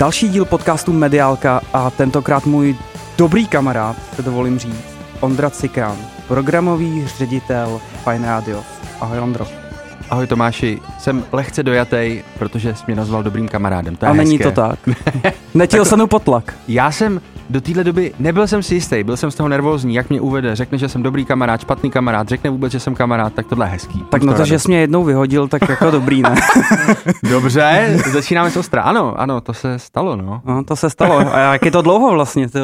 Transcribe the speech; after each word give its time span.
Další 0.00 0.28
díl 0.28 0.44
podcastu 0.44 0.92
Mediálka 0.92 1.60
a 1.72 1.90
tentokrát 1.90 2.46
můj 2.46 2.76
dobrý 3.18 3.46
kamarád, 3.46 3.96
se 4.16 4.22
dovolím 4.22 4.58
říct, 4.58 4.98
Ondra 5.20 5.50
Cikán, 5.50 5.96
programový 6.28 7.08
ředitel 7.18 7.80
Fine 8.04 8.28
Radio. 8.28 8.62
Ahoj 9.00 9.18
Ondro. 9.18 9.69
Ahoj 10.10 10.26
Tomáši, 10.26 10.80
jsem 10.98 11.24
lehce 11.32 11.62
dojatý, 11.62 12.22
protože 12.38 12.74
jsi 12.74 12.84
mě 12.86 12.96
nazval 12.96 13.22
dobrým 13.22 13.48
kamarádem. 13.48 13.96
To 13.96 14.06
je 14.06 14.10
a 14.10 14.14
není 14.14 14.38
hezké. 14.38 14.44
to 14.44 14.50
tak. 14.50 14.78
Netěl 15.54 15.84
jsem 15.84 16.08
potlak. 16.08 16.54
Já 16.68 16.92
jsem 16.92 17.20
do 17.50 17.60
téhle 17.60 17.84
doby 17.84 18.12
nebyl 18.18 18.46
jsem 18.46 18.62
si 18.62 18.74
jistý, 18.74 19.04
byl 19.04 19.16
jsem 19.16 19.30
z 19.30 19.34
toho 19.34 19.48
nervózní, 19.48 19.94
jak 19.94 20.10
mě 20.10 20.20
uvede, 20.20 20.56
řekne, 20.56 20.78
že 20.78 20.88
jsem 20.88 21.02
dobrý 21.02 21.24
kamarád, 21.24 21.60
špatný 21.60 21.90
kamarád, 21.90 22.28
řekne 22.28 22.50
vůbec, 22.50 22.72
že 22.72 22.80
jsem 22.80 22.94
kamarád, 22.94 23.34
tak 23.34 23.46
tohle 23.46 23.66
je 23.66 23.70
hezký. 23.70 24.04
Tak 24.10 24.22
no 24.22 24.34
to, 24.34 24.44
že 24.44 24.58
jsi 24.58 24.68
mě 24.68 24.80
jednou 24.80 25.04
vyhodil, 25.04 25.48
tak 25.48 25.68
jako 25.68 25.90
dobrý, 25.90 26.22
ne? 26.22 26.34
Dobře, 27.30 27.96
začínáme 28.12 28.50
s 28.50 28.56
ostra. 28.56 28.82
Ano, 28.82 29.20
ano, 29.20 29.40
to 29.40 29.54
se 29.54 29.78
stalo, 29.78 30.16
no. 30.16 30.42
No, 30.44 30.64
to 30.64 30.76
se 30.76 30.90
stalo. 30.90 31.34
A 31.34 31.38
jak 31.38 31.64
je 31.64 31.70
to 31.70 31.82
dlouho 31.82 32.12
vlastně, 32.12 32.48
ty? 32.48 32.58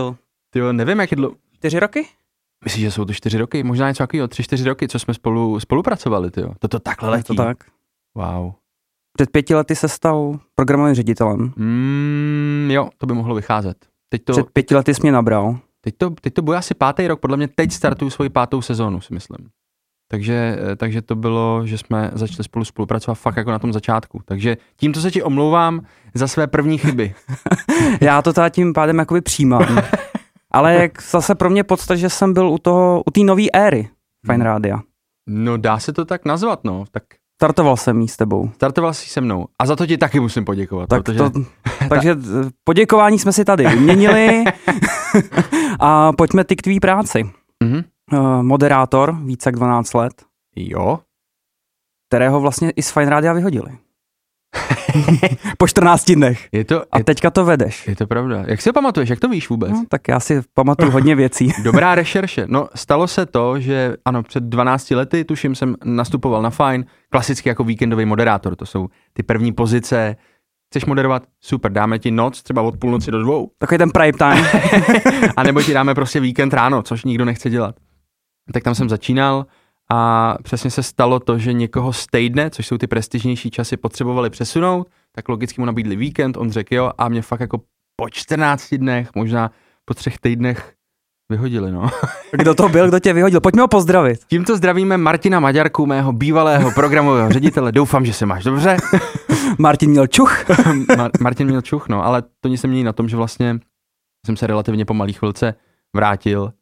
Ty 0.51 0.61
nevím, 0.73 1.01
jak 1.01 1.11
je 1.11 1.17
dlouho. 1.17 1.35
Čtyři 1.55 1.81
roky? 1.81 2.07
Myslíš, 2.67 2.83
že 2.85 2.91
jsou 2.91 3.05
to 3.05 3.13
čtyři 3.15 3.39
roky? 3.39 3.63
Možná 3.63 3.89
něco 3.89 4.03
takového, 4.03 4.29
tři, 4.29 4.43
čtyři 4.43 4.65
roky, 4.65 4.89
co 4.89 4.99
jsme 4.99 5.15
spolu 5.15 5.61
spolupracovali, 5.61 6.31
ty 6.31 6.41
jo. 6.41 6.53
To 6.59 6.69
to 6.69 6.79
takhle 6.79 7.11
letí. 7.11 7.33
Je 7.33 7.37
to 7.37 7.43
tak. 7.45 7.57
Wow. 8.15 8.53
Před 9.17 9.31
pěti 9.31 9.55
lety 9.55 9.77
se 9.77 9.89
stal 9.89 10.39
programovým 10.55 10.95
ředitelem. 10.95 11.53
Mm, 11.57 12.69
jo, 12.73 12.89
to 12.99 13.07
by 13.07 13.15
mohlo 13.15 13.35
vycházet. 13.35 13.77
Teď 14.09 14.25
to, 14.25 14.33
Před 14.33 14.47
pěti 14.53 14.75
lety 14.75 14.95
jsi 14.95 15.01
mě 15.03 15.13
nabral. 15.13 15.59
teď 15.81 15.95
to, 15.99 16.11
teď 16.11 16.35
to 16.35 16.43
bude 16.43 16.57
asi 16.57 16.75
pátý 16.75 17.09
rok, 17.09 17.21
podle 17.21 17.37
mě 17.37 17.49
teď 17.49 17.73
startuju 17.73 18.11
svoji 18.11 18.31
pátou 18.31 18.63
sezónu, 18.63 19.01
si 19.01 19.15
myslím. 19.15 19.49
Takže, 20.11 20.59
eh, 20.73 20.77
takže 20.77 21.03
to 21.03 21.15
bylo, 21.17 21.67
že 21.67 21.79
jsme 21.79 22.11
začali 22.15 22.45
spolu 22.45 22.65
spolupracovat 22.65 23.15
fakt 23.15 23.37
jako 23.37 23.51
na 23.51 23.59
tom 23.59 23.73
začátku. 23.73 24.21
Takže 24.25 24.57
tímto 24.77 25.01
se 25.01 25.11
ti 25.11 25.23
omlouvám 25.23 25.81
za 26.15 26.29
své 26.29 26.47
první 26.47 26.79
chyby. 26.79 27.15
Já 28.01 28.23
to 28.23 28.33
teda 28.33 28.49
tím 28.49 28.73
pádem 28.73 28.99
jakoby 28.99 29.21
přijímám. 29.21 29.67
Ale 30.57 30.75
jak 30.75 31.03
zase 31.03 31.35
pro 31.35 31.51
mě 31.51 31.65
podsta, 31.65 31.95
že 31.97 32.11
jsem 32.11 32.33
byl 32.33 32.49
u 32.49 32.59
toho, 32.59 33.03
u 33.07 33.11
té 33.11 33.21
nové 33.21 33.43
éry 33.55 33.89
Fine 34.27 34.35
Hmm. 34.35 34.45
Rádia. 34.45 34.81
No 35.29 35.57
dá 35.57 35.79
se 35.79 35.93
to 35.93 36.05
tak 36.05 36.25
nazvat, 36.25 36.65
no. 36.65 36.85
Tak 36.91 37.03
Startoval 37.43 37.77
jsem 37.77 38.01
jí 38.01 38.09
s 38.09 38.17
tebou. 38.17 38.51
startoval 38.55 38.95
jsi 38.95 39.09
se 39.09 39.21
mnou. 39.21 39.47
A 39.59 39.67
za 39.67 39.77
to 39.77 39.87
ti 39.87 39.99
taky 39.99 40.21
musím 40.21 40.45
poděkovat. 40.45 40.89
Tak 40.89 41.03
protože... 41.03 41.19
to, 41.19 41.31
takže 41.89 42.11
eh, 42.11 42.51
poděkování 42.65 43.19
jsme 43.19 43.33
si 43.33 43.45
tady 43.45 43.67
vyměnili 43.69 44.45
a 45.81 46.13
pojďme 46.13 46.45
ty 46.45 46.57
k 46.57 46.63
tvý 46.63 46.81
práci. 46.81 47.31
Mhm. 47.65 47.83
Uh, 48.13 48.43
moderátor, 48.43 49.17
více 49.25 49.49
jak 49.49 49.57
12 49.57 49.95
let, 49.95 50.13
Jo. 50.57 50.99
kterého 52.09 52.41
vlastně 52.41 52.71
i 52.71 52.83
z 52.83 52.91
Fine 52.91 53.11
Rádia 53.11 53.33
vyhodili. 53.33 53.79
po 55.59 55.67
14 55.67 56.05
dnech. 56.13 56.49
Je 56.53 56.65
to, 56.65 56.83
A 56.93 56.99
je, 56.99 57.05
teďka 57.05 57.31
to 57.31 57.45
vedeš. 57.45 57.89
je 57.89 57.97
to 57.97 58.07
pravda. 58.07 58.45
Jak 58.47 58.61
si 58.63 58.69
to 58.69 58.73
pamatuješ? 58.73 59.11
Jak 59.11 59.21
to 59.21 59.29
víš 59.29 59.49
vůbec? 59.49 59.71
No, 59.71 59.85
tak 59.89 60.09
já 60.09 60.21
si 60.21 60.41
pamatuju 60.55 60.91
hodně 60.91 61.15
věcí. 61.15 61.53
Dobrá 61.65 61.95
rešerše. 61.95 62.45
No, 62.49 62.69
stalo 62.75 63.07
se 63.09 63.27
to, 63.27 63.61
že 63.61 63.95
ano, 64.05 64.23
před 64.23 64.43
12 64.45 64.91
lety, 64.91 65.25
tuším, 65.25 65.55
jsem 65.55 65.75
nastupoval 65.85 66.43
na 66.43 66.51
Fine, 66.51 66.85
klasicky 67.11 67.49
jako 67.49 67.65
víkendový 67.65 68.05
moderátor. 68.05 68.57
To 68.57 68.67
jsou 68.67 68.89
ty 69.13 69.23
první 69.23 69.53
pozice. 69.53 70.17
Chceš 70.71 70.85
moderovat? 70.85 71.23
Super, 71.41 71.73
dáme 71.73 71.99
ti 71.99 72.11
noc, 72.11 72.43
třeba 72.43 72.63
od 72.63 72.77
půlnoci 72.79 73.11
do 73.11 73.23
dvou. 73.23 73.51
Takový 73.59 73.79
ten 73.79 73.91
prime 73.91 74.13
time. 74.13 74.45
A 75.37 75.43
nebo 75.43 75.63
ti 75.63 75.73
dáme 75.73 75.95
prostě 75.95 76.21
víkend 76.21 76.55
ráno, 76.55 76.83
což 76.83 77.05
nikdo 77.05 77.25
nechce 77.25 77.51
dělat. 77.51 77.75
Tak 78.53 78.63
tam 78.63 78.75
jsem 78.75 78.89
začínal 78.89 79.47
a 79.91 80.35
přesně 80.43 80.71
se 80.71 80.83
stalo 80.83 81.21
to, 81.21 81.39
že 81.39 81.53
někoho 81.53 81.93
z 81.93 82.07
týdne, 82.07 82.51
což 82.51 82.67
jsou 82.67 82.79
ty 82.79 82.87
prestižnější 82.87 83.51
časy, 83.51 83.77
potřebovali 83.77 84.31
přesunout, 84.31 84.89
tak 85.15 85.29
logicky 85.29 85.61
mu 85.61 85.65
nabídli 85.65 85.97
víkend, 85.97 86.37
on 86.37 86.51
řekl 86.51 86.75
jo 86.75 86.91
a 86.99 87.09
mě 87.09 87.23
fakt 87.23 87.41
jako 87.41 87.59
po 87.97 88.11
14 88.11 88.75
dnech, 88.75 89.11
možná 89.15 89.51
po 89.85 89.95
třech 89.95 90.19
týdnech 90.19 90.73
vyhodili, 91.31 91.73
no. 91.73 91.91
Kdo 92.33 92.55
to 92.55 92.69
byl, 92.69 92.89
kdo 92.89 92.99
tě 93.01 93.13
vyhodil? 93.13 93.41
Pojďme 93.41 93.63
ho 93.63 93.69
pozdravit. 93.69 94.21
Tímto 94.27 94.57
zdravíme 94.57 94.97
Martina 94.97 95.41
Maďarku, 95.41 95.87
mého 95.87 96.13
bývalého 96.13 96.71
programového 96.71 97.31
ředitele. 97.31 97.73
Doufám, 97.73 98.07
že 98.07 98.13
se 98.13 98.27
máš 98.27 98.45
dobře. 98.45 98.77
Martin 99.59 99.91
měl 99.91 100.07
čuch. 100.07 100.49
Mar- 100.97 101.11
Martin 101.21 101.47
měl 101.47 101.63
čuch, 101.63 101.89
no, 101.89 102.05
ale 102.05 102.23
to 102.41 102.49
nic 102.49 102.61
se 102.61 102.67
mění 102.69 102.85
na 102.85 102.93
tom, 102.93 103.09
že 103.09 103.17
vlastně 103.17 103.59
jsem 104.27 104.37
se 104.37 104.47
relativně 104.47 104.85
po 104.85 104.95
malý 104.95 105.13
chvilce 105.13 105.55
vrátil. 105.97 106.53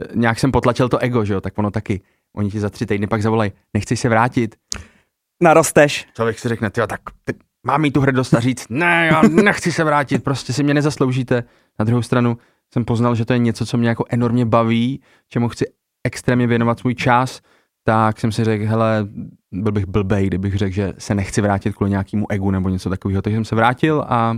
E, 0.00 0.16
Nějak 0.16 0.38
jsem 0.38 0.52
potlačil 0.52 0.88
to 0.88 0.98
ego, 0.98 1.24
že 1.24 1.34
jo, 1.34 1.40
tak 1.40 1.58
ono 1.58 1.70
taky. 1.70 2.00
Oni 2.36 2.50
ti 2.50 2.60
za 2.60 2.70
tři 2.70 2.86
týdny 2.86 3.06
pak 3.06 3.22
zavolají, 3.22 3.52
nechci 3.74 3.96
se 3.96 4.08
vrátit. 4.08 4.56
Narosteš. 5.42 6.06
Člověk 6.16 6.38
si 6.38 6.48
řekne, 6.48 6.70
jo, 6.76 6.86
tak 6.86 7.00
ty, 7.24 7.34
mám 7.66 7.80
mít 7.80 7.90
tu 7.90 8.00
hrdost 8.00 8.34
a 8.34 8.40
říct, 8.40 8.66
ne, 8.70 9.08
já 9.12 9.22
nechci 9.22 9.72
se 9.72 9.84
vrátit, 9.84 10.24
prostě 10.24 10.52
si 10.52 10.62
mě 10.62 10.74
nezasloužíte. 10.74 11.44
Na 11.78 11.84
druhou 11.84 12.02
stranu 12.02 12.38
jsem 12.74 12.84
poznal, 12.84 13.14
že 13.14 13.24
to 13.24 13.32
je 13.32 13.38
něco, 13.38 13.66
co 13.66 13.78
mě 13.78 13.88
jako 13.88 14.04
enormně 14.08 14.46
baví, 14.46 15.00
čemu 15.28 15.48
chci 15.48 15.64
extrémně 16.04 16.46
věnovat 16.46 16.78
svůj 16.78 16.94
čas, 16.94 17.40
tak 17.84 18.20
jsem 18.20 18.32
si 18.32 18.44
řekl, 18.44 18.66
hele, 18.66 19.08
byl 19.52 19.72
bych 19.72 19.86
blbej, 19.86 20.26
kdybych 20.26 20.54
řekl, 20.54 20.74
že 20.74 20.92
se 20.98 21.14
nechci 21.14 21.40
vrátit 21.40 21.76
kvůli 21.76 21.90
nějakému 21.90 22.32
egu 22.32 22.50
nebo 22.50 22.68
něco 22.68 22.90
takového. 22.90 23.22
Takže 23.22 23.36
jsem 23.36 23.44
se 23.44 23.54
vrátil 23.54 24.04
a 24.08 24.36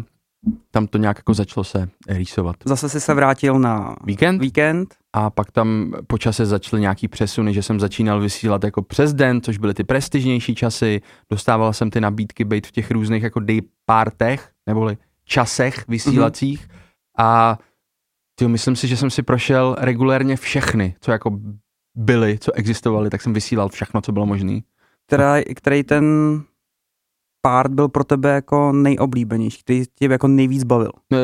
tam 0.70 0.86
to 0.86 0.98
nějak 0.98 1.16
jako 1.16 1.34
začalo 1.34 1.64
se 1.64 1.88
rýsovat. 2.08 2.56
Zase 2.64 2.88
si 2.88 3.00
se 3.00 3.14
vrátil 3.14 3.58
na 3.58 3.96
Víkend 4.04 4.38
víkend. 4.38 4.94
a 5.12 5.30
pak 5.30 5.50
tam 5.50 5.92
po 6.06 6.18
čase 6.18 6.46
začaly 6.46 6.80
nějaký 6.80 7.08
přesuny, 7.08 7.54
že 7.54 7.62
jsem 7.62 7.80
začínal 7.80 8.20
vysílat 8.20 8.64
jako 8.64 8.82
přes 8.82 9.14
den, 9.14 9.40
což 9.40 9.58
byly 9.58 9.74
ty 9.74 9.84
prestižnější 9.84 10.54
časy. 10.54 11.00
Dostával 11.30 11.72
jsem 11.72 11.90
ty 11.90 12.00
nabídky 12.00 12.44
být 12.44 12.66
v 12.66 12.72
těch 12.72 12.90
různých 12.90 13.22
jako 13.22 13.40
day 13.40 13.60
partech, 13.86 14.50
neboli 14.66 14.96
časech 15.24 15.88
vysílacích. 15.88 16.68
A 17.18 17.58
tyjo, 18.34 18.48
myslím 18.48 18.76
si, 18.76 18.88
že 18.88 18.96
jsem 18.96 19.10
si 19.10 19.22
prošel 19.22 19.76
regulérně 19.78 20.36
všechny, 20.36 20.94
co 21.00 21.12
jako 21.12 21.38
byly, 21.96 22.38
co 22.38 22.52
existovaly, 22.52 23.10
tak 23.10 23.22
jsem 23.22 23.32
vysílal 23.32 23.68
všechno, 23.68 24.00
co 24.00 24.12
bylo 24.12 24.26
možné. 24.26 24.60
Který 25.54 25.82
ten 25.82 26.04
part 27.44 27.72
byl 27.72 27.88
pro 27.88 28.04
tebe 28.04 28.30
jako 28.30 28.72
nejoblíbenější, 28.72 29.62
který 29.62 29.84
tě 29.98 30.06
jako 30.06 30.28
nejvíc 30.28 30.64
bavil? 30.64 30.90
E, 31.12 31.16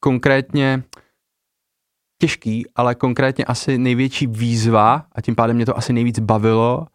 konkrétně 0.00 0.82
těžký, 2.20 2.66
ale 2.76 2.94
konkrétně 2.94 3.44
asi 3.44 3.78
největší 3.78 4.26
výzva 4.26 5.04
a 5.12 5.20
tím 5.20 5.34
pádem 5.34 5.56
mě 5.56 5.66
to 5.66 5.78
asi 5.78 5.92
nejvíc 5.92 6.18
bavilo, 6.18 6.86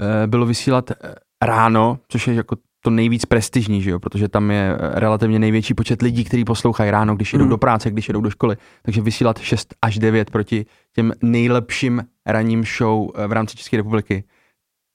e, 0.00 0.26
bylo 0.26 0.46
vysílat 0.46 0.90
eh, 0.90 1.14
ráno, 1.42 1.98
což 2.08 2.28
je 2.28 2.34
jako 2.34 2.56
to 2.84 2.90
nejvíc 2.90 3.24
prestižní, 3.24 3.82
že 3.82 3.90
jo? 3.90 3.98
protože 4.00 4.28
tam 4.28 4.50
je 4.50 4.76
relativně 4.78 5.38
největší 5.38 5.74
počet 5.74 6.02
lidí, 6.02 6.24
kteří 6.24 6.44
poslouchají 6.44 6.90
ráno, 6.90 7.16
když 7.16 7.32
jdou 7.32 7.44
Mm. 7.44 7.50
do 7.50 7.58
práce, 7.58 7.90
když 7.90 8.08
jdou 8.08 8.20
do 8.20 8.30
školy. 8.30 8.56
Takže 8.82 9.00
vysílat 9.02 9.38
6 9.38 9.74
až 9.82 9.98
9 9.98 10.30
proti 10.30 10.66
těm 10.94 11.12
nejlepším 11.22 12.02
ranním 12.26 12.64
show 12.78 13.10
v 13.26 13.32
rámci 13.32 13.56
České 13.56 13.76
republiky. 13.76 14.24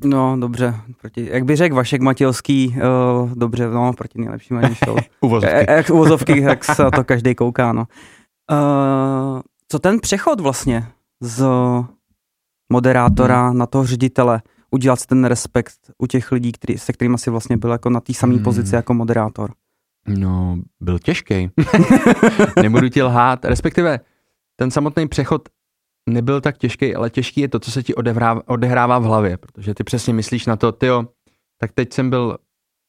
No, 0.06 0.38
dobře. 0.40 0.76
Proti, 1.02 1.30
jak 1.32 1.46
by 1.46 1.56
řekl 1.56 1.76
Vašek 1.76 2.02
Matějovský, 2.02 2.76
uh, 3.24 3.32
dobře, 3.34 3.68
no, 3.70 3.94
proti 3.94 4.20
nejlepším 4.22 4.58
ani 4.58 4.76
show. 4.86 4.98
Uvozovky. 5.22 5.56
E- 5.56 5.74
Jak 5.76 5.90
uvozovky, 5.90 6.42
jak 6.42 6.66
se 6.66 6.84
to 6.96 7.04
každý 7.04 7.36
kouká, 7.36 7.74
no. 7.74 7.86
Uh, 8.52 9.42
co 9.68 9.80
ten 9.80 10.00
přechod 10.00 10.40
vlastně 10.40 10.88
z 11.22 11.46
moderátora 12.72 13.48
Hmm. 13.50 13.58
na 13.58 13.66
toho 13.66 13.86
ředitele, 13.86 14.42
udělat 14.72 15.00
si 15.00 15.08
ten 15.08 15.26
respekt 15.26 15.74
u 15.98 16.08
těch 16.08 16.32
lidí, 16.32 16.52
který, 16.52 16.78
se 16.78 16.94
kterými 16.94 17.18
si 17.18 17.30
vlastně 17.30 17.58
byl 17.58 17.72
jako 17.72 17.90
na 17.90 18.00
té 18.00 18.14
samé 18.14 18.34
Hmm. 18.34 18.44
pozici 18.44 18.76
jako 18.76 18.94
moderátor. 18.94 19.52
No, 20.08 20.58
byl 20.82 21.00
těžký. 21.00 21.50
Nebudu 22.62 22.90
ti 22.90 23.04
lhát, 23.04 23.46
respektive 23.46 24.00
ten 24.56 24.72
samotný 24.72 25.08
přechod 25.08 25.50
nebyl 26.10 26.42
tak 26.42 26.58
těžký, 26.58 26.96
ale 26.96 27.10
těžký 27.10 27.42
je 27.42 27.48
to, 27.48 27.60
co 27.60 27.72
se 27.72 27.84
ti 27.84 27.96
odehrává, 27.96 28.42
odehrává 28.46 29.00
v 29.00 29.04
hlavě, 29.04 29.38
protože 29.38 29.74
ty 29.74 29.84
přesně 29.84 30.14
myslíš 30.14 30.46
na 30.46 30.56
to, 30.56 30.72
tyjo, 30.72 31.04
tak 31.58 31.72
teď 31.72 31.94
jsem 31.94 32.10
byl, 32.10 32.38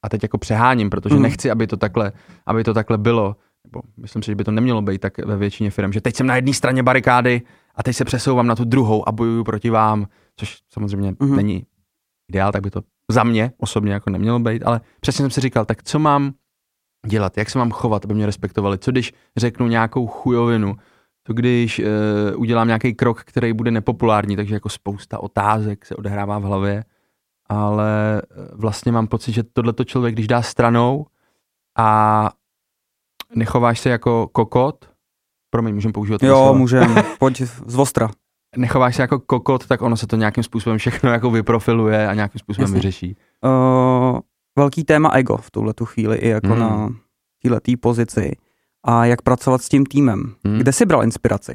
a 0.05 0.09
teď 0.09 0.23
jako 0.23 0.39
přeháním, 0.39 0.91
protože 0.91 1.15
Mhm. 1.15 1.23
nechci, 1.23 1.51
aby 1.51 1.67
to 1.67 1.77
takhle, 1.77 2.13
aby 2.47 2.65
to 2.65 2.75
takhle 2.75 2.99
bylo, 2.99 3.37
nebo 3.65 3.81
myslím 3.97 4.23
si, 4.23 4.27
že 4.31 4.35
by 4.35 4.45
to 4.45 4.51
nemělo 4.51 4.83
být 4.83 5.01
tak 5.01 5.19
ve 5.19 5.37
většině 5.37 5.71
firm, 5.71 5.93
že 5.93 6.01
teď 6.01 6.17
jsem 6.17 6.27
na 6.27 6.37
jedné 6.37 6.55
straně 6.55 6.83
barikády 6.83 7.43
a 7.75 7.83
teď 7.83 7.97
se 7.97 8.05
přesouvám 8.05 8.47
na 8.47 8.55
tu 8.55 8.65
druhou 8.65 9.09
a 9.09 9.13
bojuju 9.13 9.45
proti 9.45 9.71
vám, 9.71 10.07
což 10.37 10.59
samozřejmě 10.73 11.15
Mhm. 11.21 11.37
není 11.37 11.67
ideál, 12.31 12.53
tak 12.53 12.63
by 12.63 12.71
to 12.71 12.81
za 13.11 13.25
mě 13.25 13.53
osobně 13.59 13.93
jako 13.93 14.11
nemělo 14.11 14.39
být, 14.39 14.63
ale 14.63 14.81
přesně 15.01 15.23
jsem 15.23 15.31
si 15.31 15.41
říkal, 15.41 15.65
tak 15.65 15.83
co 15.83 15.99
mám 15.99 16.33
dělat, 17.07 17.39
jak 17.39 17.51
se 17.51 17.59
mám 17.59 17.71
chovat, 17.71 18.05
aby 18.05 18.15
mě 18.15 18.27
respektovali, 18.27 18.79
co 18.79 18.91
když 18.91 19.13
řeknu 19.37 19.67
nějakou 19.69 20.07
chujovinu, 20.07 20.77
co 21.27 21.33
když 21.33 21.79
uh, 21.79 21.85
udělám 22.37 22.67
nějaký 22.67 22.95
krok, 22.95 23.21
který 23.25 23.53
bude 23.53 23.71
nepopulární, 23.71 24.37
takže 24.37 24.55
jako 24.55 24.69
spousta 24.69 25.19
otázek 25.23 25.87
se 25.87 25.97
odehrává 25.97 26.39
v 26.39 26.43
hlavě, 26.43 26.85
ale 27.47 28.23
eh, 28.23 28.49
vlastně 28.55 28.93
mám 28.93 29.07
pocit, 29.07 29.33
že 29.33 29.43
tohleto 29.43 29.85
člověk, 29.85 30.15
když 30.15 30.27
dá 30.27 30.43
stranou 30.43 31.07
a 31.79 32.31
nechováš 33.35 33.81
se 33.81 33.91
jako 33.91 34.29
kokot, 34.33 34.91
promiň, 35.51 35.75
můžeme 35.75 35.93
používat 35.93 36.23
Jo, 36.23 36.55
můžem, 36.55 36.95
pojď 37.19 37.43
z 37.67 37.79
ostra. 37.79 38.11
nechováš 38.57 38.97
se 38.97 39.03
jako 39.03 39.21
kokot, 39.21 39.67
tak 39.67 39.83
ono 39.83 39.97
se 39.97 40.07
to 40.07 40.17
nějakým 40.17 40.45
způsobem 40.45 40.79
všechno 40.79 41.11
jako 41.11 41.31
vyprofiluje 41.31 42.09
a 42.09 42.15
nějakým 42.15 42.39
způsobem 42.39 42.65
Jasně. 42.65 42.75
vyřeší. 42.77 43.17
Uh, 43.45 44.19
velký 44.59 44.85
téma 44.85 45.09
ego 45.15 45.37
v 45.37 45.51
tuhle 45.51 45.75
tu 45.75 45.85
chvíli 45.85 46.17
i 46.17 46.29
jako 46.29 46.47
Hmm. 46.49 46.59
na 46.59 46.89
této 47.43 47.73
pozici 47.81 48.33
a 48.87 49.05
jak 49.05 49.23
pracovat 49.23 49.63
s 49.63 49.69
tím 49.69 49.87
týmem. 49.87 50.35
Hmm. 50.45 50.59
Kde 50.59 50.73
jsi 50.73 50.87
bral 50.87 51.05
inspiraci? 51.05 51.55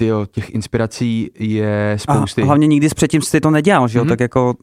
Tyjo, 0.00 0.26
těch 0.26 0.50
inspirací 0.50 1.30
je 1.38 1.96
spousty. 1.98 2.42
A 2.42 2.44
hlavně 2.44 2.66
nikdy 2.66 2.88
předtím 2.88 3.22
jsi 3.22 3.40
to 3.40 3.50
nedělal, 3.50 3.88
že 3.88 3.98
jo? 3.98 4.04
Mhm. 4.04 4.08
Tak 4.08 4.20
jako, 4.20 4.54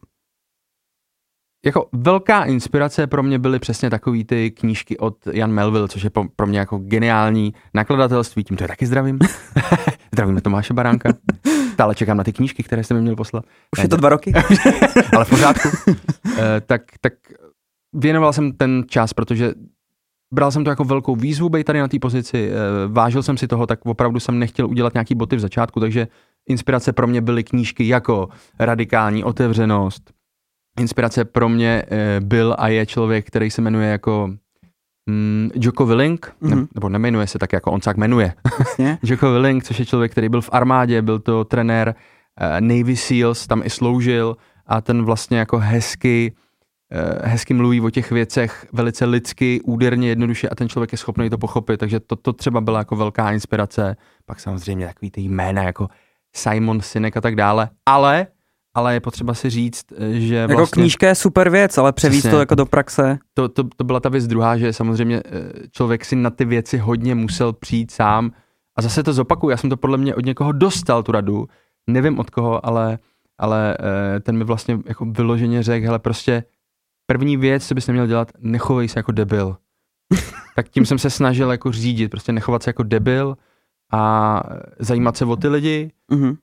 jako 1.66 1.90
velká 1.94 2.44
inspirace 2.44 3.08
pro 3.08 3.24
mě 3.24 3.40
byly 3.40 3.60
přesně 3.60 3.90
takový 3.90 4.26
ty 4.26 4.52
knížky 4.52 4.98
od 4.98 5.28
Jan 5.28 5.52
Melville, 5.52 5.88
což 5.88 6.04
je 6.04 6.10
pro 6.36 6.48
mě 6.48 6.60
jako 6.60 6.78
geniální 6.78 7.54
nakladatelství, 7.74 8.44
tím 8.44 8.58
to 8.58 8.64
je 8.64 8.68
taky 8.68 8.86
zdravím. 8.86 9.20
Zdravíme 10.14 10.42
Tomáše 10.42 10.74
Baránka. 10.74 11.10
Stále 11.74 11.96
čekám 11.96 12.18
na 12.18 12.24
ty 12.24 12.34
knížky, 12.34 12.64
které 12.64 12.84
jste 12.84 12.94
mi 12.94 13.02
měl 13.02 13.16
poslat. 13.16 13.46
už 13.78 13.84
je 13.84 13.90
to 13.90 13.98
dva 13.98 14.10
roky? 14.10 14.34
ale 15.16 15.26
v 15.26 15.30
pořádku. 15.30 15.70
Eh, 16.38 16.62
tak, 16.62 16.82
tak 17.02 17.14
věnoval 17.94 18.34
jsem 18.34 18.52
ten 18.52 18.84
čas, 18.88 19.14
protože 19.14 19.54
bral 20.33 20.51
jsem 20.51 20.63
to 20.63 20.69
jako 20.69 20.83
velkou 20.83 21.16
výzvu 21.16 21.50
být 21.50 21.63
tady 21.63 21.80
na 21.80 21.88
té 21.88 22.00
pozici, 22.00 22.50
eh, 22.51 22.54
vážil 22.88 23.24
jsem 23.24 23.38
si 23.38 23.48
toho, 23.48 23.68
tak 23.68 23.80
opravdu 23.86 24.19
jsem 24.19 24.39
nechtěl 24.39 24.68
udělat 24.68 24.94
nějaký 24.94 25.16
boty 25.16 25.36
v 25.36 25.39
začátku, 25.39 25.80
takže 25.80 26.07
inspirace 26.50 26.94
pro 26.94 27.07
mě 27.07 27.22
byly 27.22 27.44
knížky 27.44 27.88
jako 27.88 28.30
Radikální 28.60 29.24
otevřenost. 29.24 30.12
Inspirace 30.80 31.25
pro 31.25 31.50
mě 31.50 31.83
eh, 31.92 32.19
byl 32.19 32.56
a 32.60 32.68
je 32.68 32.86
člověk, 32.86 33.27
který 33.27 33.51
se 33.51 33.62
jmenuje 33.62 33.89
jako 33.89 34.30
mm, 35.10 35.50
Joko 35.56 35.86
Willink, 35.86 36.31
ne, 36.42 36.56
Mhm. 36.56 36.68
nebo 36.75 36.89
nemenuje 36.89 37.28
se 37.28 37.39
tak, 37.39 37.54
jako 37.54 37.71
on 37.71 37.81
se 37.81 37.86
tak 37.86 37.98
jmenuje. 37.98 38.33
Jasně. 38.60 38.98
Joko 39.04 39.31
Willink, 39.31 39.63
což 39.63 39.80
je 39.80 39.86
člověk, 39.86 40.12
který 40.12 40.30
byl 40.30 40.42
v 40.42 40.50
armádě, 40.54 41.01
byl 41.01 41.19
to 41.19 41.44
trenér 41.45 41.95
eh, 42.39 42.62
Navy 42.62 42.95
SEALs, 42.95 43.48
tam 43.48 43.62
i 43.66 43.69
sloužil 43.69 44.38
a 44.68 44.81
ten 44.81 45.04
vlastně 45.06 45.38
jako 45.38 45.57
hezky, 45.57 46.33
hezky 47.24 47.54
mluví 47.54 47.82
o 47.82 47.90
těch 47.90 48.12
věcech 48.12 48.66
velice 48.74 49.06
lidsky, 49.06 49.62
úderně, 49.62 50.10
jednoduše 50.10 50.50
a 50.50 50.56
ten 50.56 50.70
člověk 50.70 50.92
je 50.92 50.98
schopný 50.98 51.30
to 51.30 51.38
pochopit, 51.38 51.78
takže 51.78 52.00
to, 52.00 52.16
to 52.16 52.34
třeba 52.34 52.62
byla 52.62 52.80
jako 52.80 52.96
velká 52.96 53.32
inspirace. 53.32 53.96
Pak 54.26 54.40
samozřejmě 54.40 54.88
takový 54.88 55.12
ty 55.12 55.22
jména 55.22 55.64
jako 55.64 55.88
Simon 56.36 56.82
Sinek 56.82 57.18
a 57.18 57.22
tak 57.22 57.36
dále, 57.36 57.70
ale 57.86 58.28
ale 58.76 58.94
je 58.94 59.00
potřeba 59.00 59.34
si 59.34 59.50
říct, 59.50 59.86
eh, 59.98 60.20
že 60.20 60.36
Jako 60.36 60.56
vlastně 60.56 60.82
knížka 60.82 61.08
je 61.08 61.16
super 61.16 61.50
věc, 61.50 61.78
ale 61.78 61.94
převíst 61.94 62.22
Přesně. 62.22 62.32
to 62.32 62.40
jako 62.40 62.56
do 62.56 62.66
praxe. 62.66 63.18
to, 63.34 63.50
to, 63.50 63.64
to 63.76 63.84
byla 63.84 64.00
ta 64.00 64.10
věc 64.10 64.28
druhá, 64.28 64.58
že 64.58 64.74
samozřejmě 64.74 65.24
eh, 65.26 65.31
člověk 65.72 66.06
si 66.06 66.16
na 66.16 66.30
ty 66.30 66.46
věci 66.46 66.78
hodně 66.78 67.16
musel 67.16 67.54
přijít 67.54 67.92
sám 67.92 68.31
a 68.76 68.81
zase 68.81 69.04
to 69.04 69.14
zopakuju, 69.14 69.52
já 69.52 69.58
jsem 69.58 69.70
to 69.70 69.78
podle 69.78 69.98
mě 69.98 70.16
od 70.16 70.26
někoho 70.26 70.52
dostal 70.52 71.04
tu 71.04 71.12
radu, 71.12 71.48
nevím 71.88 72.20
od 72.20 72.30
koho, 72.30 72.66
ale, 72.66 73.00
ale 73.38 73.78
eh, 73.80 74.20
ten 74.20 74.38
mi 74.38 74.44
vlastně 74.44 74.80
jako 74.86 75.06
vyloženě 75.06 75.64
řekl, 75.64 75.86
hele 75.86 76.00
prostě 76.00 76.44
první 77.06 77.38
věc, 77.38 77.68
co 77.68 77.75
bys 77.75 77.88
neměl 77.88 78.07
dělat, 78.07 78.31
nechovej 78.40 78.88
se 78.88 79.00
jako 79.00 79.12
debil. 79.12 79.57
tak 80.56 80.69
tím 80.69 80.86
jsem 80.86 81.00
se 81.00 81.10
snažil 81.10 81.52
jako 81.52 81.72
řídit, 81.72 82.10
prostě 82.10 82.31
nechovat 82.31 82.63
se 82.63 82.69
jako 82.69 82.84
debil 82.84 83.38
a 83.94 84.42
zajímat 84.80 85.18
se 85.18 85.25
o 85.25 85.36
ty 85.36 85.48
lidi, 85.48 85.92
Mhm. 86.12 86.36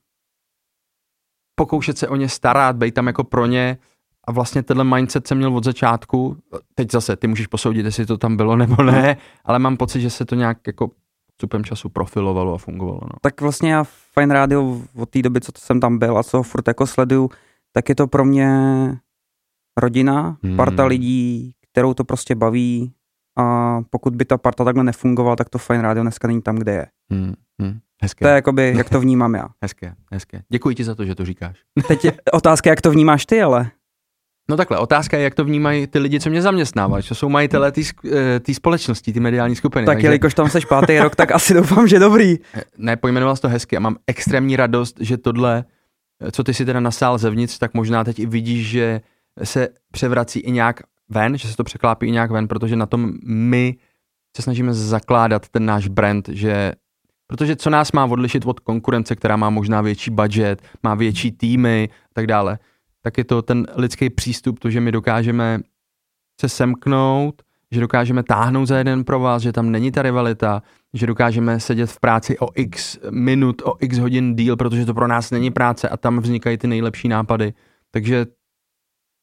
pokoušet 1.54 1.98
se 1.98 2.08
o 2.08 2.16
ně 2.16 2.28
starat, 2.28 2.76
být 2.76 2.94
tam 2.94 3.06
jako 3.06 3.24
pro 3.24 3.46
ně 3.46 3.78
a 4.24 4.32
vlastně 4.32 4.62
tenhle 4.62 4.84
mindset 4.84 5.26
jsem 5.26 5.38
měl 5.38 5.56
od 5.56 5.64
začátku. 5.64 6.36
Teď 6.74 6.90
zase, 6.92 7.16
ty 7.16 7.26
můžeš 7.26 7.46
posoudit, 7.46 7.86
jestli 7.86 8.06
to 8.06 8.18
tam 8.18 8.36
bylo 8.36 8.56
nebo 8.56 8.82
ne, 8.82 9.16
ale 9.44 9.58
mám 9.58 9.76
pocit, 9.76 10.00
že 10.00 10.10
se 10.10 10.24
to 10.24 10.34
nějak 10.34 10.58
jako 10.66 10.90
stupem 11.34 11.64
času 11.64 11.88
profilovalo 11.88 12.54
a 12.54 12.58
fungovalo. 12.58 13.00
No. 13.02 13.18
Tak 13.20 13.40
vlastně 13.40 13.72
já 13.72 13.84
Fine 13.84 14.34
Radio 14.34 14.80
od 14.96 15.10
té 15.10 15.22
doby, 15.22 15.40
co 15.40 15.52
jsem 15.58 15.80
tam 15.80 15.98
byl 15.98 16.18
a 16.18 16.22
co 16.22 16.36
ho 16.36 16.42
furt 16.42 16.68
jako 16.68 16.86
sleduju, 16.86 17.30
tak 17.72 17.88
je 17.88 17.94
to 17.94 18.06
pro 18.06 18.24
mě 18.24 18.48
rodina, 19.80 20.36
Hmm. 20.42 20.56
parta 20.56 20.84
lidí, 20.84 21.52
kterou 21.72 21.94
to 21.94 22.04
prostě 22.04 22.34
baví 22.34 22.92
a 23.38 23.78
pokud 23.90 24.16
by 24.16 24.24
ta 24.24 24.38
parta 24.38 24.64
takhle 24.64 24.84
nefungovala, 24.84 25.36
tak 25.36 25.48
to 25.48 25.58
Fine 25.58 25.82
Radio 25.82 26.02
dneska 26.02 26.28
není 26.28 26.42
tam, 26.42 26.56
kde 26.56 26.72
je. 26.72 26.86
Hmm, 27.12 27.34
hmm. 27.62 27.78
Hezké, 28.02 28.24
To 28.24 28.28
je 28.28 28.34
jakoby, 28.34 28.74
jak 28.76 28.90
to 28.90 29.00
vnímám 29.00 29.34
já. 29.34 29.48
hezké, 29.62 29.94
hezké. 30.12 30.42
Děkuji 30.48 30.74
ti 30.74 30.84
za 30.84 30.94
to, 30.94 31.04
že 31.04 31.14
to 31.14 31.24
říkáš. 31.24 31.56
Teď 31.88 32.04
je 32.04 32.12
otázka, 32.32 32.70
jak 32.70 32.80
to 32.80 32.90
vnímáš 32.90 33.26
ty, 33.26 33.42
ale 33.42 33.70
No 34.50 34.56
takhle, 34.56 34.78
otázka 34.78 35.16
je, 35.16 35.24
jak 35.24 35.34
to 35.34 35.44
vnímají 35.44 35.86
ty 35.86 35.98
lidi, 35.98 36.20
co 36.20 36.30
mě 36.30 36.42
zaměstnávají, 36.42 37.04
co 37.04 37.14
jsou 37.14 37.28
majitelé 37.28 37.72
té 37.72 37.80
eh, 38.12 38.40
té 38.40 38.54
společnosti, 38.54 39.12
ty 39.12 39.20
mediální 39.20 39.56
skupiny. 39.56 39.86
tak 39.86 40.02
jelikož 40.02 40.34
tam 40.34 40.48
seš 40.50 40.64
pátý 40.64 40.98
rok, 40.98 41.16
tak 41.16 41.32
asi 41.32 41.54
doufám, 41.54 41.88
že 41.88 41.98
dobrý. 41.98 42.38
Ne, 42.78 42.96
pojmenoval 42.96 43.36
jsi 43.36 43.42
to 43.42 43.48
hezky 43.48 43.76
a 43.76 43.80
mám 43.80 43.96
extrémní 44.06 44.56
radost, 44.56 44.96
že 45.00 45.16
tohle, 45.16 45.64
co 46.32 46.44
ty 46.44 46.54
si 46.54 46.64
teda 46.64 46.80
nasál 46.80 47.18
zevnitř, 47.18 47.58
tak 47.58 47.74
možná 47.74 48.04
teď 48.04 48.18
i 48.18 48.26
vidíš, 48.26 48.68
že 48.68 49.00
se 49.44 49.68
převrací 49.90 50.40
i 50.40 50.52
nějak 50.52 50.80
ven, 51.08 51.38
že 51.38 51.48
se 51.48 51.56
to 51.56 51.64
překlápí 51.64 52.06
i 52.06 52.10
nějak 52.10 52.30
ven, 52.30 52.48
protože 52.48 52.76
na 52.76 52.86
tom 52.86 53.12
my 53.24 53.76
se 54.36 54.42
snažíme 54.42 54.74
zakládat 54.74 55.48
ten 55.48 55.66
náš 55.66 55.88
brand, 55.88 56.28
že 56.28 56.72
protože 57.26 57.56
co 57.56 57.70
nás 57.70 57.92
má 57.92 58.04
odlišit 58.04 58.46
od 58.46 58.60
konkurence, 58.60 59.16
která 59.16 59.36
má 59.36 59.50
možná 59.50 59.80
větší 59.80 60.10
budget, 60.10 60.62
má 60.82 60.94
větší 60.94 61.32
týmy 61.32 61.88
a 62.04 62.08
tak 62.12 62.26
dále, 62.26 62.58
tak 63.02 63.18
je 63.18 63.24
to 63.24 63.42
ten 63.42 63.66
lidský 63.76 64.10
přístup, 64.10 64.58
to, 64.58 64.70
že 64.70 64.80
my 64.80 64.92
dokážeme 64.92 65.60
se 66.40 66.48
semknout, 66.48 67.42
že 67.70 67.80
dokážeme 67.80 68.22
táhnout 68.22 68.68
za 68.68 68.78
jeden 68.78 69.04
pro 69.04 69.20
vás, 69.20 69.42
že 69.42 69.52
tam 69.52 69.70
není 69.70 69.92
ta 69.92 70.02
rivalita, 70.02 70.62
že 70.94 71.06
dokážeme 71.06 71.60
sedět 71.60 71.90
v 71.90 72.00
práci 72.00 72.38
o 72.38 72.48
x 72.54 72.98
minut, 73.10 73.62
o 73.64 73.74
x 73.80 73.98
hodin 73.98 74.36
díl, 74.36 74.56
protože 74.56 74.86
to 74.86 74.94
pro 74.94 75.08
nás 75.08 75.30
není 75.30 75.50
práce 75.50 75.88
a 75.88 75.96
tam 75.96 76.20
vznikají 76.20 76.58
ty 76.58 76.66
nejlepší 76.66 77.08
nápady. 77.08 77.52
Takže 77.90 78.26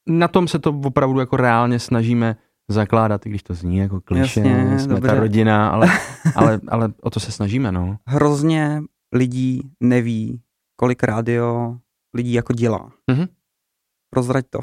na 0.09 0.27
tom 0.27 0.47
se 0.47 0.59
to 0.59 0.69
opravdu 0.83 1.19
jako 1.19 1.37
reálně 1.37 1.79
snažíme 1.79 2.35
zakládat, 2.71 3.25
i 3.25 3.29
když 3.29 3.43
to 3.43 3.53
zní 3.53 3.77
jako 3.77 4.01
kliše, 4.01 4.39
Jasně, 4.39 4.79
jsme 4.79 4.93
dobře. 4.95 5.07
ta 5.09 5.19
rodina, 5.19 5.69
ale, 5.69 5.87
ale, 6.35 6.59
ale 6.67 6.89
o 7.01 7.09
to 7.09 7.19
se 7.19 7.31
snažíme, 7.31 7.71
no. 7.71 7.97
Hrozně 8.07 8.81
lidí 9.15 9.61
neví, 9.79 10.41
kolik 10.75 11.03
rádio 11.03 11.75
lidí 12.15 12.33
jako 12.33 12.53
dělá. 12.53 12.89
Mhm. 13.11 13.25
Prozrať 14.13 14.45
to. 14.49 14.59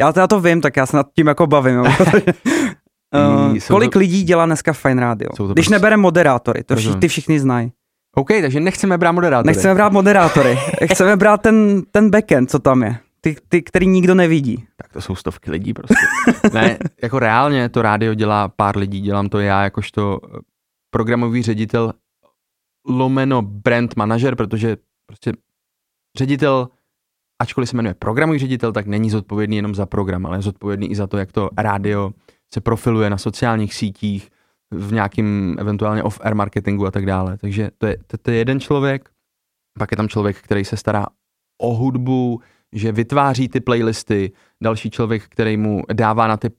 Já 0.00 0.12
teda 0.12 0.26
to 0.26 0.40
vím, 0.40 0.60
tak 0.60 0.76
já 0.76 0.86
se 0.86 0.96
nad 0.96 1.06
tím 1.16 1.26
jako 1.26 1.46
bavím. 1.46 1.80
uh, 1.80 1.86
kolik 3.68 3.92
to- 3.92 3.98
lidí 3.98 4.22
dělá 4.22 4.46
dneska 4.46 4.72
Fine 4.72 5.00
Radio? 5.00 5.28
Když 5.32 5.36
prostě- 5.54 5.70
nebereme 5.70 6.00
moderátory, 6.02 6.64
to 6.64 6.74
Rozumím. 6.74 7.00
ty 7.00 7.08
všichni 7.08 7.40
znají. 7.40 7.72
OK, 8.16 8.28
takže 8.28 8.60
nechceme 8.60 8.98
brát 8.98 9.12
moderátory. 9.12 9.46
Nechceme 9.46 9.74
brát 9.74 9.92
moderátory, 9.92 10.58
chceme 10.92 11.16
brát 11.16 11.42
ten, 11.42 11.82
ten 11.90 12.10
backend, 12.10 12.50
co 12.50 12.58
tam 12.58 12.82
je. 12.82 12.98
Ty, 13.20 13.36
ty, 13.48 13.62
který 13.62 13.86
nikdo 13.86 14.14
nevidí. 14.14 14.66
Tak 14.76 14.92
to 14.92 15.00
jsou 15.00 15.14
stovky 15.14 15.50
lidí 15.50 15.72
prostě. 15.72 15.94
ne, 16.52 16.78
jako 17.02 17.18
reálně 17.18 17.68
to 17.68 17.82
rádio 17.82 18.14
dělá 18.14 18.48
pár 18.48 18.78
lidí, 18.78 19.00
dělám 19.00 19.28
to 19.28 19.38
já 19.38 19.62
jakožto 19.62 20.20
eh, 20.24 20.38
programový 20.90 21.42
ředitel 21.42 21.92
lomeno 22.88 23.42
brand 23.42 23.96
manažer, 23.96 24.36
protože 24.36 24.76
prostě 25.06 25.32
ředitel, 26.18 26.68
ačkoliv 27.42 27.70
se 27.70 27.76
jmenuje 27.76 27.94
programový 27.94 28.38
ředitel, 28.38 28.72
tak 28.72 28.86
není 28.86 29.10
zodpovědný 29.10 29.56
jenom 29.56 29.74
za 29.74 29.86
program, 29.86 30.26
ale 30.26 30.38
je 30.38 30.42
zodpovědný 30.42 30.90
i 30.90 30.96
za 30.96 31.06
to, 31.06 31.18
jak 31.18 31.32
to 31.32 31.50
rádio 31.58 32.10
se 32.54 32.60
profiluje 32.60 33.10
na 33.10 33.18
sociálních 33.18 33.74
sítích, 33.74 34.30
v 34.70 34.92
nějakým 34.92 35.56
eventuálně 35.58 36.02
off-air 36.02 36.34
marketingu 36.34 36.86
a 36.86 36.90
tak 36.90 37.06
dále. 37.06 37.38
Takže 37.38 37.70
to 37.78 37.86
je, 37.86 37.96
to, 38.06 38.18
to 38.18 38.30
je 38.30 38.36
jeden 38.36 38.60
člověk, 38.60 39.10
pak 39.78 39.90
je 39.90 39.96
tam 39.96 40.08
člověk, 40.08 40.36
který 40.42 40.64
se 40.64 40.76
stará 40.76 41.06
o 41.62 41.74
hudbu, 41.74 42.40
že 42.76 42.92
vytváří 42.92 43.48
ty 43.48 43.60
playlisty, 43.60 44.32
další 44.62 44.90
člověk, 44.90 45.22
který 45.28 45.56
mu 45.56 45.82
dává 45.92 46.26
na 46.26 46.36
ty 46.36 46.50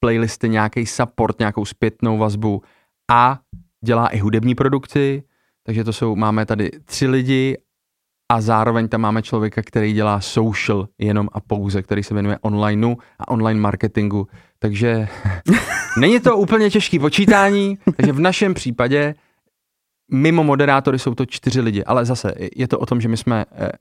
playlisty 0.00 0.48
nějaký 0.48 0.86
support, 0.86 1.38
nějakou 1.38 1.64
zpětnou 1.64 2.18
vazbu 2.18 2.62
a 3.10 3.38
dělá 3.84 4.08
i 4.08 4.18
hudební 4.18 4.54
produkci, 4.54 5.22
takže 5.62 5.84
to 5.84 5.92
jsou, 5.92 6.16
máme 6.16 6.46
tady 6.46 6.70
tři 6.84 7.06
lidi 7.06 7.56
a 8.32 8.40
zároveň 8.40 8.88
tam 8.88 9.00
máme 9.00 9.22
člověka, 9.22 9.62
který 9.62 9.92
dělá 9.92 10.20
social 10.20 10.88
jenom 10.98 11.28
a 11.32 11.40
pouze, 11.40 11.82
který 11.82 12.02
se 12.02 12.14
věnuje 12.14 12.38
onlineu 12.40 12.96
a 13.18 13.28
online 13.28 13.60
marketingu, 13.60 14.28
takže 14.58 15.08
není 15.98 16.20
to 16.20 16.36
úplně 16.36 16.70
těžký 16.70 16.98
počítání, 16.98 17.78
takže 17.96 18.12
v 18.12 18.20
našem 18.20 18.54
případě 18.54 19.14
mimo 20.12 20.44
moderátory 20.44 20.98
jsou 20.98 21.14
to 21.14 21.26
čtyři 21.26 21.60
lidi, 21.60 21.84
ale 21.84 22.04
zase 22.04 22.34
je 22.56 22.68
to 22.68 22.78
o 22.78 22.86
tom, 22.86 23.00
že 23.00 23.08
my 23.08 23.16
jsme 23.16 23.44
eh, 23.52 23.72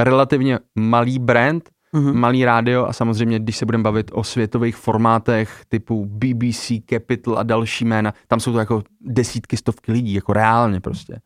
relativně 0.00 0.58
malý 0.78 1.18
brand, 1.18 1.70
Mhm. 1.94 2.18
malý 2.18 2.44
rádio 2.44 2.86
a 2.86 2.92
samozřejmě, 2.92 3.38
když 3.38 3.56
se 3.56 3.64
budeme 3.66 3.84
bavit 3.84 4.10
o 4.14 4.24
světových 4.24 4.76
formátech 4.76 5.62
typu 5.68 6.06
BBC, 6.06 6.72
Capital 6.90 7.38
a 7.38 7.42
další 7.42 7.84
jména, 7.84 8.14
tam 8.28 8.40
jsou 8.40 8.52
to 8.52 8.58
jako 8.58 8.82
desítky, 9.00 9.56
stovky 9.56 9.92
lidí, 9.92 10.14
jako 10.14 10.32
reálně 10.32 10.80
prostě. 10.80 11.20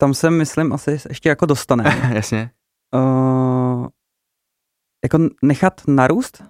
Tam 0.00 0.14
se, 0.14 0.30
myslím, 0.30 0.72
asi 0.72 0.98
ještě 1.08 1.28
jako 1.28 1.46
dostane. 1.46 1.84
Jasně. 2.14 2.50
uh, 2.94 3.86
jako 5.04 5.18
nechat 5.42 5.80
narůst 5.88 6.44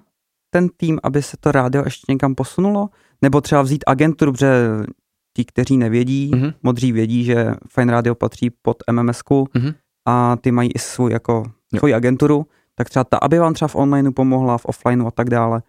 ten 0.51 0.69
tým, 0.77 0.99
aby 1.03 1.23
se 1.23 1.37
to 1.41 1.53
rádio 1.53 1.85
ještě 1.85 2.13
někam 2.13 2.35
posunulo? 2.35 2.89
Nebo 3.23 3.41
třeba 3.41 3.63
vzít 3.63 3.85
agenturu, 3.87 4.33
protože 4.33 4.53
ti, 5.37 5.45
kteří 5.45 5.77
nevědí, 5.77 6.31
Mhm. 6.35 6.53
modří 6.63 6.93
vědí, 6.93 7.25
že 7.25 7.55
Fine 7.69 7.93
Radio 7.93 8.15
patří 8.15 8.51
pod 8.63 8.77
MMSku 8.93 9.49
Mhm. 9.55 9.73
a 10.09 10.37
ty 10.37 10.53
mají 10.53 10.71
i 10.75 10.79
svůj, 10.79 11.13
jako. 11.13 11.45
Svoji 11.79 11.95
agenturu, 11.95 12.47
tak 12.75 12.91
třeba 12.91 13.05
ta, 13.05 13.17
aby 13.17 13.39
vám 13.39 13.55
třeba 13.55 13.69
v 13.69 13.77
onlineu 13.77 14.13
pomohla, 14.13 14.59
v 14.59 14.65
offlineu 14.65 15.07
a 15.07 15.11
tak 15.11 15.31
dále. 15.31 15.63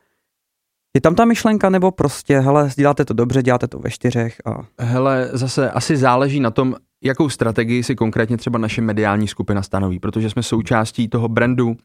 Je 0.94 1.02
tam 1.02 1.16
ta 1.16 1.26
myšlenka, 1.26 1.70
nebo 1.70 1.92
prostě, 1.92 2.40
hele, 2.40 2.70
děláte 2.76 3.06
to 3.06 3.14
dobře, 3.14 3.44
děláte 3.44 3.68
to 3.68 3.80
ve 3.80 3.90
čtyřech 3.92 4.42
a... 4.46 4.66
Hele, 4.80 5.30
zase 5.34 5.72
asi 5.72 5.98
záleží 5.98 6.40
na 6.40 6.52
tom, 6.52 6.76
jakou 7.04 7.30
strategii 7.30 7.84
si 7.84 7.96
konkrétně 7.96 8.38
třeba 8.38 8.60
naše 8.60 8.82
mediální 8.82 9.28
skupina 9.28 9.62
stanoví, 9.62 10.00
protože 10.00 10.30
jsme 10.30 10.44
součástí 10.44 11.08
toho 11.08 11.28
brandu, 11.28 11.76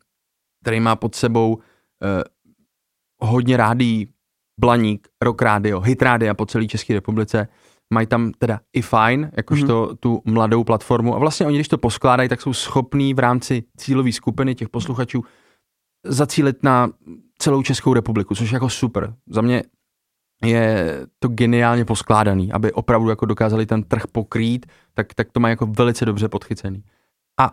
který 0.62 0.80
má 0.80 0.96
pod 0.96 1.14
sebou 1.14 1.58
eh, 2.02 2.24
hodně 3.18 3.56
rádí, 3.56 4.08
Blaník, 4.60 5.08
Rock 5.22 5.42
Radio, 5.42 5.80
Hit 5.80 6.02
Radio 6.02 6.34
po 6.34 6.46
celé 6.46 6.66
České 6.66 6.94
republice, 6.94 7.48
mají 7.94 8.06
tam 8.06 8.32
teda 8.32 8.60
i 8.72 8.82
fajn, 8.82 9.30
jakožto 9.36 9.86
mm-hmm. 9.86 9.96
tu 10.00 10.22
mladou 10.24 10.64
platformu 10.64 11.14
a 11.14 11.18
vlastně 11.18 11.46
oni, 11.46 11.56
když 11.56 11.68
to 11.68 11.78
poskládají, 11.78 12.28
tak 12.28 12.40
jsou 12.40 12.52
schopní 12.52 13.14
v 13.14 13.18
rámci 13.18 13.62
cílové 13.76 14.12
skupiny 14.12 14.54
těch 14.54 14.68
posluchačů 14.68 15.24
zacílit 16.04 16.62
na 16.62 16.90
celou 17.38 17.62
Českou 17.62 17.94
republiku, 17.94 18.34
což 18.34 18.50
je 18.50 18.56
jako 18.56 18.70
super. 18.70 19.14
Za 19.26 19.40
mě 19.40 19.62
je 20.44 20.96
to 21.18 21.28
geniálně 21.28 21.84
poskládaný, 21.84 22.52
aby 22.52 22.72
opravdu 22.72 23.10
jako 23.10 23.26
dokázali 23.26 23.66
ten 23.66 23.82
trh 23.82 24.06
pokrýt, 24.12 24.66
tak, 24.94 25.14
tak 25.14 25.32
to 25.32 25.40
mají 25.40 25.52
jako 25.52 25.66
velice 25.66 26.04
dobře 26.04 26.28
podchycený. 26.28 26.84
A 27.40 27.52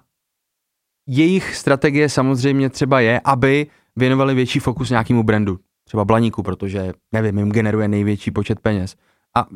jejich 1.08 1.56
strategie 1.56 2.10
samozřejmě 2.10 2.70
třeba 2.70 3.00
je, 3.00 3.22
aby 3.24 3.68
věnovali 3.96 4.34
větší 4.34 4.60
fokus 4.60 4.90
nějakému 4.90 5.24
brandu, 5.24 5.60
třeba 5.84 6.06
Blaníku, 6.06 6.44
protože, 6.44 6.94
nevím, 7.12 7.38
jim 7.38 7.52
generuje 7.52 7.88
největší 7.88 8.32
počet 8.32 8.60
peněz. 8.60 8.96
A 9.38 9.48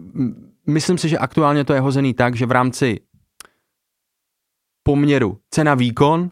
myslím 0.67 0.97
si, 0.97 1.09
že 1.09 1.17
aktuálně 1.17 1.63
to 1.63 1.73
je 1.73 1.79
hozený 1.79 2.13
tak, 2.13 2.35
že 2.35 2.45
v 2.45 2.51
rámci 2.51 2.99
poměru 4.83 5.39
cena-výkon 5.49 6.31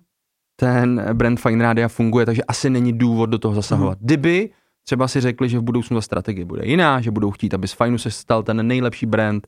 ten 0.56 1.06
brand 1.14 1.40
Fine 1.40 1.64
Radio 1.64 1.90
funguje, 1.90 2.26
takže 2.26 2.44
asi 2.44 2.70
není 2.70 2.94
důvod 2.94 3.26
do 3.26 3.40
toho 3.40 3.56
zasahovat. 3.56 4.00
Mm. 4.00 4.06
Kdyby 4.06 4.50
třeba 4.84 5.08
si 5.08 5.22
řekli, 5.22 5.50
že 5.50 5.60
v 5.60 5.62
budoucnu 5.62 5.98
ta 5.98 6.02
strategie 6.02 6.46
bude 6.46 6.66
jiná, 6.66 7.02
že 7.02 7.12
budou 7.12 7.32
chtít, 7.32 7.54
aby 7.54 7.68
z 7.68 7.74
Fineu 7.74 7.98
se 7.98 8.12
stal 8.12 8.44
ten 8.44 8.68
nejlepší 8.68 9.06
brand 9.06 9.48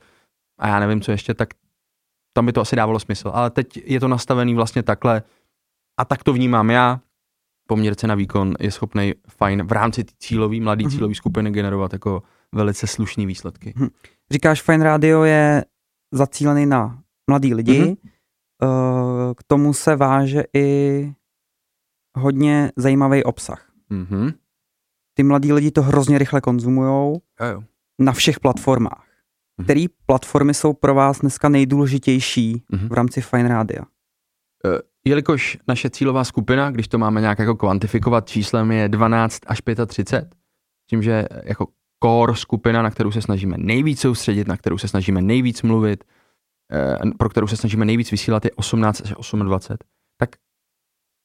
a 0.60 0.68
já 0.68 0.80
nevím, 0.80 1.02
co 1.02 1.12
ještě, 1.12 1.34
tak 1.34 1.50
tam 2.34 2.46
by 2.46 2.54
to 2.54 2.62
asi 2.62 2.76
dávalo 2.76 3.00
smysl. 3.00 3.32
Ale 3.34 3.50
teď 3.50 3.78
je 3.86 4.00
to 4.00 4.08
nastavený 4.08 4.56
vlastně 4.56 4.84
takhle 4.84 5.24
a 6.00 6.06
tak 6.06 6.24
to 6.24 6.34
vnímám 6.34 6.70
já. 6.70 7.00
Poměr 7.68 7.96
cena 7.96 8.16
výkon 8.16 8.54
je 8.60 8.72
schopný 8.72 9.14
fajn 9.28 9.64
v 9.64 9.72
rámci 9.72 10.06
cílový, 10.20 10.62
mladý 10.62 10.86
mm. 10.86 10.92
cílový 10.92 11.16
skupiny 11.16 11.52
generovat 11.52 11.94
jako 11.94 12.24
velice 12.52 12.88
slušný 12.88 13.26
výsledky. 13.26 13.74
Mm. 13.76 13.88
Říkáš, 14.32 14.62
Fine 14.62 14.84
Radio 14.84 15.24
je 15.24 15.66
zacílený 16.12 16.66
na 16.66 17.04
mladý 17.30 17.54
lidi, 17.54 17.82
mm-hmm. 17.82 19.34
k 19.38 19.44
tomu 19.48 19.74
se 19.74 19.96
váže 19.96 20.44
i 20.56 21.14
hodně 22.18 22.72
zajímavý 22.76 23.24
obsah. 23.24 23.72
Mm-hmm. 23.92 24.34
Ty 25.14 25.24
mladí 25.24 25.54
lidi 25.54 25.72
to 25.72 25.82
hrozně 25.82 26.18
rychle 26.18 26.42
konzumujou 26.42 27.22
na 28.00 28.12
všech 28.12 28.40
platformách. 28.40 29.08
Mm-hmm. 29.08 29.64
Které 29.64 29.86
platformy 30.06 30.54
jsou 30.54 30.74
pro 30.74 30.94
vás 30.94 31.20
dneska 31.20 31.50
nejdůležitější 31.50 32.56
mm-hmm. 32.56 32.88
v 32.90 32.94
rámci 32.94 33.22
Fine 33.22 33.50
Radio? 33.50 33.84
Uh, 33.84 34.80
jelikož 35.06 35.58
naše 35.68 35.90
cílová 35.90 36.24
skupina, 36.24 36.72
když 36.72 36.88
to 36.88 36.98
máme 36.98 37.22
nějak 37.22 37.40
jako 37.40 37.56
kvantifikovat 37.56 38.30
číslem, 38.30 38.72
je 38.72 38.90
12 38.90 39.40
až 39.48 39.62
35, 39.88 40.36
tím, 40.90 41.04
že 41.04 41.26
jako 41.44 41.68
core 42.04 42.36
skupina, 42.36 42.82
na 42.82 42.92
kterou 42.92 43.12
se 43.12 43.22
snažíme 43.22 43.58
nejvíc 43.58 44.00
soustředit, 44.00 44.48
na 44.48 44.58
kterou 44.58 44.78
se 44.78 44.88
snažíme 44.88 45.22
nejvíc 45.22 45.62
mluvit, 45.62 46.04
eh, 46.72 46.98
pro 47.18 47.30
kterou 47.30 47.48
se 47.48 47.58
snažíme 47.58 47.86
nejvíc 47.86 48.12
vysílat, 48.12 48.46
je 48.46 48.52
18 48.52 49.02
až 49.02 49.10
28. 49.44 49.78
Tak 50.18 50.30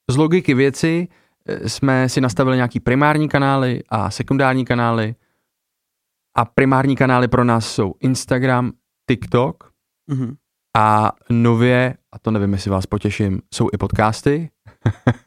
z 0.09 0.17
logiky 0.17 0.53
věci 0.53 1.07
eh, 1.45 1.69
jsme 1.69 2.09
si 2.09 2.21
nastavili 2.21 2.57
nějaký 2.57 2.79
primární 2.79 3.29
kanály 3.29 3.83
a 3.89 4.09
sekundární 4.09 4.65
kanály. 4.65 5.15
A 6.37 6.45
primární 6.45 6.95
kanály 6.95 7.27
pro 7.27 7.43
nás 7.43 7.71
jsou 7.71 7.93
Instagram, 7.99 8.71
TikTok 9.09 9.71
mm-hmm. 10.11 10.35
a 10.77 11.11
nově, 11.29 11.97
a 12.11 12.19
to 12.19 12.31
nevím, 12.31 12.53
jestli 12.53 12.71
vás 12.71 12.85
potěším, 12.85 13.41
jsou 13.53 13.69
i 13.73 13.77
podcasty. 13.77 14.49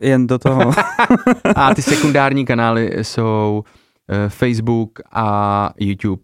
Jen 0.00 0.26
do 0.26 0.38
toho. 0.38 0.72
a 1.56 1.74
ty 1.74 1.82
sekundární 1.82 2.46
kanály 2.46 3.04
jsou 3.04 3.64
Eh, 3.64 3.85
Facebook 4.28 5.00
a 5.12 5.70
YouTube 5.78 6.22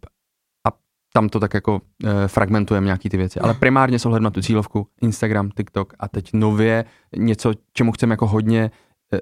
a 0.68 0.72
tam 1.14 1.28
to 1.28 1.40
tak 1.40 1.54
jako 1.54 1.80
eh, 2.04 2.28
fragmentujeme 2.28 2.84
nějaký 2.84 3.08
ty 3.08 3.16
věci. 3.16 3.40
Ale 3.40 3.54
primárně 3.54 3.98
s 3.98 4.06
ohledem 4.06 4.24
na 4.24 4.30
tu 4.30 4.42
cílovku 4.42 4.86
Instagram, 5.00 5.50
TikTok 5.50 5.94
a 5.98 6.08
teď 6.08 6.30
nově 6.32 6.84
něco, 7.16 7.52
čemu 7.72 7.92
chceme 7.92 8.12
jako 8.12 8.26
hodně 8.26 8.70
eh, 9.12 9.20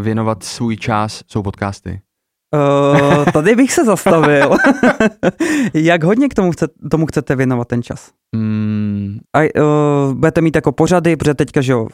věnovat 0.00 0.42
svůj 0.42 0.76
čas, 0.76 1.22
jsou 1.26 1.42
podcasty. 1.42 2.00
Uh, 2.54 3.24
tady 3.32 3.56
bych 3.56 3.72
se 3.72 3.84
zastavil. 3.84 4.56
Jak 5.74 6.04
hodně 6.04 6.28
k 6.28 6.34
tomu, 6.34 6.52
chce, 6.52 6.68
tomu 6.90 7.06
chcete 7.06 7.36
věnovat 7.36 7.68
ten 7.68 7.82
čas? 7.82 8.10
Mm. 8.36 9.18
A 9.36 9.40
uh, 9.40 10.14
budete 10.14 10.40
mít 10.40 10.56
jako 10.56 10.72
pořady, 10.72 11.16
protože 11.16 11.34
teďka, 11.34 11.60
že 11.60 11.72
jo, 11.72 11.88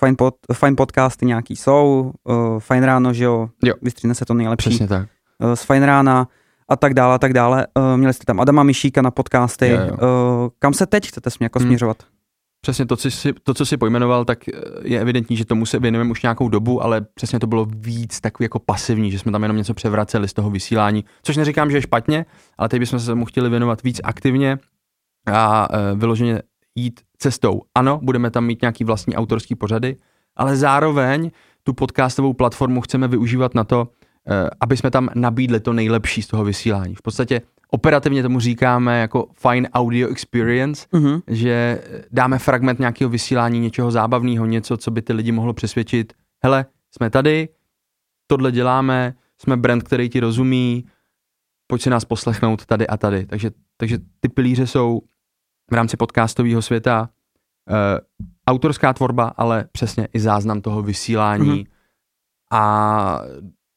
fajn, 0.00 0.14
pod, 0.18 0.34
fajn 0.52 0.76
podcasty 0.76 1.26
nějaký 1.26 1.56
jsou, 1.56 2.12
uh, 2.24 2.58
fajn 2.58 2.84
ráno, 2.84 3.12
že 3.12 3.24
jo, 3.24 3.48
jo. 3.64 3.74
vystříhne 3.82 4.14
se 4.14 4.24
to 4.24 4.34
nejlepší. 4.34 4.70
Přesně 4.70 4.88
tak. 4.88 5.08
Uh, 5.42 5.52
z 5.54 5.62
fajn 5.64 5.82
rána 5.82 6.28
a 6.68 6.76
tak 6.76 6.94
dále, 6.94 7.14
a 7.14 7.18
tak 7.18 7.32
dále. 7.32 7.66
Uh, 7.76 7.96
měli 7.96 8.14
jste 8.14 8.24
tam 8.24 8.40
Adama 8.40 8.62
Mišíka 8.62 9.02
na 9.02 9.10
podcasty. 9.10 9.68
Jo, 9.68 9.80
jo. 9.80 9.92
Uh, 9.92 10.50
kam 10.58 10.74
se 10.74 10.86
teď 10.86 11.08
chcete 11.08 11.30
jako 11.40 11.58
hmm. 11.58 11.68
směřovat? 11.68 11.96
Přesně 12.60 12.86
to, 12.86 12.96
co 12.96 13.10
jsi, 13.10 13.32
to, 13.42 13.54
co 13.54 13.66
jsi 13.66 13.76
pojmenoval, 13.76 14.24
tak 14.24 14.38
je 14.82 15.00
evidentní, 15.00 15.36
že 15.36 15.44
tomu 15.44 15.66
se 15.66 15.78
věnujeme 15.78 16.10
už 16.10 16.22
nějakou 16.22 16.48
dobu, 16.48 16.82
ale 16.82 17.00
přesně 17.14 17.38
to 17.38 17.46
bylo 17.46 17.66
víc 17.76 18.20
takový 18.20 18.44
jako 18.44 18.58
pasivní, 18.58 19.10
že 19.10 19.18
jsme 19.18 19.32
tam 19.32 19.42
jenom 19.42 19.56
něco 19.56 19.74
převraceli 19.74 20.28
z 20.28 20.32
toho 20.32 20.50
vysílání, 20.50 21.04
což 21.22 21.36
neříkám, 21.36 21.70
že 21.70 21.76
je 21.76 21.82
špatně, 21.82 22.26
ale 22.58 22.68
teď 22.68 22.80
bychom 22.80 23.00
se 23.00 23.14
mu 23.14 23.24
chtěli 23.24 23.50
věnovat 23.50 23.82
víc 23.82 24.00
aktivně 24.04 24.58
a 25.32 25.68
vyloženě 25.94 26.42
jít 26.74 27.00
cestou. 27.18 27.62
Ano, 27.74 28.00
budeme 28.02 28.30
tam 28.30 28.44
mít 28.44 28.62
nějaký 28.62 28.84
vlastní 28.84 29.16
autorský 29.16 29.54
pořady, 29.54 29.96
ale 30.36 30.56
zároveň 30.56 31.30
tu 31.62 31.72
podcastovou 31.72 32.32
platformu 32.32 32.80
chceme 32.80 33.08
využívat 33.08 33.54
na 33.54 33.64
to, 33.64 33.88
eh, 33.88 34.01
aby 34.60 34.76
jsme 34.76 34.90
tam 34.90 35.08
nabídli 35.14 35.60
to 35.60 35.72
nejlepší 35.72 36.22
z 36.22 36.26
toho 36.26 36.44
vysílání. 36.44 36.94
V 36.94 37.02
podstatě 37.02 37.42
operativně 37.70 38.22
tomu 38.22 38.40
říkáme 38.40 39.00
jako 39.00 39.28
fine 39.32 39.68
audio 39.68 40.08
experience, 40.08 40.86
uh-huh. 40.92 41.22
že 41.26 41.82
dáme 42.10 42.38
fragment 42.38 42.78
nějakého 42.78 43.10
vysílání, 43.10 43.60
něčeho 43.60 43.90
zábavného, 43.90 44.46
něco, 44.46 44.76
co 44.76 44.90
by 44.90 45.02
ty 45.02 45.12
lidi 45.12 45.32
mohlo 45.32 45.52
přesvědčit. 45.52 46.12
Hele, 46.44 46.66
jsme 46.90 47.10
tady, 47.10 47.48
tohle 48.26 48.52
děláme, 48.52 49.14
jsme 49.38 49.56
brand, 49.56 49.82
který 49.82 50.08
ti 50.08 50.20
rozumí, 50.20 50.86
pojď 51.66 51.82
si 51.82 51.90
nás 51.90 52.04
poslechnout 52.04 52.66
tady 52.66 52.86
a 52.86 52.96
tady. 52.96 53.26
Takže, 53.26 53.50
takže 53.76 53.98
ty 54.20 54.28
pilíře 54.28 54.66
jsou 54.66 55.00
v 55.70 55.74
rámci 55.74 55.96
podcastového 55.96 56.62
světa 56.62 57.08
uh, 57.70 57.76
autorská 58.46 58.92
tvorba, 58.92 59.32
ale 59.36 59.64
přesně 59.72 60.08
i 60.12 60.20
záznam 60.20 60.60
toho 60.60 60.82
vysílání 60.82 61.64
mm-hmm. 61.64 61.66
a 62.52 63.20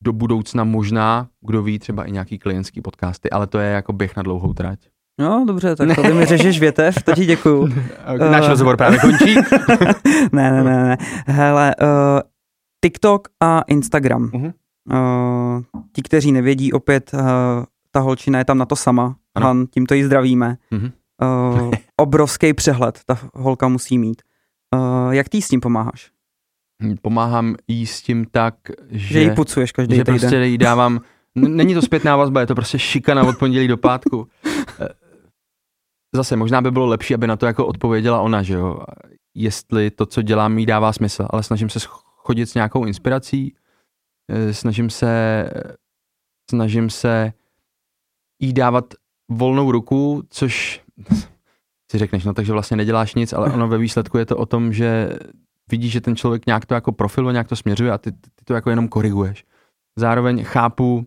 do 0.05 0.13
budoucna 0.13 0.63
možná, 0.63 1.27
kdo 1.41 1.63
ví, 1.63 1.79
třeba 1.79 2.03
i 2.03 2.11
nějaký 2.11 2.39
klientský 2.39 2.81
podcasty, 2.81 3.29
ale 3.29 3.47
to 3.47 3.59
je 3.59 3.71
jako 3.71 3.93
běh 3.93 4.15
na 4.15 4.23
dlouhou 4.23 4.53
trať. 4.53 4.79
No, 5.19 5.45
dobře, 5.47 5.75
tak 5.75 5.95
to 5.95 6.13
mi 6.13 6.25
řešíš 6.25 6.59
větev, 6.59 7.03
to 7.03 7.13
ti 7.13 7.25
děkuju. 7.25 7.67
Náš 8.31 8.43
uh, 8.43 8.49
rozhovor 8.49 8.77
právě 8.77 8.99
končí. 8.99 9.35
ne, 10.31 10.51
ne, 10.51 10.63
ne, 10.63 10.83
ne. 10.83 10.97
Hele, 11.27 11.75
uh, 11.81 11.87
TikTok 12.83 13.27
a 13.43 13.61
Instagram. 13.61 14.29
Uh-huh. 14.29 14.53
Uh, 14.93 15.61
ti, 15.93 16.01
kteří 16.01 16.31
nevědí, 16.31 16.73
opět 16.73 17.11
uh, 17.13 17.19
ta 17.91 17.99
holčina 17.99 18.39
je 18.39 18.45
tam 18.45 18.57
na 18.57 18.65
to 18.65 18.75
sama. 18.75 19.15
Ano. 19.35 19.47
Han, 19.47 19.65
tímto 19.67 19.93
ji 19.93 20.05
zdravíme. 20.05 20.57
Uh-huh. 20.71 20.91
Uh, 21.61 21.71
obrovský 21.97 22.53
přehled 22.53 22.99
ta 23.05 23.17
holka 23.33 23.67
musí 23.67 23.97
mít. 23.97 24.21
Uh, 24.75 25.13
jak 25.13 25.29
ty 25.29 25.41
s 25.41 25.47
tím 25.47 25.61
pomáháš? 25.61 26.14
Hm, 26.83 26.95
pomáhám 27.01 27.55
jí 27.67 27.87
s 27.87 28.01
tím 28.01 28.25
tak, 28.25 28.55
že... 28.89 29.13
Že 29.13 29.21
jí 29.21 29.35
pucuješ 29.35 29.71
každý 29.71 29.95
že 29.95 30.03
týden. 30.03 30.19
prostě 30.19 30.37
jí 30.37 30.57
dávám... 30.57 30.99
Není 31.35 31.73
to 31.73 31.81
zpětná 31.81 32.17
vazba, 32.17 32.39
je 32.39 32.47
to 32.47 32.55
prostě 32.55 32.79
šikana 32.79 33.23
od 33.23 33.37
pondělí 33.37 33.67
do 33.67 33.77
pátku. 33.77 34.27
Eh, 34.79 34.87
zase, 36.15 36.35
možná 36.35 36.61
by 36.61 36.71
bylo 36.71 36.85
lepší, 36.85 37.13
aby 37.13 37.27
na 37.27 37.35
to 37.35 37.45
jako 37.45 37.65
odpověděla 37.65 38.21
ona, 38.21 38.43
že 38.43 38.53
jo. 38.53 38.79
Jestli 39.35 39.91
to, 39.91 40.05
co 40.05 40.21
dělám, 40.21 40.57
jí 40.57 40.65
dává 40.65 40.93
smysl, 40.93 41.27
ale 41.29 41.43
snažím 41.43 41.69
se 41.69 41.79
chodit 42.25 42.45
s 42.45 42.53
nějakou 42.53 42.85
inspirací, 42.85 43.55
eh, 44.31 44.53
snažím 44.53 44.89
se, 44.89 45.49
snažím 46.49 46.89
se 46.89 47.33
jí 48.39 48.53
dávat 48.53 48.93
volnou 49.31 49.71
ruku, 49.71 50.23
což 50.29 50.81
si 51.91 51.97
řekneš, 51.97 52.25
no 52.25 52.33
takže 52.33 52.53
vlastně 52.53 52.77
neděláš 52.77 53.15
nic, 53.15 53.33
ale 53.33 53.51
ono 53.51 53.67
ve 53.67 53.77
výsledku 53.77 54.17
je 54.17 54.25
to 54.25 54.37
o 54.37 54.45
tom, 54.45 54.73
že 54.73 55.09
vidíš, 55.71 55.91
že 55.91 56.01
ten 56.01 56.15
člověk 56.15 56.45
nějak 56.45 56.65
to 56.65 56.73
jako 56.73 56.91
profiluje, 56.91 57.33
nějak 57.33 57.47
to 57.47 57.55
směřuje 57.55 57.91
a 57.91 57.97
ty, 57.97 58.11
ty 58.11 58.45
to 58.45 58.53
jako 58.53 58.69
jenom 58.69 58.87
koriguješ. 58.87 59.45
Zároveň 59.95 60.43
chápu, 60.43 61.05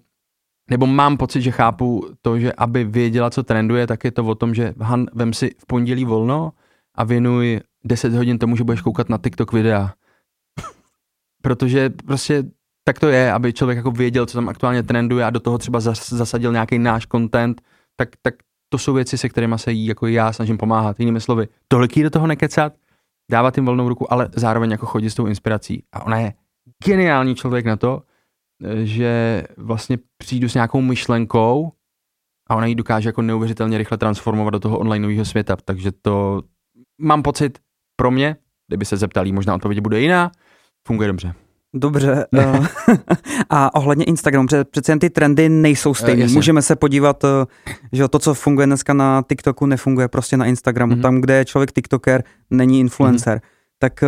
nebo 0.71 0.87
mám 0.87 1.17
pocit, 1.17 1.43
že 1.43 1.51
chápu 1.51 2.07
to, 2.23 2.39
že 2.39 2.53
aby 2.53 2.85
věděla, 2.85 3.31
co 3.31 3.43
trenduje, 3.43 3.87
tak 3.87 4.05
je 4.05 4.11
to 4.11 4.25
o 4.25 4.35
tom, 4.35 4.55
že 4.55 4.75
Han, 4.81 5.07
vem 5.15 5.33
si 5.33 5.51
v 5.59 5.67
pondělí 5.67 6.05
volno 6.05 6.53
a 6.95 7.05
věnuj 7.05 7.61
10 7.85 8.15
hodin 8.15 8.39
tomu, 8.39 8.57
že 8.57 8.65
budeš 8.65 8.81
koukat 8.81 9.09
na 9.09 9.19
TikTok 9.19 9.53
videa. 9.53 9.95
Protože 11.43 11.91
prostě 11.91 12.45
tak 12.89 12.99
to 12.99 13.09
je, 13.09 13.33
aby 13.33 13.53
člověk 13.53 13.77
jako 13.77 13.91
věděl, 13.91 14.27
co 14.27 14.39
tam 14.39 14.49
aktuálně 14.49 14.83
trenduje 14.83 15.25
a 15.25 15.31
do 15.31 15.41
toho 15.41 15.59
třeba 15.59 15.81
zasadil 15.81 16.53
nějaký 16.53 16.79
náš 16.79 17.07
content, 17.07 17.63
tak, 17.97 18.09
tak 18.23 18.35
to 18.69 18.79
jsou 18.79 18.95
věci, 18.95 19.19
se 19.19 19.29
kterými 19.29 19.55
se 19.59 19.73
jí 19.73 19.87
jako 19.87 20.07
já 20.07 20.33
snažím 20.33 20.59
pomáhat. 20.59 21.01
Jinými 21.01 21.21
slovy, 21.21 21.49
tolik 21.69 22.03
do 22.03 22.11
toho 22.11 22.27
nekecat, 22.27 22.73
dávat 23.31 23.57
jim 23.57 23.67
volnou 23.67 23.89
ruku, 23.89 24.13
ale 24.13 24.29
zároveň 24.33 24.71
jako 24.71 24.87
chodit 24.87 25.11
s 25.11 25.15
tou 25.15 25.27
inspirací. 25.27 25.85
A 25.93 26.07
ona 26.07 26.19
je 26.19 26.33
geniální 26.85 27.35
člověk 27.35 27.67
na 27.67 27.77
to, 27.77 28.03
že 28.85 29.45
vlastně 29.57 29.99
přijdu 30.19 30.49
s 30.49 30.55
nějakou 30.55 30.81
myšlenkou 30.81 31.73
a 32.51 32.57
ona 32.57 32.67
ji 32.67 32.75
dokáže 32.75 33.09
jako 33.09 33.23
neuvěřitelně 33.23 33.79
rychle 33.79 33.99
transformovat 33.99 34.51
do 34.51 34.61
toho 34.61 34.79
onlineového 34.79 35.25
světa. 35.25 35.57
Takže 35.57 35.93
to 35.93 36.43
mám 37.01 37.23
pocit 37.23 37.59
pro 37.97 38.11
mě, 38.11 38.37
kdyby 38.67 38.85
se 38.85 38.97
zeptali, 38.97 39.33
možná 39.33 39.55
odpověď 39.55 39.81
bude 39.81 40.01
jiná, 40.01 40.31
funguje 40.87 41.09
dobře. 41.09 41.35
Dobře. 41.75 42.27
Uh, 42.33 42.67
a 43.51 43.75
ohledně 43.75 44.05
Instagramu, 44.05 44.49
přece 44.71 44.93
jen 44.93 44.99
ty 44.99 45.11
trendy 45.11 45.49
nejsou 45.49 45.95
stejné. 45.95 46.25
Uh, 46.25 46.31
Můžeme 46.31 46.63
se 46.63 46.77
podívat, 46.77 47.25
uh, 47.25 47.31
že 47.93 48.09
to, 48.09 48.19
co 48.19 48.35
funguje 48.35 48.67
dneska 48.67 48.93
na 48.93 49.23
TikToku, 49.29 49.67
nefunguje 49.67 50.09
prostě 50.09 50.37
na 50.37 50.47
Instagramu. 50.47 50.95
Uh-huh. 50.95 51.03
Tam, 51.03 51.21
kde 51.21 51.37
je 51.37 51.45
člověk 51.45 51.73
TikToker, 51.73 52.25
není 52.51 52.81
influencer. 52.81 53.39
Uh-huh. 53.39 53.49
Tak 53.79 54.01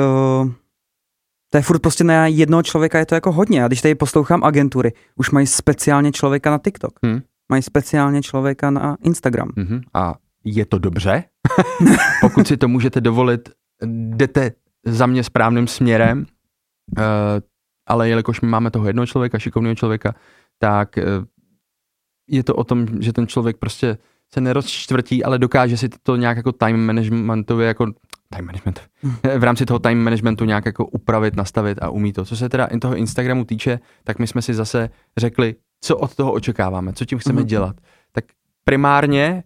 to 1.51 1.59
je 1.59 1.63
furt 1.63 1.79
prostě 1.79 2.05
na 2.05 2.27
jednoho 2.27 2.63
člověka, 2.63 2.99
je 2.99 3.07
to 3.07 3.15
jako 3.15 3.33
hodně. 3.33 3.65
A 3.65 3.67
když 3.67 3.83
tady 3.83 3.95
poslouchám 3.95 4.45
agentury, 4.45 4.93
už 5.17 5.31
mají 5.31 5.47
speciálně 5.47 6.13
člověka 6.13 6.51
na 6.51 6.59
TikTok. 6.59 6.93
Uh-huh. 7.03 7.23
Mají 7.49 7.63
speciálně 7.63 8.23
člověka 8.23 8.71
na 8.71 8.97
Instagram. 9.05 9.49
Uh-huh. 9.49 9.81
A 9.95 10.15
je 10.45 10.67
to 10.67 10.79
dobře? 10.79 11.25
Pokud 12.21 12.49
si 12.49 12.57
to 12.57 12.69
můžete 12.69 13.01
dovolit, 13.01 13.49
jdete 13.87 14.53
za 14.87 15.07
mě 15.07 15.25
správným 15.25 15.67
směrem, 15.67 16.27
uh, 16.99 17.05
ale 17.91 18.09
jelikož 18.09 18.41
my 18.41 18.49
máme 18.49 18.71
toho 18.71 18.87
jednoho 18.87 19.07
člověka, 19.07 19.39
šikovného 19.39 19.75
člověka, 19.75 20.15
tak 20.59 20.97
uh, 20.97 21.25
je 22.29 22.45
to 22.45 22.55
o 22.55 22.65
tom, 22.65 22.87
že 23.01 23.13
ten 23.13 23.27
člověk 23.27 23.57
prostě 23.57 23.99
se 24.33 24.41
nerozčtvrtí, 24.41 25.25
ale 25.25 25.39
dokáže 25.39 25.77
si 25.77 25.89
to 25.89 26.17
nějak 26.17 26.37
jako 26.37 26.53
time 26.53 26.87
managementově 26.87 27.67
jako 27.67 27.87
time 28.35 28.47
management, 28.47 28.81
v 29.39 29.45
rámci 29.45 29.67
toho 29.67 29.79
time 29.79 30.05
managementu 30.05 30.45
nějak 30.45 30.67
jako 30.67 30.87
upravit, 30.87 31.37
nastavit 31.37 31.83
a 31.83 31.91
umí 31.91 32.13
to. 32.13 32.25
Co 32.25 32.37
se 32.37 32.49
teda 32.49 32.69
toho 32.81 32.97
Instagramu 32.97 33.45
týče, 33.45 33.81
tak 34.05 34.19
my 34.19 34.27
jsme 34.27 34.43
si 34.43 34.55
zase 34.55 34.91
řekli, 35.17 35.55
co 35.81 35.97
od 35.97 36.15
toho 36.15 36.33
očekáváme, 36.33 36.93
co 36.93 37.05
tím 37.05 37.19
chceme 37.19 37.43
mm-hmm. 37.43 37.47
dělat. 37.47 37.77
Tak 38.13 38.25
primárně 38.65 39.45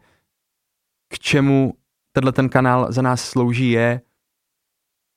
k 1.12 1.18
čemu 1.18 1.74
tenhle 2.12 2.32
ten 2.32 2.48
kanál 2.48 2.92
za 2.92 3.02
nás 3.02 3.24
slouží 3.24 3.70
je 3.70 4.00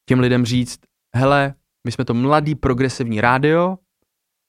těm 0.06 0.20
lidem 0.20 0.46
říct, 0.46 0.80
hele, 1.16 1.54
my 1.88 1.92
jsme 1.92 2.06
to 2.06 2.14
mladý 2.14 2.56
progresivní 2.56 3.22
rádio, 3.22 3.78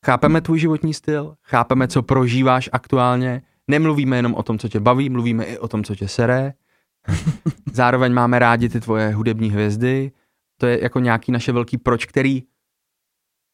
chápeme 0.06 0.40
tvůj 0.40 0.58
životní 0.58 0.94
styl, 0.94 1.34
chápeme, 1.42 1.88
co 1.88 2.02
prožíváš 2.02 2.70
aktuálně, 2.72 3.42
nemluvíme 3.68 4.16
jenom 4.16 4.34
o 4.34 4.42
tom, 4.42 4.58
co 4.58 4.68
tě 4.68 4.80
baví, 4.80 5.10
mluvíme 5.10 5.44
i 5.44 5.58
o 5.58 5.68
tom, 5.68 5.84
co 5.84 5.94
tě 5.94 6.08
seré. 6.08 6.52
Zároveň 7.72 8.12
máme 8.12 8.38
rádi 8.38 8.68
ty 8.68 8.80
tvoje 8.80 9.10
hudební 9.10 9.50
hvězdy. 9.50 10.12
To 10.60 10.66
je 10.66 10.82
jako 10.82 11.00
nějaký 11.00 11.32
naše 11.32 11.52
velký 11.52 11.78
proč, 11.78 12.06
který 12.06 12.42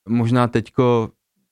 možná 0.08 0.48
teďko 0.48 1.10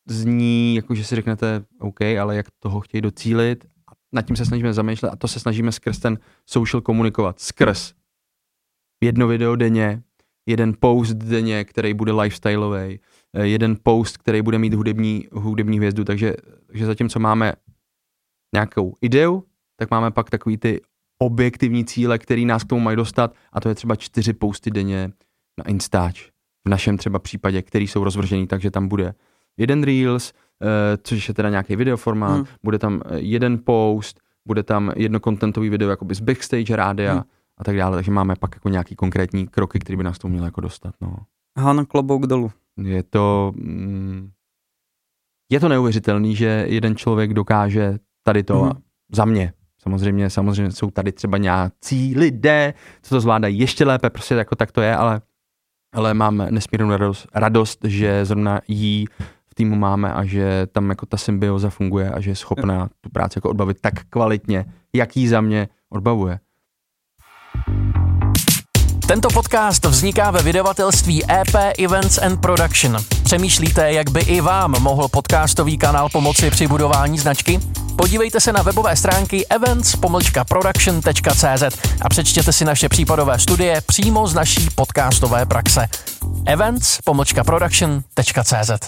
zní, 0.08 0.76
jako 0.76 0.94
že 0.94 1.04
si 1.04 1.14
řeknete, 1.16 1.64
OK, 1.78 2.00
ale 2.02 2.36
jak 2.36 2.46
toho 2.58 2.80
chtějí 2.80 3.00
docílit. 3.00 3.64
Nad 4.12 4.22
tím 4.22 4.36
se 4.36 4.46
snažíme 4.46 4.72
zamýšlet 4.72 5.08
a 5.10 5.16
to 5.16 5.28
se 5.28 5.40
snažíme 5.40 5.72
skrz 5.72 5.98
ten 5.98 6.18
social 6.46 6.80
komunikovat. 6.80 7.40
Skrz 7.40 7.94
jedno 9.02 9.28
video 9.28 9.56
denně, 9.56 10.02
jeden 10.46 10.74
post 10.80 11.14
denně, 11.14 11.64
který 11.64 11.94
bude 11.94 12.12
lifestyleový, 12.12 13.00
eh, 13.34 13.46
jeden 13.46 13.76
post, 13.82 14.16
který 14.16 14.42
bude 14.42 14.58
mít 14.58 14.74
hudební, 14.74 15.28
hudební 15.32 15.76
hvězdu, 15.76 16.04
takže, 16.04 16.34
takže 16.66 16.86
zatímco 16.86 17.18
máme 17.18 17.52
nějakou 18.54 18.94
ideu, 19.00 19.44
tak 19.76 19.90
máme 19.90 20.10
pak 20.10 20.30
takový 20.30 20.56
ty 20.56 20.80
objektivní 21.18 21.84
cíle, 21.84 22.18
který 22.18 22.44
nás 22.44 22.64
k 22.64 22.66
tomu 22.66 22.80
mají 22.80 22.96
dostat 22.96 23.34
a 23.52 23.60
to 23.60 23.68
je 23.68 23.74
třeba 23.74 23.96
čtyři 23.96 24.32
posty 24.32 24.70
denně 24.70 25.10
na 25.58 25.68
Instač. 25.68 26.28
V 26.66 26.68
našem 26.68 26.98
třeba 26.98 27.18
případě, 27.18 27.62
který 27.62 27.86
jsou 27.86 28.04
rozvržený, 28.04 28.46
takže 28.46 28.70
tam 28.70 28.88
bude 28.88 29.14
jeden 29.56 29.82
Reels, 29.82 30.32
uh, 30.32 30.68
což 31.02 31.28
je 31.28 31.34
teda 31.34 31.50
nějaký 31.50 31.76
videoformát, 31.76 32.36
hmm. 32.36 32.46
bude 32.62 32.78
tam 32.78 33.02
eh, 33.04 33.18
jeden 33.18 33.58
post, 33.64 34.20
bude 34.46 34.62
tam 34.62 34.92
jedno 34.96 35.20
kontentový 35.20 35.68
video 35.68 35.90
jakoby 35.90 36.14
z 36.14 36.20
backstage 36.20 36.76
rádia 36.76 37.12
hmm. 37.12 37.22
A 37.62 37.64
tak 37.64 37.76
dále, 37.76 37.96
takže 37.96 38.10
máme 38.10 38.36
pak 38.36 38.54
jako 38.54 38.68
nějaký 38.68 38.96
konkrétní 38.96 39.46
kroky, 39.46 39.78
které 39.78 39.96
by 39.96 40.04
nás 40.04 40.18
tomu 40.18 40.32
měly 40.32 40.46
jako 40.46 40.60
dostat. 40.60 40.94
No. 41.00 41.16
Han, 41.58 41.86
klobouk 41.86 42.26
dolů. 42.26 42.50
Je 42.82 43.02
to, 43.02 43.52
mm, 43.56 44.30
je 45.52 45.60
to 45.60 45.68
neuvěřitelný, 45.68 46.36
že 46.36 46.64
jeden 46.68 46.96
člověk 46.96 47.34
dokáže 47.34 47.98
tady 48.22 48.42
to 48.42 48.58
hmm. 48.58 48.72
za 49.12 49.24
mě. 49.24 49.52
Samozřejmě, 49.82 50.30
samozřejmě 50.30 50.72
jsou 50.72 50.90
tady 50.90 51.12
třeba 51.12 51.38
nějací 51.38 52.14
lidé, 52.18 52.74
co 53.02 53.14
to 53.14 53.20
zvládají 53.20 53.58
ještě 53.58 53.84
lépe, 53.84 54.10
prostě 54.10 54.34
jako 54.34 54.56
tak 54.56 54.72
to 54.72 54.80
je, 54.80 54.96
ale, 54.96 55.20
ale 55.94 56.14
mám 56.14 56.46
nesmírnou 56.50 56.90
radost, 56.90 57.26
radost, 57.34 57.84
že 57.84 58.24
zrovna 58.24 58.60
jí 58.68 59.06
v 59.46 59.54
týmu 59.54 59.76
máme 59.76 60.12
a 60.12 60.24
že 60.24 60.66
tam 60.72 60.90
jako 60.90 61.06
ta 61.06 61.16
symbioza 61.16 61.70
funguje 61.70 62.10
a 62.10 62.20
že 62.20 62.30
je 62.30 62.36
schopná 62.36 62.88
tu 63.00 63.10
práci 63.10 63.38
jako 63.38 63.50
odbavit 63.50 63.80
tak 63.80 63.94
kvalitně, 64.10 64.64
jak 64.94 65.16
jí 65.16 65.28
za 65.28 65.40
mě 65.40 65.68
odbavuje. 65.88 66.40
Tento 69.12 69.28
podcast 69.34 69.84
vzniká 69.84 70.30
ve 70.30 70.42
vydavatelství 70.42 71.22
EP 71.30 71.54
Events 71.78 72.18
and 72.18 72.40
Production. 72.40 72.96
Přemýšlíte, 73.24 73.92
jak 73.92 74.10
by 74.10 74.20
i 74.20 74.40
vám 74.40 74.82
mohl 74.82 75.08
podcastový 75.08 75.78
kanál 75.78 76.08
pomoci 76.12 76.50
při 76.50 76.68
budování 76.68 77.18
značky? 77.18 77.60
Podívejte 77.96 78.40
se 78.40 78.52
na 78.52 78.62
webové 78.62 78.96
stránky 78.96 79.46
events-production.cz 79.46 81.62
a 82.02 82.08
přečtěte 82.08 82.52
si 82.52 82.64
naše 82.64 82.88
případové 82.88 83.38
studie 83.38 83.80
přímo 83.86 84.26
z 84.26 84.34
naší 84.34 84.68
podcastové 84.74 85.46
praxe. 85.46 85.86
events-production.cz 86.46 88.70
uh, 88.70 88.78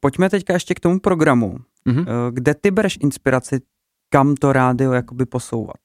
Pojďme 0.00 0.30
teďka 0.30 0.52
ještě 0.52 0.74
k 0.74 0.80
tomu 0.80 1.00
programu. 1.00 1.56
Uh-huh. 1.86 2.00
Uh, 2.00 2.06
kde 2.32 2.54
ty 2.54 2.70
bereš 2.70 2.98
inspiraci, 3.00 3.60
kam 4.12 4.34
to 4.34 4.52
rádio 4.52 4.92
jakoby 4.92 5.26
posouvat? 5.26 5.76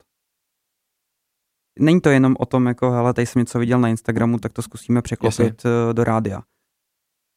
Není 1.79 2.01
to 2.01 2.09
jenom 2.09 2.35
o 2.39 2.45
tom, 2.45 2.67
jako 2.67 2.91
hele, 2.91 3.13
tady 3.13 3.25
jsem 3.25 3.39
něco 3.39 3.59
viděl 3.59 3.79
na 3.79 3.87
Instagramu, 3.87 4.39
tak 4.39 4.53
to 4.53 4.61
zkusíme 4.61 5.01
překlopit 5.01 5.39
Jasně. 5.39 5.71
Eh, 5.89 5.93
do 5.93 6.03
rádia. 6.03 6.41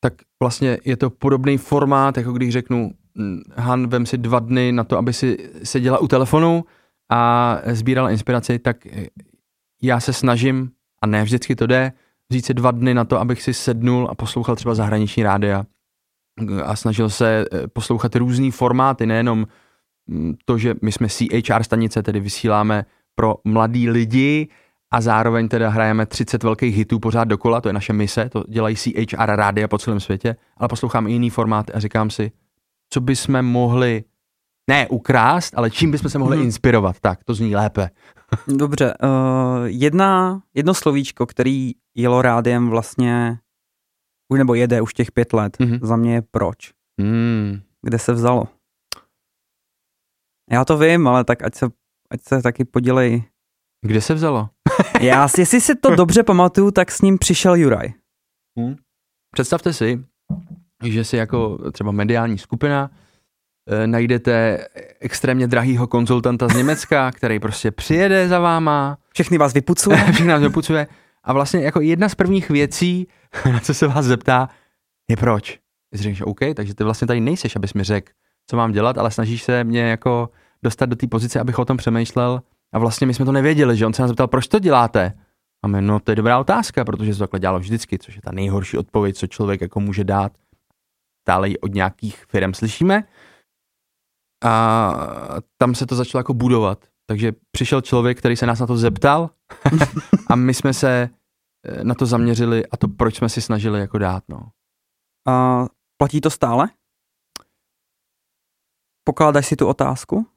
Tak 0.01 0.15
vlastně 0.43 0.79
je 0.85 0.97
to 0.97 1.11
podobný 1.11 1.59
formát, 1.59 2.17
jako 2.17 2.33
když 2.33 2.53
řeknu, 2.53 2.91
hm, 3.19 3.41
Han, 3.57 3.87
vem 3.87 4.07
si 4.07 4.19
dva 4.19 4.39
dny 4.39 4.73
na 4.73 4.85
to, 4.85 4.99
aby 4.99 5.13
si 5.13 5.51
seděla 5.63 5.99
u 5.99 6.09
telefonu 6.09 6.65
a 7.11 7.57
sbírala 7.73 8.11
inspiraci, 8.11 8.59
tak 8.59 8.87
eh, 8.87 9.07
já 9.83 10.01
se 10.01 10.13
snažím, 10.13 10.71
a 11.03 11.07
ne 11.07 11.25
vždycky 11.25 11.57
to 11.57 11.67
jde, 11.67 11.93
vzít 12.31 12.47
si 12.47 12.55
dva 12.55 12.71
dny 12.71 12.95
na 12.95 13.05
to, 13.05 13.21
abych 13.21 13.43
si 13.43 13.55
sednul 13.55 14.09
a 14.11 14.15
poslouchal 14.15 14.57
třeba 14.57 14.75
zahraniční 14.75 15.23
rádia 15.23 15.65
a 16.65 16.77
snažil 16.77 17.11
se 17.11 17.45
eh, 17.53 17.69
poslouchat 17.69 18.17
různý 18.17 18.51
formáty, 18.51 19.07
nejenom 19.07 19.47
hm, 20.11 20.35
to, 20.45 20.59
že 20.59 20.75
my 20.83 20.93
jsme 20.93 21.09
CHR 21.09 21.63
stanice, 21.63 22.03
tedy 22.03 22.21
vysíláme 22.21 22.85
pro 23.15 23.35
mladý 23.45 23.91
lidi 23.91 24.49
a 24.95 25.01
zároveň 25.01 25.49
teda 25.49 25.69
hrajeme 25.69 26.07
30 26.07 26.43
velkých 26.43 26.77
hitů 26.77 26.99
pořád 26.99 27.25
dokola, 27.25 27.61
to 27.61 27.69
je 27.69 27.73
naše 27.73 27.93
mise, 27.93 28.29
to 28.29 28.45
dělají 28.49 28.77
CHR 28.77 29.37
rádia 29.37 29.69
po 29.69 29.79
celém 29.79 30.01
světě, 30.01 30.37
ale 30.57 30.69
poslouchám 30.69 31.07
i 31.07 31.13
jiný 31.13 31.31
formát 31.31 31.71
a 31.75 31.81
říkám 31.81 32.11
si, 32.11 32.33
co 32.91 33.01
bychom 33.01 33.43
mohli 33.43 34.05
ne 34.71 34.89
ukrást, 34.89 35.55
ale 35.57 35.71
čím 35.71 35.91
bychom 35.91 36.11
se 36.11 36.19
mohli 36.19 36.37
hmm. 36.37 36.47
inspirovat, 36.47 37.01
tak 37.01 37.25
to 37.25 37.35
zní 37.35 37.57
lépe. 37.57 37.91
Dobře, 38.49 38.95
uh, 39.03 39.65
jedna, 39.65 40.43
jedno 40.55 40.75
slovíčko, 40.75 41.27
který 41.27 41.73
jelo 41.95 42.23
rádiem 42.23 42.71
vlastně, 42.71 43.39
už 44.29 44.39
nebo 44.39 44.55
jede 44.55 44.81
už 44.81 44.95
těch 44.95 45.13
pět 45.13 45.33
let, 45.33 45.57
hmm. 45.61 45.79
za 45.83 45.97
mě 45.97 46.15
je 46.15 46.23
proč. 46.31 46.73
Hmm. 47.01 47.61
Kde 47.83 47.99
se 47.99 48.13
vzalo? 48.13 48.49
Já 50.51 50.65
to 50.65 50.79
vím, 50.79 51.09
ale 51.09 51.25
tak 51.25 51.43
ať 51.43 51.55
se 51.55 51.67
ať 52.15 52.23
se 52.23 52.43
taky 52.43 52.65
podělej. 52.65 53.25
Kde 53.87 54.01
se 54.01 54.15
vzalo? 54.15 54.49
Já, 55.01 55.29
jestli 55.39 55.61
si 55.61 55.75
to 55.75 55.97
dobře 55.97 56.23
pamatuju, 56.23 56.71
tak 56.71 56.91
s 56.91 57.03
ním 57.03 57.19
přišel 57.19 57.55
Juraj. 57.55 57.93
Hmm. 58.59 58.77
Představte 59.35 59.73
si, 59.73 60.05
že 60.85 61.05
si 61.05 61.17
jako 61.17 61.59
třeba 61.73 61.93
mediální 61.93 62.39
skupina 62.39 62.91
e, 63.69 63.87
najdete 63.87 64.67
extrémně 65.01 65.47
drahýho 65.47 65.87
konzultanta 65.87 66.49
z 66.49 66.57
Německa, 66.57 67.13
který 67.15 67.41
prostě 67.41 67.71
přijede 67.71 68.29
za 68.29 68.39
váma. 68.39 68.99
Všechny 69.15 69.39
vás 69.39 69.55
vypucuje. 69.55 69.97
Všechny 70.13 70.33
vás 70.33 70.43
vypucuje. 70.43 70.87
A 71.25 71.33
vlastně 71.33 71.61
jako 71.61 71.81
jedna 71.81 72.09
z 72.09 72.15
prvních 72.15 72.51
věcí, 72.51 73.09
na 73.53 73.61
co 73.61 73.75
se 73.75 73.87
vás 73.87 74.07
zeptá, 74.07 74.49
je 75.11 75.17
proč. 75.17 75.59
Ty 75.93 75.99
řekneš, 75.99 76.23
OK, 76.23 76.41
takže 76.55 76.75
ty 76.75 76.85
vlastně 76.85 77.07
tady 77.07 77.21
nejseš, 77.21 77.57
abys 77.57 77.75
mi 77.75 77.85
řekl, 77.85 78.13
co 78.51 78.57
mám 78.57 78.73
dělat, 78.73 78.99
ale 78.99 79.11
snažíš 79.11 79.43
se 79.43 79.65
mě 79.65 79.81
jako 79.81 80.31
dostat 80.65 80.87
do 80.87 80.97
té 80.97 81.07
pozice, 81.07 81.41
abych 81.41 81.59
o 81.59 81.65
tom 81.65 81.77
přemýšlel. 81.77 82.43
A 82.75 82.79
vlastně 82.79 83.07
my 83.07 83.15
jsme 83.15 83.25
to 83.25 83.33
nevěděli, 83.33 83.77
že 83.77 83.87
on 83.87 83.93
se 83.93 84.03
nás 84.03 84.09
zeptal, 84.09 84.29
proč 84.29 84.49
to 84.49 84.59
děláte? 84.59 85.19
A 85.65 85.69
my, 85.69 85.83
no 85.83 86.01
to 86.01 86.13
je 86.13 86.17
dobrá 86.17 86.39
otázka, 86.39 86.85
protože 86.85 87.13
se 87.13 87.19
to 87.19 87.23
takhle 87.23 87.41
dělalo 87.41 87.59
vždycky, 87.59 87.99
což 87.99 88.17
je 88.17 88.23
ta 88.23 88.33
nejhorší 88.33 88.79
odpověď, 88.79 89.17
co 89.17 89.27
člověk 89.27 89.61
jako 89.61 89.81
může 89.81 90.05
dát. 90.05 90.33
stále 91.25 91.49
ji 91.49 91.59
od 91.59 91.75
nějakých 91.75 92.25
firm 92.25 92.55
slyšíme. 92.55 93.05
A 94.45 94.95
tam 95.59 95.75
se 95.75 95.87
to 95.87 95.97
začalo 95.97 96.21
jako 96.21 96.35
budovat. 96.35 96.85
Takže 97.07 97.33
přišel 97.51 97.81
člověk, 97.81 98.19
který 98.19 98.37
se 98.37 98.47
nás 98.47 98.61
na 98.61 98.67
to 98.67 98.77
zeptal 98.77 99.31
a 100.31 100.37
my 100.37 100.55
jsme 100.55 100.75
se 100.75 101.11
eh, 101.67 101.85
na 101.85 101.95
to 101.95 102.07
zaměřili 102.07 102.67
a 102.67 102.77
to, 102.77 102.89
proč 102.89 103.17
jsme 103.17 103.29
si 103.29 103.41
snažili 103.41 103.81
jako 103.81 103.99
dát. 103.99 104.25
No. 104.29 104.51
A 105.29 105.65
platí 105.97 106.21
to 106.21 106.31
stále? 106.31 106.69
Pokládáš 109.05 109.47
si 109.47 109.57
tu 109.57 109.67
otázku? 109.67 110.34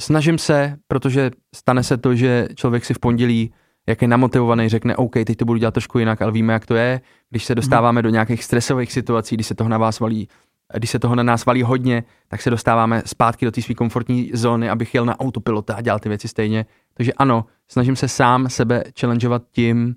Snažím 0.00 0.38
se, 0.38 0.76
protože 0.86 1.30
stane 1.54 1.82
se 1.82 1.96
to, 1.96 2.14
že 2.14 2.48
člověk 2.54 2.84
si 2.84 2.94
v 2.94 2.98
pondělí, 2.98 3.52
jak 3.88 4.02
je 4.02 4.08
namotivovaný, 4.08 4.68
řekne, 4.68 4.96
OK, 4.96 5.12
teď 5.12 5.36
to 5.36 5.44
budu 5.44 5.58
dělat 5.58 5.74
trošku 5.74 5.98
jinak, 5.98 6.22
ale 6.22 6.32
víme, 6.32 6.52
jak 6.52 6.66
to 6.66 6.74
je. 6.74 7.00
Když 7.30 7.44
se 7.44 7.54
dostáváme 7.54 7.98
hmm. 7.98 8.02
do 8.02 8.08
nějakých 8.10 8.44
stresových 8.44 8.92
situací, 8.92 9.36
když 9.36 9.46
se 9.46 9.54
toho 9.54 9.68
na 9.68 9.78
vás 9.78 10.00
valí, 10.00 10.28
když 10.76 10.90
se 10.90 10.98
toho 10.98 11.14
na 11.14 11.22
nás 11.22 11.46
valí 11.46 11.62
hodně, 11.62 12.04
tak 12.28 12.42
se 12.42 12.50
dostáváme 12.50 13.02
zpátky 13.06 13.44
do 13.44 13.50
té 13.50 13.62
své 13.62 13.74
komfortní 13.74 14.30
zóny, 14.34 14.70
abych 14.70 14.94
jel 14.94 15.04
na 15.04 15.20
autopilota 15.20 15.74
a 15.74 15.80
dělal 15.80 15.98
ty 15.98 16.08
věci 16.08 16.28
stejně. 16.28 16.66
Takže 16.94 17.12
ano, 17.12 17.46
snažím 17.68 17.96
se 17.96 18.08
sám 18.08 18.48
sebe 18.48 18.84
challengeovat 19.00 19.42
tím, 19.50 19.96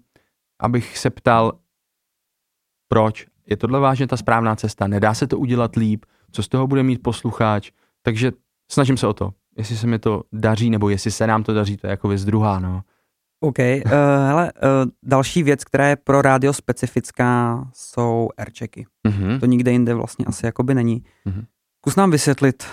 abych 0.59 0.97
se 0.97 1.09
ptal, 1.09 1.53
proč. 2.87 3.25
Je 3.47 3.57
tohle 3.57 3.79
vážně 3.79 4.07
ta 4.07 4.17
správná 4.17 4.55
cesta? 4.55 4.87
Nedá 4.87 5.13
se 5.13 5.27
to 5.27 5.39
udělat 5.39 5.75
líp? 5.75 6.05
Co 6.31 6.43
z 6.43 6.47
toho 6.47 6.67
bude 6.67 6.83
mít 6.83 7.03
posluchač? 7.03 7.71
Takže 8.01 8.31
snažím 8.71 8.97
se 8.97 9.07
o 9.07 9.13
to. 9.13 9.33
Jestli 9.57 9.77
se 9.77 9.87
mi 9.87 9.99
to 9.99 10.23
daří, 10.33 10.69
nebo 10.69 10.89
jestli 10.89 11.11
se 11.11 11.27
nám 11.27 11.43
to 11.43 11.53
daří, 11.53 11.77
to 11.77 11.87
je 11.87 11.91
jako 11.91 12.07
věc 12.07 12.25
druhá, 12.25 12.59
no. 12.59 12.81
OK, 13.39 13.59
uh, 13.59 13.91
hele, 14.27 14.53
uh, 14.53 14.91
další 15.03 15.43
věc, 15.43 15.63
která 15.63 15.87
je 15.87 15.95
pro 15.95 16.21
rádio 16.21 16.53
specifická, 16.53 17.63
jsou 17.73 18.29
airchecky. 18.37 18.85
Uh-huh. 19.07 19.39
To 19.39 19.45
nikde 19.45 19.71
jinde 19.71 19.93
vlastně 19.93 20.25
asi 20.25 20.45
jakoby 20.45 20.75
není. 20.75 21.03
Uh-huh. 21.25 21.45
Zkus 21.81 21.95
nám 21.95 22.11
vysvětlit, 22.11 22.63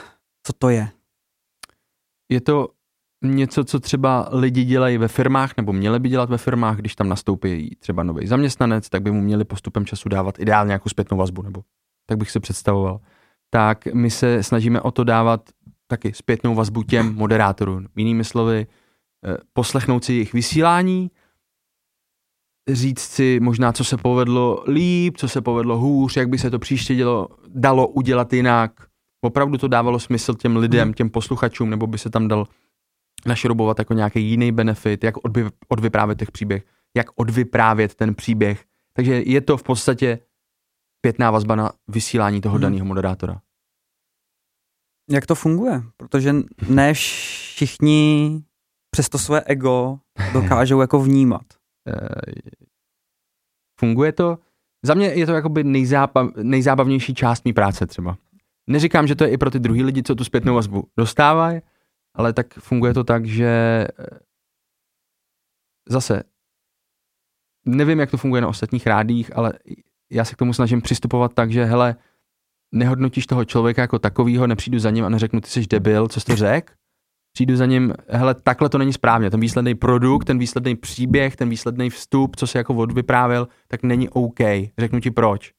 co 0.47 0.53
to 0.53 0.69
je. 0.69 0.89
Je 2.29 2.41
to 2.41 2.69
něco, 3.25 3.65
co 3.65 3.81
třeba 3.81 4.29
lidi 4.33 4.65
dělají 4.65 4.99
ve 4.99 5.09
firmách, 5.09 5.51
nebo 5.57 5.73
měli 5.73 5.99
by 5.99 6.09
dělat 6.09 6.31
ve 6.31 6.39
firmách, 6.39 6.77
když 6.77 6.97
tam 6.97 7.09
nastoupí 7.09 7.77
třeba 7.79 8.03
nový 8.03 8.27
zaměstnanec, 8.27 8.89
tak 8.89 9.03
by 9.03 9.11
mu 9.11 9.21
měli 9.21 9.45
postupem 9.45 9.87
času 9.87 10.09
dávat 10.09 10.39
ideálně 10.39 10.69
nějakou 10.69 10.89
zpětnou 10.89 11.17
vazbu, 11.17 11.43
nebo 11.43 11.63
tak 12.07 12.19
bych 12.19 12.31
se 12.31 12.41
představoval. 12.41 13.01
Tak 13.51 13.87
my 13.87 14.11
se 14.11 14.43
snažíme 14.43 14.81
o 14.81 14.91
to 14.91 15.05
dávat 15.05 15.51
taky 15.87 16.13
zpětnou 16.15 16.55
vazbu 16.55 16.83
těm 16.83 17.15
moderátorům. 17.15 17.87
Jinými 17.97 18.25
slovy, 18.25 18.67
eh, 19.27 19.37
poslechnout 19.53 20.05
si 20.05 20.13
jejich 20.13 20.33
vysílání, 20.33 21.11
říct 22.69 23.01
si 23.01 23.41
možná, 23.43 23.73
co 23.73 23.85
se 23.85 23.97
povedlo 23.97 24.65
líp, 24.69 25.17
co 25.17 25.29
se 25.29 25.41
povedlo 25.41 25.79
hůř, 25.79 26.17
jak 26.17 26.29
by 26.29 26.39
se 26.39 26.51
to 26.51 26.59
příště 26.59 26.95
dělo, 26.95 27.29
dalo 27.49 27.89
udělat 27.89 28.33
jinak. 28.33 28.73
Opravdu 29.25 29.59
to 29.59 29.69
dávalo 29.69 29.99
smysl 29.99 30.35
těm 30.35 30.57
lidem, 30.57 30.89
mhm. 30.89 30.95
těm 30.95 31.11
posluchačům, 31.11 31.71
nebo 31.71 31.87
by 31.87 31.99
se 31.99 32.11
tam 32.11 32.29
dal 32.29 32.47
našrobovat 33.27 33.79
jako 33.79 33.95
nějaký 33.95 34.25
jiný 34.31 34.53
benefit, 34.53 35.05
jak 35.05 35.25
odvy, 35.25 35.45
odvyprávět 35.69 36.19
těch 36.19 36.31
příběh, 36.31 36.65
jak 36.97 37.07
odvyprávět 37.15 37.95
ten 37.95 38.15
příběh. 38.15 38.65
Takže 38.93 39.23
je 39.27 39.41
to 39.41 39.57
v 39.57 39.63
podstatě 39.63 40.19
pětná 41.01 41.31
vazba 41.31 41.55
na 41.55 41.73
vysílání 41.89 42.41
toho 42.41 42.53
hmm. 42.53 42.63
daného 42.63 42.85
moderátora. 42.85 43.41
Jak 45.11 45.27
to 45.27 45.35
funguje? 45.35 45.83
Protože 45.97 46.35
ne 46.69 46.95
všichni 46.95 48.41
přes 48.91 49.09
to 49.09 49.19
své 49.19 49.43
ego 49.47 49.99
dokážou 50.33 50.81
jako 50.81 51.01
vnímat. 51.01 51.43
Eh, 51.89 52.33
funguje 53.81 54.13
to? 54.13 54.39
Za 54.85 54.95
mě 54.95 55.07
je 55.07 55.27
to 55.27 55.33
jakoby 55.33 55.65
nejzábav, 55.65 56.31
nejzábavnější 56.37 57.15
část 57.15 57.45
mý 57.45 57.53
práce 57.53 57.87
třeba. 57.87 58.17
Neříkám, 58.67 59.07
že 59.07 59.15
to 59.15 59.25
je 59.25 59.31
i 59.31 59.39
pro 59.39 59.51
ty 59.51 59.59
druhý 59.59 59.83
lidi, 59.83 60.03
co 60.03 60.15
tu 60.15 60.25
zpětnou 60.25 60.55
vazbu 60.55 60.85
dostávají, 60.97 61.61
ale 62.15 62.33
tak 62.33 62.55
funguje 62.55 62.95
to 62.95 63.05
tak, 63.05 63.27
že 63.27 63.47
eh, 63.47 64.19
zase 65.89 66.23
nevím, 67.67 68.01
jak 68.01 68.11
to 68.11 68.17
funguje 68.17 68.43
na 68.43 68.49
ostatních 68.49 68.87
rádích, 68.87 69.37
ale 69.37 69.53
já 70.11 70.25
se 70.25 70.35
k 70.35 70.39
tomu 70.39 70.53
snažím 70.53 70.83
přistupovat 70.83 71.35
tak, 71.35 71.51
že 71.51 71.65
hele, 71.65 71.97
nehodnotíš 72.75 73.27
toho 73.27 73.45
člověka 73.45 73.83
jako 73.83 73.99
takovýho, 73.99 74.47
nepřijdu 74.47 74.79
za 74.79 74.91
ním 74.91 75.05
a 75.05 75.09
neřeknu, 75.09 75.41
ty 75.41 75.49
jsi 75.49 75.67
debil, 75.67 76.09
co 76.09 76.21
jsi 76.21 76.27
to 76.27 76.37
řek? 76.37 76.73
Přijdu 77.33 77.57
za 77.57 77.67
ním, 77.67 77.95
hele, 78.09 78.35
takhle 78.35 78.69
to 78.69 78.79
není 78.79 78.93
správně. 78.93 79.31
Ten 79.31 79.41
výsledný 79.41 79.75
produkt, 79.75 80.25
ten 80.25 80.39
výsledný 80.39 80.77
příběh, 80.77 81.37
ten 81.37 81.49
výsledný 81.49 81.91
vstup, 81.91 82.37
co 82.37 82.47
se 82.47 82.59
jako 82.59 82.75
odvyprávil, 82.75 83.49
tak 83.69 83.83
není 83.83 84.09
OK. 84.09 84.41
Řeknu 84.79 85.01
ti 85.01 85.11
proč. 85.11 85.53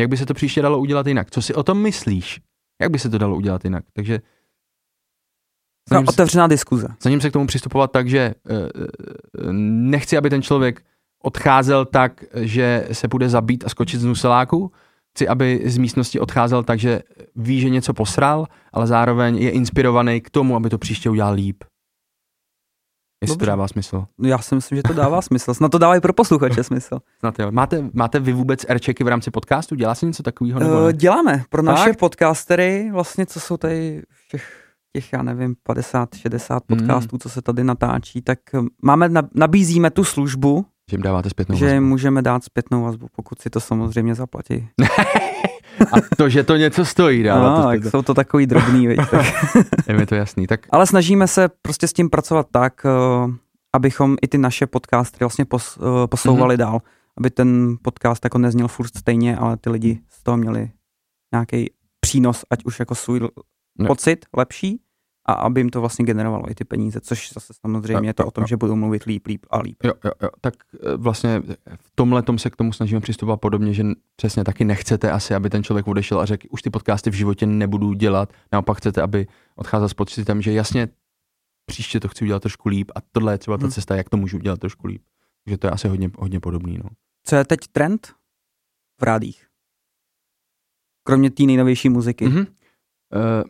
Jak 0.00 0.08
by 0.08 0.16
se 0.16 0.26
to 0.26 0.34
příště 0.34 0.62
dalo 0.62 0.78
udělat 0.78 1.06
jinak? 1.06 1.30
Co 1.30 1.42
si 1.42 1.54
o 1.54 1.62
tom 1.62 1.82
myslíš? 1.82 2.40
Jak 2.82 2.90
by 2.90 2.98
se 2.98 3.10
to 3.10 3.18
dalo 3.18 3.36
udělat 3.36 3.64
jinak? 3.64 3.84
Takže 3.92 4.20
No, 5.92 6.02
otevřená 6.08 6.46
diskuze. 6.46 6.88
Za 7.02 7.10
ním 7.10 7.20
se 7.20 7.30
k 7.30 7.32
tomu 7.32 7.46
přistupovat 7.46 7.92
tak, 7.92 8.08
že 8.08 8.34
uh, 8.50 9.52
nechci, 9.52 10.16
aby 10.16 10.30
ten 10.30 10.42
člověk 10.42 10.82
odcházel 11.22 11.84
tak, 11.84 12.24
že 12.34 12.88
se 12.92 13.08
bude 13.08 13.28
zabít 13.28 13.64
a 13.64 13.68
skočit 13.68 14.00
z 14.00 14.04
nuseláku, 14.04 14.72
chci, 15.14 15.28
aby 15.28 15.62
z 15.64 15.78
místnosti 15.78 16.20
odcházel 16.20 16.62
tak, 16.62 16.78
že 16.78 17.00
ví, 17.36 17.60
že 17.60 17.70
něco 17.70 17.94
posral, 17.94 18.46
ale 18.72 18.86
zároveň 18.86 19.38
je 19.38 19.50
inspirovaný 19.50 20.20
k 20.20 20.30
tomu, 20.30 20.56
aby 20.56 20.70
to 20.70 20.78
příště 20.78 21.10
udělal 21.10 21.34
líp. 21.34 21.64
Jestli 23.22 23.34
Dobře. 23.34 23.46
to 23.46 23.50
dává 23.50 23.68
smysl. 23.68 24.04
Já 24.22 24.38
si 24.38 24.54
myslím, 24.54 24.76
že 24.76 24.82
to 24.82 24.92
dává 24.92 25.22
smysl. 25.30 25.54
Snad 25.54 25.72
to 25.72 25.78
dává 25.78 25.96
i 25.96 26.00
pro 26.00 26.12
posluchače 26.12 26.64
smysl. 26.64 26.98
Snad 27.18 27.38
jo. 27.38 27.50
Máte, 27.50 27.90
máte 27.92 28.20
vy 28.20 28.32
vůbec 28.32 28.64
airchecky 28.68 29.04
v 29.04 29.08
rámci 29.08 29.30
podcastu? 29.30 29.74
Dělá 29.74 29.94
se 29.94 30.06
něco 30.06 30.22
takového? 30.22 30.60
Nebo 30.60 30.72
uh, 30.72 30.92
děláme. 30.92 31.44
Pro 31.50 31.62
naše 31.62 31.92
podcastery, 31.92 32.90
vlastně 32.92 33.26
co 33.26 33.40
jsou 33.40 33.56
tady 33.56 34.02
všech 34.26 34.70
těch, 34.92 35.12
já 35.12 35.22
nevím, 35.22 35.54
50, 35.62 36.14
60 36.14 36.52
hmm. 36.68 36.78
podcastů, 36.78 37.16
mm. 37.16 37.20
co 37.20 37.28
se 37.28 37.42
tady 37.42 37.64
natáčí, 37.64 38.22
tak 38.22 38.38
máme, 38.82 39.08
nabízíme 39.34 39.90
tu 39.90 40.04
službu, 40.04 40.66
že 40.90 40.94
jim 40.94 41.02
dáváte 41.02 41.30
zpětnou 41.30 41.56
že 41.56 41.66
vazbu. 41.66 41.80
můžeme 41.80 42.22
dát 42.22 42.44
zpětnou 42.44 42.82
vazbu, 42.82 43.06
pokud 43.16 43.40
si 43.40 43.50
to 43.50 43.60
samozřejmě 43.60 44.14
zaplatí. 44.14 44.68
A 45.92 45.96
to, 46.16 46.28
že 46.28 46.44
to 46.44 46.56
něco 46.56 46.84
stojí, 46.84 47.22
dává 47.22 47.50
no, 47.50 47.56
to 47.56 47.68
tak 47.68 47.84
jsou 47.84 48.02
to 48.02 48.14
takový 48.14 48.46
drobný, 48.46 48.86
veď, 48.86 48.98
tak. 49.10 49.26
Je 49.88 49.96
mi 49.96 50.06
to 50.06 50.14
jasný. 50.14 50.46
Tak... 50.46 50.60
Ale 50.70 50.86
snažíme 50.86 51.26
se 51.26 51.48
prostě 51.62 51.88
s 51.88 51.92
tím 51.92 52.10
pracovat 52.10 52.46
tak, 52.52 52.86
uh, 53.24 53.34
abychom 53.72 54.16
i 54.22 54.28
ty 54.28 54.38
naše 54.38 54.66
podcasty 54.66 55.16
vlastně 55.20 55.44
pos, 55.44 55.76
uh, 55.76 56.06
posouvali 56.06 56.54
mm-hmm. 56.54 56.58
dál, 56.58 56.80
aby 57.18 57.30
ten 57.30 57.76
podcast 57.82 58.24
jako 58.24 58.38
nezněl 58.38 58.68
furt 58.68 58.96
stejně, 58.96 59.36
ale 59.36 59.56
ty 59.56 59.70
lidi 59.70 60.00
z 60.08 60.22
toho 60.22 60.36
měli 60.36 60.70
nějaký 61.34 61.70
přínos, 62.00 62.44
ať 62.50 62.64
už 62.64 62.80
jako 62.80 62.94
svůj 62.94 63.20
no. 63.78 63.86
pocit 63.86 64.26
lepší, 64.36 64.80
a 65.30 65.32
aby 65.32 65.60
jim 65.60 65.70
to 65.70 65.80
vlastně 65.80 66.04
generovalo 66.04 66.50
i 66.50 66.54
ty 66.54 66.64
peníze, 66.64 67.00
což 67.00 67.32
zase 67.32 67.52
samozřejmě 67.60 68.08
je 68.08 68.14
to 68.14 68.26
o 68.26 68.30
tom, 68.30 68.46
že 68.46 68.56
budou 68.56 68.76
mluvit 68.76 69.02
líp, 69.02 69.26
líp 69.26 69.46
a 69.50 69.58
líp. 69.58 69.76
Jo, 69.84 69.92
jo, 70.04 70.10
jo. 70.22 70.28
Tak 70.40 70.54
e, 70.82 70.96
vlastně 70.96 71.42
v 71.76 71.90
tomhle 71.94 72.22
tom 72.22 72.38
se 72.38 72.50
k 72.50 72.56
tomu 72.56 72.72
snažíme 72.72 73.00
přistupovat 73.00 73.40
podobně, 73.40 73.74
že 73.74 73.84
přesně 74.16 74.44
taky 74.44 74.64
nechcete 74.64 75.10
asi, 75.10 75.34
aby 75.34 75.50
ten 75.50 75.62
člověk 75.62 75.88
odešel 75.88 76.20
a 76.20 76.26
řekl, 76.26 76.46
už 76.50 76.62
ty 76.62 76.70
podcasty 76.70 77.10
v 77.10 77.14
životě 77.14 77.46
nebudu 77.46 77.92
dělat, 77.92 78.32
naopak 78.52 78.76
chcete, 78.76 79.02
aby 79.02 79.26
odcházel 79.56 79.88
s 79.88 79.94
pocitem, 79.94 80.42
že 80.42 80.52
jasně 80.52 80.88
příště 81.66 82.00
to 82.00 82.08
chci 82.08 82.24
udělat 82.24 82.42
trošku 82.42 82.68
líp 82.68 82.90
a 82.94 82.98
tohle 83.12 83.34
je 83.34 83.38
třeba 83.38 83.56
ta 83.56 83.62
hmm. 83.62 83.72
cesta, 83.72 83.96
jak 83.96 84.08
to 84.08 84.16
můžu 84.16 84.36
udělat 84.36 84.60
trošku 84.60 84.86
líp. 84.86 85.02
Takže 85.44 85.58
to 85.58 85.66
je 85.66 85.70
asi 85.70 85.88
hodně, 85.88 86.10
hodně 86.18 86.40
podobný. 86.40 86.78
No. 86.84 86.90
Co 87.26 87.36
je 87.36 87.44
teď 87.44 87.60
trend 87.72 88.14
v 89.00 89.02
rádích? 89.02 89.46
Kromě 91.06 91.30
té 91.30 91.42
nejnovější 91.42 91.88
muziky. 91.88 92.26
Mm-hmm. 92.26 92.46
Uh, 92.46 93.42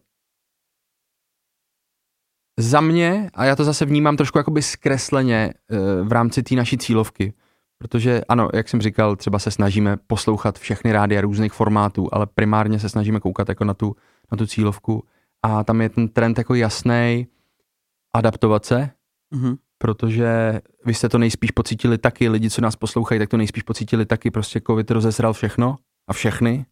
za 2.61 2.81
mě, 2.81 3.31
a 3.35 3.45
já 3.45 3.57
to 3.57 3.65
zase 3.65 3.85
vnímám 3.85 4.17
trošku 4.17 4.39
jakoby 4.39 4.63
zkresleně 4.63 5.55
eh, 5.71 5.77
v 6.03 6.13
rámci 6.13 6.43
té 6.43 6.55
naší 6.55 6.79
cílovky, 6.79 7.33
protože 7.79 8.21
ano, 8.29 8.49
jak 8.55 8.69
jsem 8.69 8.81
říkal, 8.81 9.17
třeba 9.17 9.39
se 9.39 9.51
snažíme 9.51 9.97
poslouchat 10.07 10.59
všechny 10.59 10.93
rádia 10.93 11.21
různých 11.21 11.53
formátů, 11.53 12.09
ale 12.13 12.27
primárně 12.35 12.79
se 12.79 12.89
snažíme 12.89 13.21
koukat 13.21 13.49
jako 13.49 13.65
na 13.65 13.75
tu, 13.75 13.97
na 14.33 14.39
tu 14.39 14.47
cílovku 14.47 15.05
a 15.43 15.65
tam 15.65 15.81
je 15.81 15.89
ten 15.89 16.09
trend 16.09 16.39
jako 16.39 16.55
jasný 16.55 17.27
adaptovat 18.15 18.65
se, 18.65 18.91
mm-hmm. 19.35 19.57
protože 19.79 20.61
vy 20.85 20.95
jste 20.95 21.09
to 21.09 21.19
nejspíš 21.19 21.51
pocítili 21.51 21.99
taky, 21.99 22.29
lidi, 22.29 22.51
co 22.51 22.61
nás 22.61 22.77
poslouchají, 22.77 23.19
tak 23.19 23.29
to 23.29 23.37
nejspíš 23.37 23.63
pocítili 23.63 24.07
taky, 24.07 24.31
prostě 24.31 24.61
covid 24.67 24.91
rozesral 24.91 25.33
všechno 25.33 25.77
a 26.09 26.13
všechny. 26.13 26.67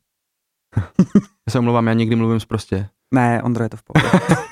já 1.46 1.50
se 1.50 1.58
omlouvám, 1.58 1.86
já 1.86 1.92
někdy 1.92 2.16
mluvím 2.16 2.40
prostě. 2.48 2.88
Ne, 3.14 3.42
Ondro, 3.42 3.64
je 3.64 3.68
to 3.68 3.76
v 3.76 3.82
pohodě. 3.82 4.08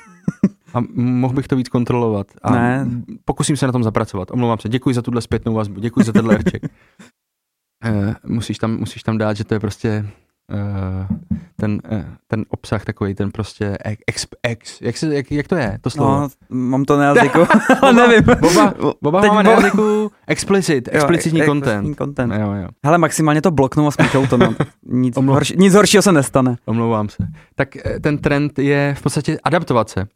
a 0.74 0.82
mohl 0.94 1.34
bych 1.34 1.48
to 1.48 1.56
víc 1.56 1.68
kontrolovat. 1.68 2.26
A 2.42 2.50
ne. 2.50 2.88
Pokusím 3.24 3.56
se 3.56 3.66
na 3.66 3.72
tom 3.72 3.82
zapracovat. 3.82 4.30
Omlouvám 4.30 4.58
se. 4.58 4.68
Děkuji 4.68 4.94
za 4.94 5.02
tuhle 5.02 5.20
zpětnou 5.20 5.54
vazbu. 5.54 5.80
Děkuji 5.80 6.04
za 6.04 6.12
tenhle 6.12 6.34
erček. 6.34 6.62
Uh, 6.64 8.14
musíš, 8.34 8.58
tam, 8.58 8.76
musíš 8.76 9.02
tam 9.02 9.18
dát, 9.18 9.36
že 9.36 9.44
to 9.44 9.54
je 9.54 9.60
prostě 9.60 10.06
uh, 10.52 11.16
ten, 11.56 11.80
uh, 11.92 12.04
ten 12.26 12.44
obsah 12.48 12.84
takový, 12.84 13.14
ten 13.14 13.30
prostě 13.30 13.78
ex, 14.06 14.26
ex 14.42 14.80
jak, 14.80 14.96
se, 14.96 15.14
jak, 15.14 15.32
jak 15.32 15.48
to 15.48 15.56
je, 15.56 15.78
to 15.80 15.90
slovo? 15.90 16.20
No, 16.20 16.28
mám 16.50 16.84
to 16.84 16.96
na 16.96 17.04
jazyku, 17.04 17.38
ale 17.82 17.92
nevím. 18.08 18.24
Boba, 18.40 18.74
boba 19.02 19.20
máme 19.20 19.42
na 19.42 19.50
jazyku 19.50 20.10
explicit, 20.26 20.88
explicitní 20.92 21.40
jo, 21.40 21.46
content. 21.46 21.98
content. 21.98 22.32
Jo, 22.32 22.52
jo. 22.52 22.68
Hele, 22.84 22.98
maximálně 22.98 23.42
to 23.42 23.50
bloknu 23.50 23.86
a 23.86 23.90
smíchou 23.90 24.26
to, 24.26 24.36
no. 24.36 24.54
nic, 24.86 25.16
horší, 25.16 25.54
nic 25.56 25.74
horšího 25.74 26.02
se 26.02 26.12
nestane. 26.12 26.56
Omlouvám 26.64 27.08
se. 27.08 27.28
Tak 27.54 27.76
ten 28.00 28.18
trend 28.18 28.58
je 28.58 28.94
v 28.98 29.02
podstatě 29.02 29.38
adaptovat 29.44 29.88
se. 29.88 30.06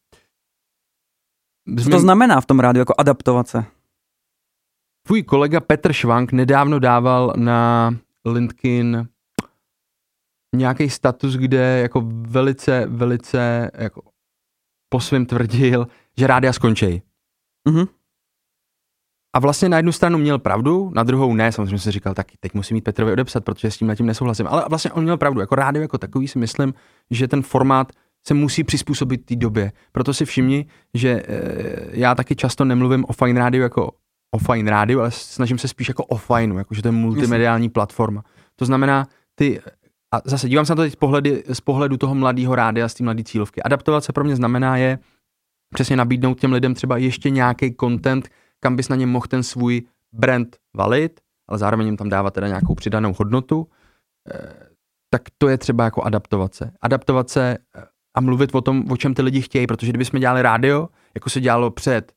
Co 1.85 1.91
to 1.91 1.99
znamená 1.99 2.41
v 2.41 2.47
tom 2.47 2.61
rádiu 2.61 2.81
jako 2.81 2.95
adaptovat 2.99 3.49
se? 3.49 3.65
Tvůj 5.07 5.23
kolega 5.23 5.61
Petr 5.61 5.93
Švank 5.93 6.33
nedávno 6.33 6.79
dával 6.79 7.33
na 7.37 7.91
LinkedIn 8.25 9.09
nějaký 10.57 10.91
status, 10.91 11.37
kde 11.37 11.79
jako 11.81 12.03
velice, 12.07 12.87
velice 12.87 13.71
jako 13.75 14.03
po 14.89 15.01
svém 15.01 15.27
tvrdil, 15.27 15.87
že 16.17 16.27
rádia 16.27 16.53
skončí. 16.53 17.03
Mm-hmm. 17.69 17.89
A 19.37 19.39
vlastně 19.39 19.69
na 19.69 19.77
jednu 19.77 19.93
stranu 19.93 20.19
měl 20.19 20.39
pravdu, 20.39 20.91
na 20.95 21.03
druhou 21.03 21.35
ne, 21.35 21.53
samozřejmě 21.53 21.79
jsem 21.79 21.79
si 21.79 21.91
říkal, 21.91 22.15
tak 22.15 22.27
teď 22.41 22.55
musím 22.55 22.75
mít 22.75 22.85
Petrovi 22.85 23.13
odepsat, 23.13 23.45
protože 23.45 23.71
s 23.71 23.77
tím 23.77 23.97
tím 23.97 24.07
nesouhlasím. 24.07 24.47
Ale 24.47 24.65
vlastně 24.69 24.93
on 24.93 25.03
měl 25.03 25.17
pravdu, 25.17 25.41
jako 25.41 25.55
rádio 25.55 25.83
jako 25.83 25.99
takový 25.99 26.29
si 26.29 26.39
myslím, 26.39 26.75
že 27.11 27.29
ten 27.29 27.43
formát 27.43 27.93
se 28.27 28.35
musí 28.35 28.65
přizpůsobit 28.65 29.25
té 29.25 29.37
době. 29.37 29.73
Proto 29.93 30.15
si 30.15 30.25
všimni, 30.25 30.67
že 30.95 31.11
e, 31.11 31.23
já 31.93 32.15
taky 32.15 32.37
často 32.37 32.65
nemluvím 32.65 33.05
o 33.09 33.13
Fine 33.13 33.41
Radio 33.41 33.63
jako 33.63 33.91
o 34.35 34.39
Fine 34.39 34.71
Radio, 34.71 35.01
ale 35.01 35.11
snažím 35.11 35.59
se 35.59 35.69
spíš 35.69 35.89
jako 35.89 36.05
o 36.05 36.17
Fine, 36.17 36.55
jako 36.55 36.75
že 36.75 36.83
to 36.83 36.89
je 36.89 36.93
multimediální 36.93 37.63
Myslím. 37.63 37.73
platforma. 37.73 38.25
To 38.57 38.65
znamená, 38.65 39.07
ty 39.35 39.61
a 40.15 40.21
zase 40.25 40.49
dívám 40.49 40.67
se 40.67 40.73
na 40.73 40.77
to 40.77 40.83
teď 40.83 40.93
z, 40.93 40.97
pohledy, 40.97 41.45
z 41.53 41.61
pohledu 41.61 41.97
toho 41.97 42.15
mladého 42.15 42.55
rádia, 42.55 42.89
z 42.89 42.95
té 42.95 43.05
mladé 43.05 43.23
cílovky. 43.23 43.63
Adaptovat 43.63 44.05
se 44.05 44.13
pro 44.13 44.25
mě 44.25 44.37
znamená 44.37 44.77
je 44.77 44.99
přesně 45.75 45.97
nabídnout 45.97 46.41
těm 46.41 46.53
lidem 46.53 46.75
třeba 46.75 46.97
ještě 46.97 47.31
nějaký 47.31 47.75
content, 47.81 48.29
kam 48.61 48.77
bys 48.77 48.89
na 48.89 48.97
něm 48.97 49.11
mohl 49.11 49.27
ten 49.27 49.43
svůj 49.43 49.83
brand 50.13 50.57
valit, 50.77 51.21
ale 51.49 51.59
zároveň 51.59 51.87
jim 51.87 51.97
tam 51.97 52.09
dávat 52.09 52.35
teda 52.35 52.49
nějakou 52.49 52.75
přidanou 52.75 53.15
hodnotu, 53.19 53.67
e, 54.35 54.71
tak 55.11 55.23
to 55.39 55.49
je 55.49 55.59
třeba 55.59 55.85
jako 55.85 56.03
adaptovat 56.03 56.55
se. 56.55 56.71
Adaptovat 56.81 57.31
se 57.31 57.59
eh, 57.77 57.85
a 58.15 58.21
mluvit 58.21 58.55
o 58.55 58.61
tom, 58.61 58.85
o 58.91 58.97
čem 58.97 59.15
ty 59.15 59.23
lidi 59.23 59.43
chtějí, 59.43 59.67
protože 59.67 59.93
kdybychom 59.93 60.21
dělali 60.21 60.43
rádio, 60.43 60.89
jako 61.15 61.31
se 61.31 61.41
dělalo 61.41 61.71
před 61.71 62.13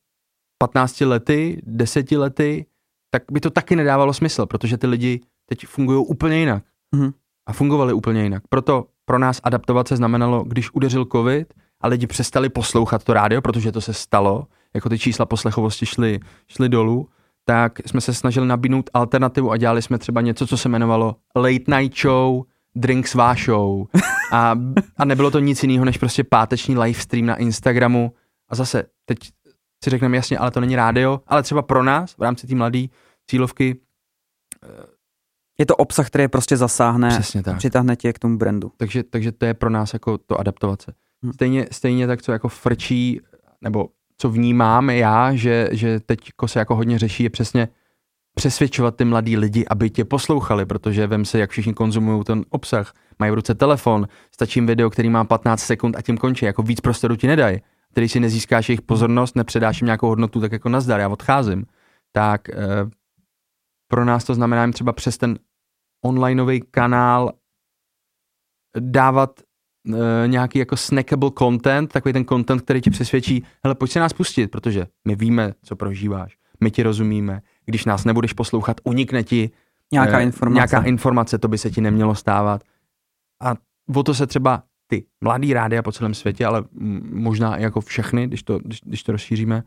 15 0.58 1.00
lety, 1.00 1.62
10 1.66 2.12
lety, 2.12 2.66
tak 3.10 3.22
by 3.32 3.40
to 3.40 3.50
taky 3.50 3.76
nedávalo 3.76 4.12
smysl, 4.12 4.46
protože 4.46 4.78
ty 4.78 4.86
lidi 4.86 5.20
teď 5.46 5.66
fungují 5.66 6.06
úplně 6.06 6.38
jinak. 6.38 6.64
Mm-hmm. 6.96 7.12
A 7.46 7.52
fungovali 7.52 7.92
úplně 7.92 8.22
jinak. 8.22 8.42
Proto 8.48 8.86
pro 9.04 9.18
nás 9.18 9.40
adaptovat 9.44 9.88
se 9.88 9.96
znamenalo, 9.96 10.44
když 10.44 10.74
udeřil 10.74 11.04
covid 11.04 11.54
a 11.80 11.88
lidi 11.88 12.06
přestali 12.06 12.48
poslouchat 12.48 13.04
to 13.04 13.12
rádio, 13.12 13.42
protože 13.42 13.72
to 13.72 13.80
se 13.80 13.92
stalo, 13.92 14.46
jako 14.74 14.88
ty 14.88 14.98
čísla 14.98 15.26
poslechovosti 15.26 15.86
šly, 15.86 16.20
šly 16.48 16.68
dolů, 16.68 17.08
tak 17.44 17.78
jsme 17.86 18.00
se 18.00 18.14
snažili 18.14 18.46
nabídnout 18.46 18.90
alternativu 18.94 19.50
a 19.50 19.56
dělali 19.56 19.82
jsme 19.82 19.98
třeba 19.98 20.20
něco, 20.20 20.46
co 20.46 20.56
se 20.56 20.68
jmenovalo 20.68 21.16
Late 21.36 21.76
Night 21.76 21.98
Show, 21.98 22.42
Drinks 22.74 23.16
Show. 23.44 23.86
A, 24.32 24.54
a 24.96 25.04
nebylo 25.04 25.30
to 25.30 25.38
nic 25.38 25.62
jiného, 25.62 25.84
než 25.84 25.98
prostě 25.98 26.24
páteční 26.24 26.78
livestream 26.78 27.26
na 27.26 27.36
Instagramu. 27.36 28.12
A 28.48 28.54
zase, 28.54 28.84
teď 29.04 29.18
si 29.84 29.90
řekneme 29.90 30.16
jasně, 30.16 30.38
ale 30.38 30.50
to 30.50 30.60
není 30.60 30.76
rádio, 30.76 31.20
ale 31.26 31.42
třeba 31.42 31.62
pro 31.62 31.82
nás 31.82 32.16
v 32.16 32.22
rámci 32.22 32.46
té 32.46 32.54
mladé 32.54 32.86
cílovky 33.30 33.76
je 35.58 35.66
to 35.66 35.76
obsah, 35.76 36.06
který 36.06 36.28
prostě 36.28 36.56
zasáhne 36.56 37.08
Přesně 37.08 37.42
tak. 37.42 37.58
přitáhne 37.58 37.96
tě 37.96 38.12
k 38.12 38.18
tomu 38.18 38.38
brandu. 38.38 38.72
Takže, 38.76 39.02
takže 39.02 39.32
to 39.32 39.46
je 39.46 39.54
pro 39.54 39.70
nás 39.70 39.92
jako 39.92 40.18
to 40.18 40.40
adaptovat 40.40 40.82
se. 40.82 40.92
Hmm. 41.22 41.32
Stejně, 41.32 41.66
stejně 41.72 42.06
tak, 42.06 42.22
co 42.22 42.32
jako 42.32 42.48
frčí, 42.48 43.20
nebo 43.60 43.88
co 44.18 44.30
vnímám 44.30 44.90
já, 44.90 45.34
že, 45.34 45.68
že 45.72 46.00
teď 46.00 46.18
se 46.46 46.58
jako 46.58 46.76
hodně 46.76 46.98
řeší, 46.98 47.22
je 47.22 47.30
přesně 47.30 47.68
přesvědčovat 48.34 48.96
ty 48.96 49.04
mladí 49.04 49.36
lidi, 49.36 49.64
aby 49.70 49.90
tě 49.90 50.04
poslouchali, 50.04 50.66
protože 50.66 51.06
vem 51.06 51.24
se, 51.24 51.38
jak 51.38 51.50
všichni 51.50 51.74
konzumují 51.74 52.24
ten 52.24 52.44
obsah. 52.50 52.94
Mají 53.18 53.32
v 53.32 53.34
ruce 53.34 53.54
telefon, 53.54 54.08
stačí 54.34 54.58
jim 54.58 54.66
video, 54.66 54.90
který 54.90 55.10
má 55.10 55.24
15 55.24 55.62
sekund 55.62 55.96
a 55.96 56.02
tím 56.02 56.16
končí. 56.16 56.44
Jako 56.44 56.62
víc 56.62 56.80
prostoru 56.80 57.16
ti 57.16 57.26
nedají. 57.26 57.60
Když 57.94 58.12
si 58.12 58.20
nezískáš 58.20 58.68
jejich 58.68 58.82
pozornost, 58.82 59.36
nepředáš 59.36 59.80
jim 59.80 59.86
nějakou 59.86 60.08
hodnotu, 60.08 60.40
tak 60.40 60.52
jako 60.52 60.68
nazdar, 60.68 61.00
já 61.00 61.08
odcházím. 61.08 61.66
Tak 62.12 62.48
eh, 62.48 62.54
pro 63.88 64.04
nás 64.04 64.24
to 64.24 64.34
znamená 64.34 64.62
jim 64.62 64.72
třeba 64.72 64.92
přes 64.92 65.18
ten 65.18 65.38
onlineový 66.04 66.60
kanál 66.60 67.32
dávat 68.80 69.40
uh, 69.88 69.96
nějaký 70.26 70.58
jako 70.58 70.76
snackable 70.76 71.30
content, 71.38 71.92
takový 71.92 72.12
ten 72.12 72.24
content, 72.24 72.62
který 72.62 72.80
ti 72.80 72.90
přesvědčí, 72.90 73.44
hele, 73.64 73.74
pojď 73.74 73.90
se 73.90 74.00
nás 74.00 74.12
pustit, 74.12 74.48
protože 74.48 74.86
my 75.04 75.16
víme, 75.16 75.52
co 75.62 75.76
prožíváš, 75.76 76.36
my 76.64 76.70
ti 76.70 76.82
rozumíme, 76.82 77.42
když 77.64 77.84
nás 77.84 78.04
nebudeš 78.04 78.32
poslouchat, 78.32 78.80
unikne 78.84 79.22
ti 79.22 79.50
nějaká, 79.92 80.16
uh, 80.16 80.22
informace. 80.22 80.54
nějaká 80.54 80.82
informace, 80.82 81.38
to 81.38 81.48
by 81.48 81.58
se 81.58 81.70
ti 81.70 81.80
nemělo 81.80 82.14
stávat. 82.14 82.64
A 83.42 83.54
o 83.94 84.02
to 84.02 84.14
se 84.14 84.26
třeba 84.26 84.62
ty 84.86 85.06
mladý 85.20 85.54
rádia 85.54 85.82
po 85.82 85.92
celém 85.92 86.14
světě, 86.14 86.46
ale 86.46 86.64
možná 87.12 87.56
i 87.56 87.62
jako 87.62 87.80
všechny, 87.80 88.26
když 88.26 88.42
to, 88.42 88.58
když, 88.58 88.80
když 88.84 89.02
to 89.02 89.12
rozšíříme, 89.12 89.62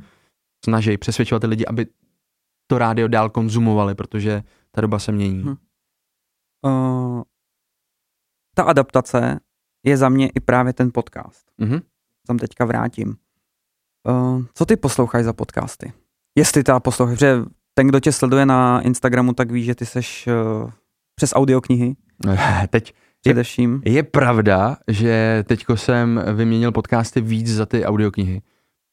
snaží 0.66 0.98
přesvědčovat 0.98 1.42
ty 1.42 1.48
lidi, 1.48 1.66
aby 1.66 1.86
to 2.68 2.78
rádio 2.78 3.08
dál 3.08 3.30
konzumovali, 3.30 3.96
protože 3.96 4.44
ta 4.72 4.82
doba 4.82 5.00
se 5.00 5.12
mění. 5.12 5.44
Hmm. 5.44 5.56
Uh, 6.62 7.22
ta 8.56 8.64
adaptace 8.64 9.40
je 9.86 9.98
za 9.98 10.10
mě 10.10 10.30
i 10.30 10.40
právě 10.40 10.74
ten 10.74 10.92
podcast. 10.94 11.52
Mm-hmm. 11.62 11.82
Tam 12.28 12.38
teďka 12.38 12.66
vrátím. 12.66 13.18
Uh, 14.08 14.44
co 14.54 14.66
ty 14.66 14.76
posloucháš 14.76 15.24
za 15.26 15.34
podcasty? 15.34 15.94
Jestli 16.38 16.64
ta 16.64 16.80
posloucháš, 16.80 17.16
protože 17.16 17.44
ten, 17.74 17.88
kdo 17.88 18.00
tě 18.00 18.12
sleduje 18.12 18.46
na 18.46 18.82
Instagramu, 18.82 19.34
tak 19.34 19.52
ví, 19.52 19.64
že 19.64 19.76
ty 19.76 19.86
seš 19.86 20.28
uh, 20.28 20.72
přes 21.16 21.34
audioknihy. 21.36 21.96
Teď 22.70 22.94
především. 23.22 23.82
Je, 23.86 23.92
je 23.92 24.04
pravda, 24.04 24.78
že 24.88 25.44
teďko 25.48 25.78
jsem 25.78 26.24
vyměnil 26.34 26.72
podcasty 26.72 27.22
víc 27.22 27.54
za 27.54 27.66
ty 27.66 27.86
audioknihy 27.86 28.42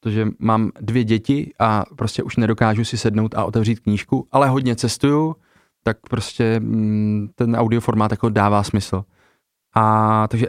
protože 0.05 0.27
mám 0.39 0.71
dvě 0.81 1.03
děti 1.03 1.53
a 1.59 1.83
prostě 1.95 2.23
už 2.23 2.35
nedokážu 2.35 2.85
si 2.85 2.97
sednout 2.97 3.35
a 3.35 3.45
otevřít 3.45 3.79
knížku, 3.79 4.27
ale 4.31 4.49
hodně 4.49 4.75
cestuju, 4.75 5.35
tak 5.83 5.97
prostě 6.09 6.59
mm, 6.59 7.29
ten 7.35 7.55
audioformát 7.55 8.11
jako 8.11 8.29
dává 8.29 8.63
smysl. 8.63 9.03
A 9.75 10.27
takže 10.27 10.47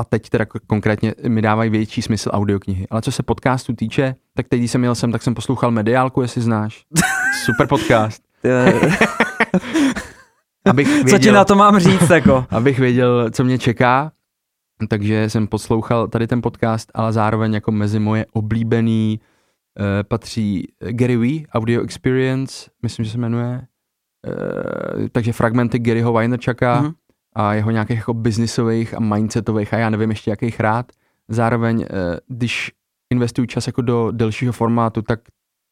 a 0.00 0.04
teď 0.04 0.28
teda 0.28 0.46
konkrétně 0.66 1.14
mi 1.28 1.42
dávají 1.42 1.70
větší 1.70 2.02
smysl 2.02 2.30
audioknihy. 2.32 2.86
Ale 2.90 3.02
co 3.02 3.12
se 3.12 3.22
podcastu 3.22 3.72
týče, 3.72 4.14
tak 4.34 4.48
teď, 4.48 4.60
když 4.60 4.70
jsem 4.70 4.84
jel 4.84 4.94
sem, 4.94 5.12
tak 5.12 5.22
jsem 5.22 5.34
poslouchal 5.34 5.70
Mediálku, 5.70 6.22
jestli 6.22 6.42
znáš. 6.42 6.84
Super 7.44 7.66
podcast. 7.66 8.22
abych 10.64 10.86
věděl, 10.86 11.18
co 11.18 11.18
ti 11.18 11.32
na 11.32 11.44
to 11.44 11.54
mám 11.54 11.78
říct, 11.78 12.10
jako? 12.10 12.46
abych 12.50 12.78
věděl, 12.78 13.30
co 13.30 13.44
mě 13.44 13.58
čeká 13.58 14.12
takže 14.88 15.30
jsem 15.30 15.46
poslouchal 15.46 16.08
tady 16.08 16.26
ten 16.26 16.42
podcast, 16.42 16.90
ale 16.94 17.12
zároveň 17.12 17.54
jako 17.54 17.72
mezi 17.72 17.98
moje 17.98 18.26
oblíbený 18.32 19.20
uh, 19.20 19.84
patří 20.08 20.72
Gary 20.90 21.16
Vee, 21.16 21.44
Audio 21.52 21.82
Experience, 21.82 22.70
myslím, 22.82 23.04
že 23.04 23.10
se 23.10 23.18
jmenuje, 23.18 23.62
uh, 24.26 25.08
takže 25.12 25.32
fragmenty 25.32 25.78
Garyho 25.78 26.12
Vaynerchuka 26.12 26.82
mm-hmm. 26.82 26.94
A 27.36 27.54
jeho 27.54 27.70
nějakých 27.70 27.96
jako 27.98 28.14
biznisových 28.14 28.94
a 28.94 29.00
mindsetových 29.00 29.74
a 29.74 29.78
já 29.78 29.90
nevím 29.90 30.10
ještě 30.10 30.30
jakých 30.30 30.60
rád. 30.60 30.92
Zároveň, 31.28 31.76
uh, 31.78 31.84
když 32.28 32.72
investuju 33.12 33.46
čas 33.46 33.66
jako 33.66 33.82
do 33.82 34.10
delšího 34.10 34.52
formátu, 34.52 35.02
tak 35.02 35.20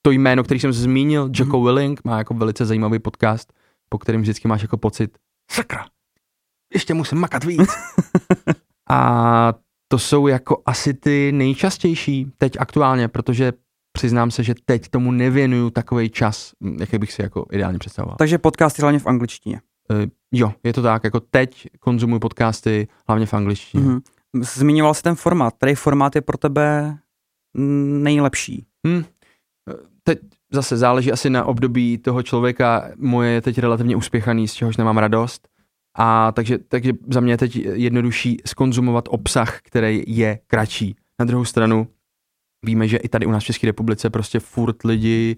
to 0.03 0.11
jméno, 0.11 0.44
který 0.44 0.61
jsem 0.61 0.73
zmínil, 0.73 1.31
Jocko 1.33 1.57
mm-hmm. 1.57 1.64
Willing, 1.64 2.05
má 2.05 2.18
jako 2.18 2.35
velice 2.35 2.66
zajímavý 2.66 2.99
podcast, 2.99 3.53
po 3.88 3.99
kterém 3.99 4.21
vždycky 4.21 4.49
máš 4.49 4.62
jako 4.62 4.77
pocit, 4.77 5.18
sakra, 5.51 5.87
ještě 6.75 6.94
musím 6.94 7.18
makat 7.18 7.44
víc. 7.44 7.71
A 8.90 9.55
to 9.88 9.99
jsou 9.99 10.27
jako 10.27 10.62
asi 10.66 10.94
ty 10.94 11.33
nejčastější 11.33 12.33
teď 12.38 12.53
aktuálně, 12.59 13.09
protože 13.09 13.53
přiznám 13.92 14.31
se, 14.31 14.42
že 14.42 14.55
teď 14.64 14.88
tomu 14.88 15.11
nevěnuju 15.11 15.71
takový 15.71 16.11
čas, 16.11 16.53
jaký 16.81 16.99
bych 16.99 17.12
si 17.12 17.23
jako 17.23 17.47
ideálně 17.53 17.79
představoval. 17.79 18.16
Takže 18.16 18.38
podcasty 18.38 18.83
hlavně 18.83 18.99
v 18.99 19.07
angličtině. 19.07 19.61
Uh, 19.90 20.07
jo, 20.33 20.53
je 20.64 20.72
to 20.72 20.83
tak, 20.83 21.05
jako 21.05 21.20
teď 21.20 21.68
konzumuji 21.81 22.20
podcasty 22.20 22.88
hlavně 23.09 23.27
v 23.27 23.35
angličtině. 23.35 23.85
Mm-hmm. 23.85 24.01
Zmiňoval 24.40 24.94
jsi 24.94 25.03
ten 25.03 25.14
formát, 25.14 25.55
který 25.55 25.74
formát 25.74 26.14
je 26.14 26.20
pro 26.20 26.38
tebe 26.38 26.98
nejlepší? 27.55 28.66
Hmm. 28.87 29.05
Teď 30.03 30.18
zase 30.53 30.77
záleží 30.77 31.12
asi 31.12 31.31
na 31.31 31.44
období 31.44 31.98
toho 31.98 32.22
člověka, 32.22 32.90
moje 32.96 33.33
je 33.33 33.40
teď 33.40 33.59
relativně 33.59 33.96
uspěchaný, 33.96 34.48
z 34.48 34.55
čehož 34.55 34.77
nemám 34.77 34.98
radost, 34.98 35.48
a 36.01 36.33
takže, 36.33 36.59
takže 36.59 36.92
za 37.12 37.20
mě 37.20 37.33
je 37.33 37.37
teď 37.37 37.57
jednodušší 37.57 38.37
skonzumovat 38.46 39.05
obsah, 39.09 39.61
který 39.62 40.05
je 40.07 40.38
kratší. 40.46 40.96
Na 41.18 41.24
druhou 41.24 41.44
stranu 41.44 41.88
víme, 42.64 42.88
že 42.88 42.96
i 42.96 43.09
tady 43.09 43.27
u 43.27 43.31
nás 43.31 43.42
v 43.42 43.46
České 43.46 43.66
republice 43.66 44.11
prostě 44.11 44.40
furt 44.40 44.85
lidi 44.85 45.37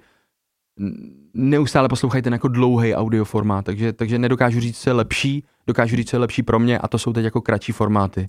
neustále 1.34 1.88
poslouchají 1.88 2.22
ten 2.22 2.32
jako 2.32 2.48
dlouhý 2.48 2.94
audio 2.94 3.24
formát, 3.24 3.64
takže, 3.64 3.92
takže 3.92 4.18
nedokážu 4.18 4.60
říct, 4.60 4.78
co 4.78 4.90
je 4.90 4.94
lepší, 4.94 5.44
dokážu 5.66 5.96
říct, 5.96 6.10
co 6.10 6.16
je 6.16 6.20
lepší 6.20 6.42
pro 6.42 6.58
mě 6.58 6.78
a 6.78 6.88
to 6.88 6.98
jsou 6.98 7.12
teď 7.12 7.24
jako 7.24 7.40
kratší 7.40 7.72
formáty. 7.72 8.28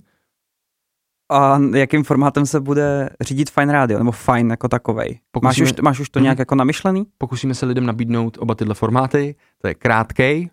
A 1.32 1.58
jakým 1.74 2.04
formátem 2.04 2.46
se 2.46 2.60
bude 2.60 3.10
řídit 3.20 3.50
Fine 3.50 3.72
Radio, 3.72 3.98
nebo 3.98 4.12
Fine 4.12 4.52
jako 4.52 4.68
takovej? 4.68 5.20
Pokusíme, 5.30 5.64
máš, 5.66 5.72
už, 5.72 5.80
máš 5.82 6.00
už 6.00 6.10
to 6.10 6.18
nějak 6.18 6.38
jako 6.38 6.54
namyšlený? 6.54 7.06
Pokusíme 7.18 7.54
se 7.54 7.66
lidem 7.66 7.86
nabídnout 7.86 8.38
oba 8.40 8.54
tyhle 8.54 8.74
formáty. 8.74 9.34
To 9.58 9.68
je 9.68 9.74
krátkej, 9.74 10.50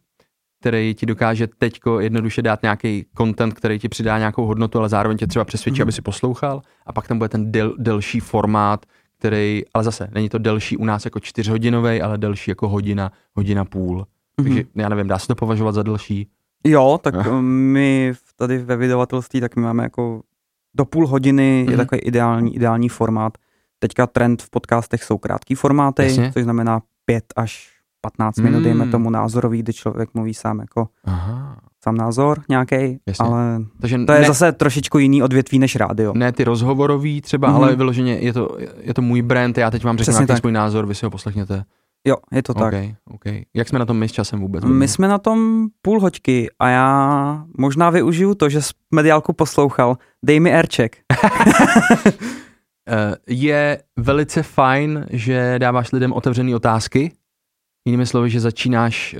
který 0.60 0.95
ti 0.95 1.06
dokáže 1.06 1.47
teďko 1.47 1.99
jednoduše 1.99 2.41
dát 2.41 2.62
nějaký 2.62 3.06
content, 3.17 3.54
který 3.54 3.80
ti 3.80 3.89
přidá 3.89 4.17
nějakou 4.17 4.45
hodnotu, 4.45 4.80
ale 4.80 4.89
zároveň 4.89 5.17
tě 5.17 5.28
třeba 5.28 5.45
přesvědčí, 5.45 5.80
hmm. 5.80 5.86
aby 5.86 5.91
si 5.91 6.02
poslouchal. 6.02 6.62
A 6.86 6.93
pak 6.93 7.08
tam 7.08 7.17
bude 7.17 7.30
ten 7.30 7.52
del, 7.52 7.75
delší 7.78 8.19
formát, 8.19 8.86
který, 9.19 9.63
ale 9.73 9.84
zase, 9.84 10.10
není 10.12 10.29
to 10.29 10.38
delší 10.38 10.77
u 10.77 10.86
nás 10.86 11.05
jako 11.05 11.19
čtyřhodinový, 11.19 12.01
ale 12.01 12.17
delší 12.17 12.51
jako 12.51 12.69
hodina, 12.69 13.12
hodina 13.36 13.65
půl. 13.65 14.01
Mm-hmm. 14.01 14.43
Takže 14.43 14.63
já 14.75 14.89
nevím, 14.89 15.08
dá 15.08 15.19
se 15.19 15.27
to 15.27 15.36
považovat 15.36 15.71
za 15.71 15.84
delší? 15.84 16.29
Jo, 16.63 16.99
tak 17.03 17.25
no. 17.25 17.41
my 17.41 18.13
tady 18.36 18.58
ve 18.58 18.75
vydavatelství 18.75 19.41
tak 19.41 19.55
my 19.55 19.62
máme 19.62 19.84
jako 19.84 20.21
do 20.73 20.86
půl 20.86 21.08
hodiny 21.08 21.43
mm-hmm. 21.43 21.71
je 21.71 21.77
mhm. 21.77 21.86
takový 21.86 22.01
ideální, 22.01 22.55
ideální 22.55 22.89
formát. 22.89 23.38
Teďka 23.79 24.08
trend 24.08 24.41
v 24.41 24.49
podcastech 24.49 25.03
jsou 25.03 25.17
krátký 25.17 25.55
formáty, 25.55 26.03
Jasně. 26.03 26.32
což 26.34 26.43
znamená 26.43 26.82
5 27.05 27.23
až 27.36 27.69
15 28.01 28.38
mm. 28.38 28.43
minut, 28.43 28.63
dejme 28.63 28.88
tomu 28.88 29.10
názorový, 29.10 29.60
kdy 29.60 29.73
člověk 29.73 30.10
mluví 30.13 30.34
sám 30.34 30.60
jako 30.60 30.89
Aha. 31.03 31.62
Sám 31.84 31.98
názor 31.98 32.42
nějaký, 32.50 33.00
ale 33.20 33.60
Takže 33.82 34.00
to 34.06 34.13
je 34.13 34.20
ne, 34.20 34.28
zase 34.28 34.52
trošičku 34.52 35.00
jiný 35.00 35.24
odvětví 35.24 35.60
než 35.60 35.76
rádio. 35.76 36.13
Ne 36.13 36.32
ty 36.32 36.44
rozhovorový 36.44 37.22
třeba, 37.22 37.50
mm-hmm. 37.50 37.56
ale 37.56 37.76
vyloženě 37.76 38.13
je 38.13 38.34
to, 38.34 38.58
je 38.82 38.94
to 38.94 39.02
můj 39.02 39.22
brand, 39.22 39.58
já 39.58 39.72
teď 39.72 39.84
vám 39.84 39.98
řeknu 39.98 40.13
nějaký 40.13 40.36
svůj 40.36 40.52
názor, 40.52 40.86
vy 40.86 40.96
si 40.96 41.06
ho 41.06 41.12
poslechněte. 41.12 41.63
Jo, 42.08 42.15
je 42.32 42.44
to 42.44 42.54
tak. 42.54 42.68
Okay, 42.68 42.96
okay. 43.13 43.44
Jak 43.56 43.68
jsme 43.68 43.80
na 43.80 43.86
tom 43.86 43.98
my 43.98 44.10
s 44.10 44.12
časem 44.12 44.39
vůbec? 44.39 44.63
My 44.63 44.88
jsme 44.88 45.08
na 45.08 45.18
tom 45.18 45.68
půl 45.82 46.00
hoďky 46.00 46.50
a 46.60 46.70
já 46.70 47.44
možná 47.58 47.89
využiju 47.89 48.36
to, 48.36 48.50
že 48.50 48.60
mediálku 48.94 49.34
poslouchal. 49.34 49.98
Dej 50.26 50.39
mi 50.39 50.54
aircheck. 50.54 50.96
Eh, 52.92 53.15
je 53.28 53.82
velice 53.98 54.44
fajn, 54.44 55.06
že 55.10 55.56
dáváš 55.58 55.92
lidem 55.92 56.13
otevřené 56.13 56.56
otázky. 56.56 57.12
Jinými 57.89 58.06
slovy, 58.06 58.30
že 58.30 58.39
začínáš 58.39 59.15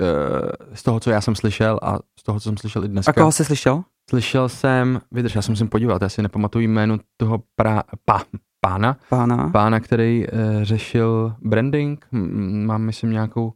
z 0.74 0.82
toho, 0.82 1.00
co 1.00 1.10
já 1.10 1.20
jsem 1.20 1.34
slyšel 1.34 1.78
a 1.82 1.98
z 2.18 2.22
toho, 2.22 2.40
co 2.40 2.48
jsem 2.48 2.56
slyšel 2.56 2.84
i 2.84 2.88
dneska. 2.88 3.10
A 3.10 3.14
koho 3.14 3.32
jsi 3.32 3.44
slyšel? 3.44 3.82
Slyšel 4.10 4.48
jsem, 4.48 5.00
vydrž, 5.12 5.34
já 5.34 5.42
jsem 5.42 5.52
musím 5.52 5.68
podívat, 5.68 6.02
já 6.02 6.08
si 6.08 6.22
nepamatuju 6.22 6.68
jméno 6.68 6.98
toho 7.16 7.42
pra, 7.56 7.82
pa, 8.04 8.22
pána, 8.60 8.96
pána, 9.08 9.48
pána 9.48 9.80
který 9.80 10.26
uh, 10.26 10.38
řešil 10.62 11.34
branding, 11.40 12.06
mám 12.66 12.82
myslím 12.82 13.10
nějakou 13.10 13.52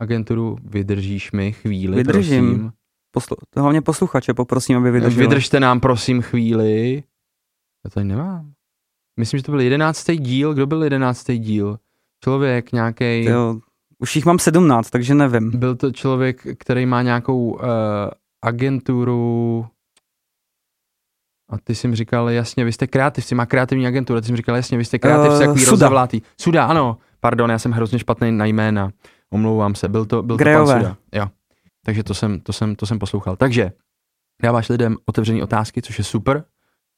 agenturu, 0.00 0.56
vydržíš 0.64 1.32
mi 1.32 1.52
chvíli, 1.52 1.96
Vydržím. 1.96 2.46
prosím. 2.50 2.72
Poslu- 3.16 3.36
hlavně 3.56 3.82
posluchače 3.82 4.34
poprosím, 4.34 4.76
aby 4.76 4.90
vydrželi. 4.90 5.26
Vydržte 5.26 5.60
nám 5.60 5.80
prosím 5.80 6.22
chvíli. 6.22 7.02
Já 7.84 7.90
tady 7.90 8.06
nemám. 8.06 8.52
Myslím, 9.20 9.38
že 9.38 9.44
to 9.44 9.52
byl 9.52 9.60
jedenáctý 9.60 10.16
díl. 10.16 10.54
Kdo 10.54 10.66
byl 10.66 10.84
jedenáctý 10.84 11.38
díl? 11.38 11.78
Člověk 12.24 12.72
nějaký. 12.72 13.28
Už 14.04 14.16
jich 14.16 14.24
mám 14.24 14.38
sedmnáct, 14.38 14.90
takže 14.90 15.14
nevím. 15.14 15.50
Byl 15.50 15.76
to 15.76 15.92
člověk, 15.92 16.46
který 16.58 16.86
má 16.86 17.02
nějakou 17.02 17.50
uh, 17.50 17.60
agenturu 18.42 19.66
a 21.50 21.58
ty 21.64 21.74
jsi 21.74 21.88
mi 21.88 21.96
říkal, 21.96 22.30
jasně, 22.30 22.64
vy 22.64 22.72
jste 22.72 22.86
kreativci, 22.86 23.34
má 23.34 23.46
kreativní 23.46 23.86
agenturu, 23.86 24.20
ty 24.20 24.26
jsi 24.26 24.32
mi 24.32 24.36
říkal, 24.36 24.56
jasně, 24.56 24.78
vy 24.78 24.84
jste 24.84 24.98
kreativci, 24.98 25.36
uh, 25.36 25.42
jako 25.42 25.58
Suda. 25.58 26.08
Suda, 26.40 26.66
ano, 26.66 26.98
pardon, 27.20 27.50
já 27.50 27.58
jsem 27.58 27.72
hrozně 27.72 27.98
špatný 27.98 28.32
na 28.32 28.44
jména, 28.44 28.90
omlouvám 29.30 29.74
se, 29.74 29.88
byl 29.88 30.04
to, 30.04 30.22
byl 30.22 30.38
to 30.38 30.44
pan 30.44 30.66
Suda. 30.66 30.96
Jo. 31.12 31.26
Takže 31.84 32.02
to 32.02 32.14
jsem, 32.14 32.40
to, 32.40 32.52
jsem, 32.52 32.76
to 32.76 32.86
jsem 32.86 32.98
poslouchal. 32.98 33.36
Takže 33.36 33.72
dáváš 34.42 34.68
lidem 34.68 34.96
otevřené 35.06 35.42
otázky, 35.42 35.82
což 35.82 35.98
je 35.98 36.04
super. 36.04 36.44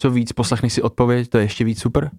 Co 0.02 0.10
víc, 0.10 0.32
poslechneš 0.32 0.72
si 0.72 0.82
odpověď, 0.82 1.28
to 1.28 1.38
je 1.38 1.44
ještě 1.44 1.64
víc 1.64 1.80
super. 1.80 2.10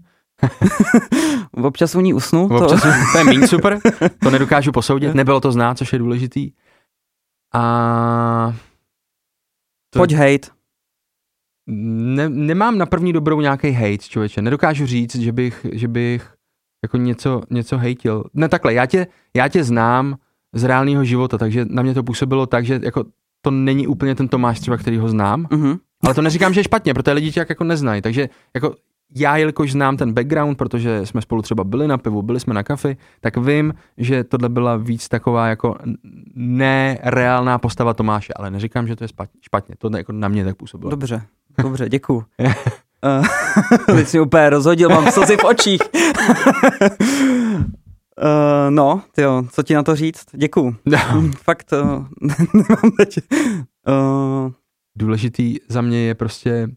Občas 1.52 1.96
u 1.96 2.02
ní 2.02 2.14
usnu. 2.14 2.48
To... 2.48 2.56
Občas, 2.56 2.82
to 3.12 3.18
je 3.18 3.24
méně 3.24 3.48
super, 3.54 3.80
to 4.24 4.30
nedokážu 4.30 4.72
posoudit, 4.72 5.16
nebylo 5.16 5.40
to 5.40 5.52
znát, 5.52 5.78
což 5.78 5.94
je 5.94 6.00
důležitý. 6.00 6.52
A... 7.54 8.54
To... 9.94 10.00
Pojď 10.00 10.14
hate 10.14 10.58
ne, 11.68 12.30
nemám 12.30 12.78
na 12.78 12.86
první 12.86 13.14
dobrou 13.14 13.42
nějaký 13.42 13.72
hate, 13.72 13.98
člověče. 13.98 14.42
Nedokážu 14.42 14.86
říct, 14.86 15.16
že 15.16 15.32
bych, 15.32 15.66
že 15.72 15.88
bych 15.88 16.34
jako 16.84 16.98
něco, 16.98 17.42
něco 17.50 17.78
hejtil. 17.78 18.24
Ne 18.34 18.50
takhle, 18.50 18.74
já 18.74 18.86
tě, 18.86 19.08
já 19.36 19.48
tě 19.48 19.64
znám 19.64 20.16
z 20.54 20.64
reálného 20.64 21.04
života, 21.04 21.38
takže 21.38 21.66
na 21.70 21.82
mě 21.84 21.94
to 21.94 22.04
působilo 22.04 22.46
tak, 22.46 22.66
že 22.66 22.80
jako 22.84 23.04
to 23.42 23.52
není 23.52 23.88
úplně 23.88 24.16
ten 24.16 24.28
Tomáš 24.28 24.60
třeba, 24.60 24.78
který 24.78 24.98
ho 24.98 25.10
znám, 25.10 25.44
mm-hmm. 25.44 25.80
ale 26.04 26.14
to 26.14 26.22
neříkám, 26.22 26.54
že 26.54 26.60
je 26.60 26.64
špatně, 26.64 26.94
protože 26.94 27.12
lidi 27.12 27.32
tě 27.32 27.46
jako 27.50 27.64
neznají, 27.64 28.02
takže 28.02 28.30
jako 28.56 28.76
já, 29.16 29.38
jelikož 29.38 29.72
znám 29.72 29.98
ten 29.98 30.14
background, 30.14 30.58
protože 30.58 31.06
jsme 31.06 31.22
spolu 31.22 31.42
třeba 31.42 31.64
byli 31.64 31.88
na 31.88 31.98
pivu, 31.98 32.22
byli 32.22 32.40
jsme 32.40 32.54
na 32.54 32.64
kafi, 32.64 32.98
tak 33.22 33.38
vím, 33.38 33.74
že 33.98 34.24
tohle 34.24 34.50
byla 34.50 34.78
víc 34.78 35.08
taková 35.10 35.48
jako 35.48 35.76
nereálná 36.36 37.58
postava 37.58 37.94
Tomáše, 37.94 38.34
ale 38.34 38.52
neříkám, 38.52 38.88
že 38.88 38.96
to 38.96 39.04
je 39.04 39.08
špatně, 39.42 39.76
to 39.78 39.98
jako 39.98 40.12
na 40.12 40.28
mě 40.28 40.46
tak 40.46 40.56
působilo. 40.56 40.92
Dobře, 40.92 41.22
dobře, 41.64 41.90
děkuju. 41.90 42.24
uh, 43.20 43.26
teď 43.86 44.08
si 44.08 44.20
úplně 44.20 44.50
rozhodil, 44.50 44.90
mám 44.90 45.12
slzy 45.12 45.38
v 45.38 45.44
očích. 45.44 45.82
uh, 45.92 47.62
no, 48.70 49.02
jo, 49.18 49.44
co 49.52 49.64
ti 49.64 49.74
na 49.74 49.84
to 49.84 49.96
říct? 49.96 50.26
Děkuju. 50.34 50.76
No. 50.86 50.98
Fakt, 51.44 51.74
uh, 51.74 52.06
nemám 52.54 52.92
teď. 52.98 53.18
Uh, 53.88 54.52
Důležitý 55.00 55.56
za 55.70 55.82
mě 55.82 56.00
je 56.00 56.16
prostě 56.16 56.68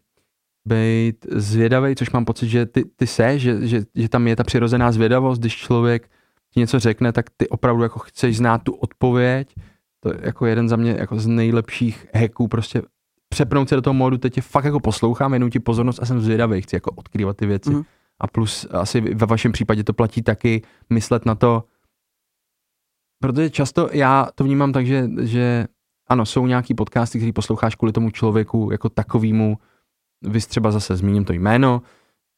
být 0.70 1.26
zvědavý, 1.30 1.96
což 1.96 2.11
mám 2.11 2.24
pocit, 2.24 2.48
že 2.48 2.66
ty, 2.66 2.85
ty 2.96 3.06
se, 3.06 3.38
že, 3.38 3.66
že, 3.66 3.83
že 3.94 4.09
tam 4.09 4.28
je 4.28 4.37
ta 4.37 4.44
přirozená 4.44 4.92
zvědavost, 4.92 5.40
když 5.40 5.56
člověk 5.56 6.11
ti 6.50 6.61
něco 6.61 6.78
řekne, 6.78 7.12
tak 7.12 7.26
ty 7.37 7.48
opravdu 7.48 7.83
jako 7.83 7.98
chceš 7.98 8.37
znát 8.37 8.62
tu 8.62 8.72
odpověď. 8.72 9.54
To 10.00 10.09
je 10.09 10.18
jako 10.22 10.46
jeden 10.46 10.68
za 10.68 10.76
mě 10.76 10.96
jako 10.98 11.18
z 11.18 11.26
nejlepších 11.26 12.06
hacků, 12.14 12.48
prostě 12.48 12.83
přepnout 13.28 13.68
se 13.68 13.74
do 13.74 13.83
toho 13.83 13.94
módu, 13.94 14.18
teď 14.18 14.35
tě 14.35 14.40
fakt 14.40 14.64
jako 14.64 14.80
poslouchám, 14.80 15.33
jenom 15.33 15.50
ti 15.50 15.61
pozornost 15.61 15.98
a 16.02 16.06
jsem 16.06 16.20
zvědavý, 16.20 16.62
chci 16.62 16.76
jako 16.76 16.90
odkrývat 16.90 17.37
ty 17.37 17.46
věci. 17.46 17.70
Mm. 17.70 17.83
A 18.20 18.26
plus 18.26 18.66
asi 18.70 19.00
ve 19.00 19.26
vašem 19.26 19.52
případě 19.52 19.85
to 19.85 19.92
platí 19.92 20.22
taky 20.22 20.62
myslet 20.90 21.26
na 21.26 21.35
to, 21.35 21.64
protože 23.22 23.50
často 23.50 23.88
já 23.92 24.28
to 24.35 24.44
vnímám 24.44 24.72
tak, 24.72 24.87
že, 24.87 25.11
že 25.20 25.66
ano, 26.09 26.26
jsou 26.26 26.46
nějaký 26.46 26.74
podcasty, 26.74 27.18
který 27.18 27.33
posloucháš 27.33 27.74
kvůli 27.74 27.92
tomu 27.92 28.11
člověku 28.11 28.68
jako 28.72 28.88
takovýmu, 28.88 29.59
vy 30.22 30.40
třeba 30.40 30.70
zase 30.70 30.96
zmíním 30.96 31.24
to 31.24 31.33
jméno, 31.33 31.83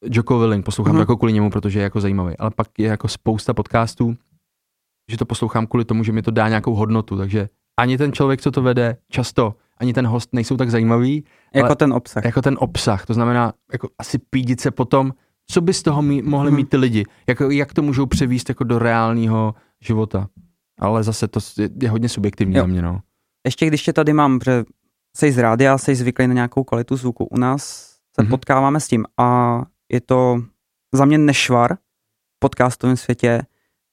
Joko 0.05 0.38
Willing, 0.38 0.64
poslouchám 0.64 0.95
mm. 0.95 0.99
to 0.99 1.03
jako 1.03 1.16
kvůli 1.16 1.33
němu, 1.33 1.51
protože 1.51 1.79
je 1.79 1.83
jako 1.83 2.01
zajímavý, 2.01 2.37
ale 2.38 2.51
pak 2.51 2.68
je 2.79 2.88
jako 2.88 3.09
spousta 3.09 3.55
podcastů, 3.55 4.16
že 5.11 5.16
to 5.16 5.27
poslouchám 5.27 5.66
kvůli 5.66 5.85
tomu, 5.85 6.05
že 6.05 6.12
mi 6.12 6.23
to 6.23 6.31
dá 6.31 6.49
nějakou 6.49 6.75
hodnotu, 6.75 7.16
takže 7.16 7.49
ani 7.81 7.99
ten 7.99 8.12
člověk, 8.12 8.40
co 8.40 8.51
to 8.51 8.62
vede, 8.62 8.97
často 9.11 9.55
ani 9.83 9.92
ten 9.92 10.07
host 10.07 10.29
nejsou 10.33 10.57
tak 10.57 10.71
zajímavý. 10.71 11.25
Jako 11.55 11.75
ten 11.75 11.92
obsah. 11.92 12.25
Jako 12.25 12.42
ten 12.42 12.57
obsah, 12.61 13.07
to 13.07 13.14
znamená 13.14 13.53
jako 13.73 13.88
asi 13.99 14.18
pídit 14.18 14.61
se 14.61 14.71
potom, 14.71 15.12
co 15.51 15.61
by 15.61 15.75
z 15.75 15.83
toho 15.83 16.03
mý, 16.03 16.23
mohli 16.23 16.51
hmm. 16.51 16.57
mít 16.57 16.68
ty 16.68 16.77
lidi, 16.77 17.05
jak, 17.27 17.42
jak 17.51 17.75
to 17.75 17.83
můžou 17.83 18.07
převíst 18.07 18.49
jako 18.49 18.64
do 18.64 18.79
reálného 18.79 19.55
života. 19.81 20.29
Ale 20.81 21.03
zase 21.03 21.29
to 21.29 21.40
je, 21.59 21.68
je 21.83 21.90
hodně 21.90 22.09
subjektivní 22.09 22.55
jo. 22.55 22.62
za 22.62 22.66
mě, 22.66 22.83
no. 22.83 23.01
Ještě 23.47 23.66
když 23.66 23.83
tě 23.83 23.92
tady 23.92 24.12
mám, 24.12 24.38
že 24.45 24.64
jsi 25.16 25.33
z 25.33 25.38
rádia, 25.38 25.79
jsi 25.79 25.94
zvyklý 25.94 26.27
na 26.27 26.35
nějakou 26.35 26.64
kvalitu 26.64 26.96
zvuku. 26.96 27.25
U 27.25 27.38
nás 27.38 27.62
se 28.16 28.22
mm-hmm. 28.22 28.31
potkáváme 28.31 28.81
s 28.81 28.88
tím 28.88 29.05
a 29.18 29.61
je 29.92 30.01
to 30.01 30.42
za 30.94 31.05
mě 31.05 31.18
nešvar 31.18 31.75
v 32.37 32.38
podcastovém 32.38 32.96
světě. 32.96 33.42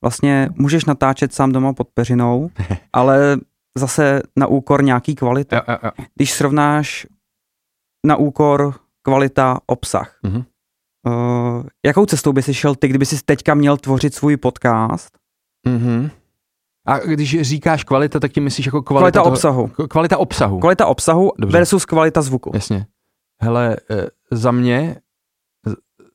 Vlastně 0.03 0.49
můžeš 0.55 0.85
natáčet 0.85 1.33
sám 1.33 1.51
doma 1.51 1.73
pod 1.73 1.89
peřinou, 1.93 2.49
ale 2.93 3.37
zase 3.77 4.21
na 4.35 4.47
úkor 4.47 4.83
nějaký 4.83 5.15
kvality. 5.15 5.55
Jo, 5.55 5.61
jo, 5.67 5.77
jo. 5.83 6.05
Když 6.15 6.33
srovnáš 6.33 7.07
na 8.05 8.15
úkor 8.15 8.73
kvalita 9.01 9.59
obsah, 9.65 10.19
mm-hmm. 10.23 10.45
uh, 11.07 11.63
jakou 11.85 12.05
cestou 12.05 12.33
by 12.33 12.43
si 12.43 12.53
šel 12.53 12.75
ty, 12.75 12.87
kdyby 12.87 13.05
jsi 13.05 13.23
teďka 13.25 13.53
měl 13.53 13.77
tvořit 13.77 14.13
svůj 14.13 14.37
podcast? 14.37 15.17
Mm-hmm. 15.67 16.09
A 16.87 16.99
když 16.99 17.41
říkáš 17.41 17.83
kvalita, 17.83 18.19
tak 18.19 18.31
ti 18.31 18.39
myslíš 18.39 18.65
jako 18.65 18.81
kvalita, 18.81 19.01
kvalita 19.01 19.19
toho, 19.23 19.33
obsahu. 19.33 19.87
Kvalita 19.87 20.17
obsahu. 20.17 20.59
Kvalita 20.59 20.85
obsahu 20.85 21.31
Dobře. 21.39 21.57
versus 21.57 21.85
kvalita 21.85 22.21
zvuku. 22.21 22.51
Jasně. 22.53 22.85
Hele, 23.41 23.77
eh, 23.91 24.07
za 24.31 24.51
mě, 24.51 24.95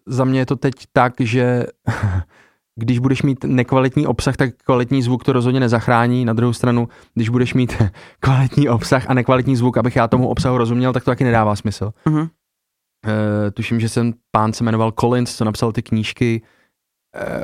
za 0.06 0.24
mě 0.24 0.38
je 0.38 0.46
to 0.46 0.56
teď 0.56 0.74
tak, 0.92 1.14
že 1.20 1.66
když 2.76 2.98
budeš 2.98 3.22
mít 3.22 3.44
nekvalitní 3.44 4.06
obsah, 4.06 4.36
tak 4.36 4.54
kvalitní 4.64 5.02
zvuk 5.02 5.24
to 5.24 5.32
rozhodně 5.32 5.60
nezachrání. 5.60 6.24
Na 6.24 6.32
druhou 6.32 6.52
stranu, 6.52 6.88
když 7.14 7.28
budeš 7.28 7.54
mít 7.54 7.82
kvalitní 8.20 8.68
obsah 8.68 9.10
a 9.10 9.14
nekvalitní 9.14 9.56
zvuk, 9.56 9.76
abych 9.76 9.96
já 9.96 10.08
tomu 10.08 10.28
obsahu 10.28 10.58
rozuměl, 10.58 10.92
tak 10.92 11.04
to 11.04 11.10
taky 11.10 11.24
nedává 11.24 11.56
smysl. 11.56 11.92
Uh-huh. 12.06 12.20
Uh, 12.20 13.50
tuším, 13.54 13.80
že 13.80 13.88
jsem 13.88 14.14
pán 14.30 14.52
se 14.52 14.64
jmenoval 14.64 14.92
Collins, 14.92 15.36
co 15.36 15.44
napsal 15.44 15.72
ty 15.72 15.82
knížky 15.82 16.42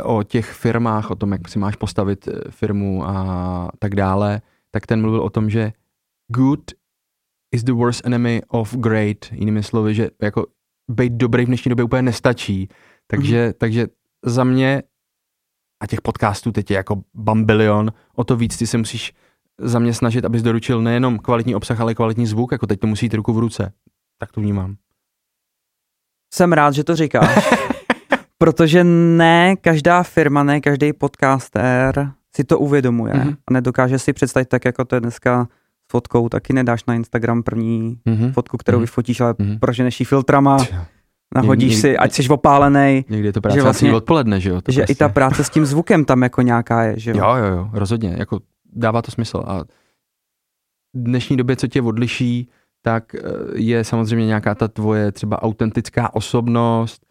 o 0.03 0.23
těch 0.23 0.53
firmách, 0.53 1.11
o 1.11 1.15
tom, 1.15 1.33
jak 1.33 1.49
si 1.49 1.59
máš 1.59 1.77
postavit 1.77 2.29
eh, 2.29 2.51
firmu 2.51 3.07
a 3.07 3.71
tak 3.79 3.95
dále, 3.95 4.41
tak 4.71 4.87
ten 4.87 5.01
mluvil 5.01 5.21
o 5.21 5.31
tom, 5.31 5.51
že 5.51 5.73
good 6.29 6.61
is 7.55 7.65
the 7.65 7.73
worst 7.73 8.07
enemy 8.07 8.43
of 8.49 8.77
great. 8.77 9.33
Jinými 9.33 9.63
slovy, 9.63 9.95
že 9.95 10.11
jako 10.23 10.47
být 10.91 11.13
dobrý 11.13 11.45
v 11.45 11.47
dnešní 11.47 11.69
době 11.69 11.85
úplně 11.85 12.03
nestačí. 12.03 12.69
Takže, 13.07 13.49
mm-hmm. 13.49 13.55
takže 13.59 13.87
za 14.25 14.45
mě 14.45 14.83
a 15.83 15.87
těch 15.87 16.01
podcastů 16.01 16.53
teď 16.53 16.71
je 16.71 16.77
jako 16.77 17.03
bambilion, 17.15 17.93
o 18.15 18.25
to 18.25 18.37
víc 18.37 18.57
ty 18.57 18.67
se 18.67 18.79
musíš 18.79 19.13
za 19.61 19.79
mě 19.79 19.95
snažit, 19.95 20.25
abys 20.25 20.43
doručil 20.43 20.83
nejenom 20.83 21.19
kvalitní 21.19 21.55
obsah, 21.55 21.81
ale 21.81 21.95
kvalitní 21.95 22.27
zvuk, 22.27 22.53
jako 22.53 22.67
teď 22.67 22.81
to 22.81 22.87
musí 22.87 23.07
jít 23.07 23.15
ruku 23.15 23.33
v 23.33 23.39
ruce. 23.39 23.73
Tak 24.19 24.33
to 24.33 24.41
vnímám. 24.41 24.77
Jsem 26.35 26.53
rád, 26.53 26.75
že 26.75 26.85
to 26.85 26.97
říkáš, 26.97 27.51
protože 28.41 28.85
ne 28.85 29.57
každá 29.57 30.03
firma, 30.03 30.43
ne 30.43 30.61
každý 30.61 30.93
podcaster 30.93 32.11
si 32.37 32.45
to 32.45 32.59
uvědomuje 32.59 33.15
mm-hmm. 33.15 33.37
a 33.49 33.53
nedokáže 33.53 33.99
si 33.99 34.13
představit 34.13 34.49
tak, 34.49 34.65
jako 34.65 34.85
to 34.85 34.95
je 34.95 35.01
dneska 35.01 35.49
s 35.89 35.93
fotkou, 35.93 36.29
taky 36.29 36.53
nedáš 36.53 36.85
na 36.85 36.95
Instagram 36.95 37.43
první 37.43 37.99
mm-hmm. 38.07 38.33
fotku, 38.33 38.57
kterou 38.57 38.79
mm-hmm. 38.79 38.81
vyfotíš, 38.81 39.21
ale 39.21 39.33
mm-hmm. 39.33 39.59
proženeš 39.59 40.01
ji 40.01 40.07
filtrama, 40.07 40.57
nahodíš 41.35 41.73
někdy, 41.73 41.81
si, 41.81 41.99
ať 41.99 42.13
jsi 42.13 42.29
opálený. 42.29 43.05
Někdy 43.09 43.29
je 43.29 43.33
to 43.33 43.41
práce 43.41 43.59
že 43.59 43.63
vlastně, 43.63 43.95
odpoledne, 43.95 44.41
že 44.41 44.51
jo? 44.51 44.61
To 44.61 44.73
že 44.73 44.81
prostě. 44.81 44.93
i 44.93 44.97
ta 44.97 45.09
práce 45.09 45.45
s 45.45 45.51
tím 45.51 45.67
zvukem 45.67 46.05
tam 46.05 46.23
jako 46.23 46.43
nějaká 46.43 46.83
je, 46.83 46.99
že 46.99 47.11
jo? 47.11 47.17
Jo, 47.17 47.35
jo, 47.37 47.57
jo, 47.57 47.71
rozhodně, 47.73 48.15
jako 48.19 48.41
dává 48.73 49.03
to 49.03 49.11
smysl 49.11 49.43
a 49.47 49.61
v 50.95 51.03
dnešní 51.03 51.37
době, 51.37 51.57
co 51.57 51.67
tě 51.67 51.83
odliší, 51.83 52.49
tak 52.83 53.15
eh, 53.15 53.21
je 53.55 53.85
samozřejmě 53.85 54.27
nějaká 54.27 54.55
ta 54.55 54.69
tvoje 54.69 55.13
třeba 55.13 55.43
autentická 55.43 56.15
osobnost, 56.15 57.07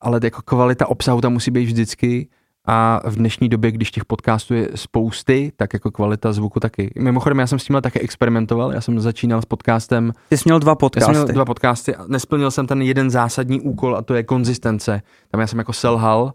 ale 0.00 0.20
jako 0.22 0.42
kvalita 0.42 0.86
obsahu 0.86 1.20
tam 1.20 1.32
musí 1.32 1.50
být 1.50 1.64
vždycky 1.64 2.28
a 2.64 3.00
v 3.04 3.16
dnešní 3.16 3.48
době, 3.48 3.70
když 3.72 3.90
těch 3.90 4.04
podcastů 4.04 4.54
je 4.54 4.68
spousty, 4.74 5.52
tak 5.56 5.72
jako 5.72 5.90
kvalita 5.90 6.32
zvuku 6.32 6.60
taky. 6.60 6.90
Mimochodem, 6.98 7.38
já 7.38 7.46
jsem 7.46 7.58
s 7.58 7.64
tímhle 7.64 7.82
také 7.82 8.00
experimentoval, 8.00 8.72
já 8.72 8.80
jsem 8.80 9.00
začínal 9.00 9.42
s 9.42 9.44
podcastem. 9.44 10.12
Ty 10.28 10.36
jsi 10.36 10.42
měl 10.46 10.58
dva 10.58 10.74
podcasty. 10.74 11.10
Já 11.10 11.14
jsem 11.14 11.24
měl 11.24 11.34
dva 11.34 11.44
podcasty 11.44 11.94
a 11.96 12.04
nesplnil 12.08 12.50
jsem 12.50 12.66
ten 12.66 12.82
jeden 12.82 13.10
zásadní 13.10 13.60
úkol 13.60 13.96
a 13.96 14.02
to 14.02 14.14
je 14.14 14.22
konzistence. 14.22 15.02
Tam 15.30 15.40
já 15.40 15.46
jsem 15.46 15.58
jako 15.58 15.72
selhal 15.72 16.32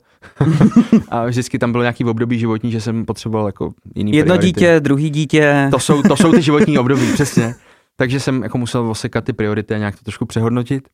a 1.10 1.26
vždycky 1.26 1.60
tam 1.60 1.72
bylo 1.72 1.84
nějaký 1.84 2.06
období 2.06 2.40
životní, 2.40 2.72
že 2.72 2.82
jsem 2.82 3.06
potřeboval 3.06 3.48
jako 3.48 3.74
jiný 3.96 4.12
Jedno 4.14 4.34
priority. 4.34 4.48
dítě, 4.48 4.80
druhý 4.80 5.10
dítě. 5.10 5.68
To 5.72 5.80
jsou, 5.80 6.02
to 6.02 6.16
jsou 6.16 6.32
ty 6.32 6.42
životní 6.42 6.78
období, 6.78 7.14
přesně. 7.14 7.56
Takže 7.96 8.20
jsem 8.20 8.44
jako 8.44 8.58
musel 8.58 8.90
osekat 8.90 9.24
ty 9.24 9.34
priority 9.34 9.76
a 9.76 9.78
nějak 9.78 9.96
to 9.96 10.04
trošku 10.04 10.26
přehodnotit. 10.26 10.90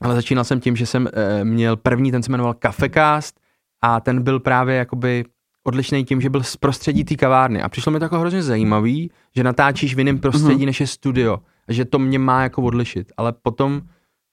Ale 0.00 0.14
začínal 0.14 0.44
jsem 0.44 0.60
tím, 0.60 0.76
že 0.76 0.86
jsem 0.86 1.08
e, 1.12 1.44
měl 1.44 1.76
první, 1.76 2.10
ten 2.10 2.22
se 2.22 2.30
jmenoval 2.30 2.54
Cafecast, 2.54 3.40
a 3.82 4.00
ten 4.00 4.22
byl 4.22 4.40
právě 4.40 4.76
jakoby 4.76 5.24
odlišný 5.64 6.04
tím, 6.04 6.20
že 6.20 6.30
byl 6.30 6.42
z 6.42 6.56
prostředí 6.56 7.04
té 7.04 7.14
kavárny 7.14 7.62
a 7.62 7.68
přišlo 7.68 7.92
mi 7.92 7.98
to 7.98 8.04
jako 8.04 8.18
hrozně 8.18 8.42
zajímavý, 8.42 9.10
že 9.36 9.44
natáčíš 9.44 9.94
v 9.94 9.98
jiném 9.98 10.18
prostředí, 10.18 10.62
mm-hmm. 10.62 10.66
než 10.66 10.80
je 10.80 10.86
studio 10.86 11.38
a 11.68 11.72
že 11.72 11.84
to 11.84 11.98
mě 11.98 12.18
má 12.18 12.42
jako 12.42 12.62
odlišit, 12.62 13.12
ale 13.16 13.32
potom 13.32 13.82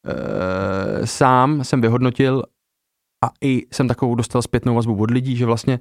e, 0.05 1.07
sám 1.07 1.63
jsem 1.63 1.81
vyhodnotil 1.81 2.43
a 3.25 3.29
i 3.41 3.63
jsem 3.73 3.87
takovou 3.87 4.15
dostal 4.15 4.41
zpětnou 4.41 4.75
vazbu 4.75 4.95
od 4.95 5.11
lidí, 5.11 5.35
že 5.35 5.45
vlastně 5.45 5.79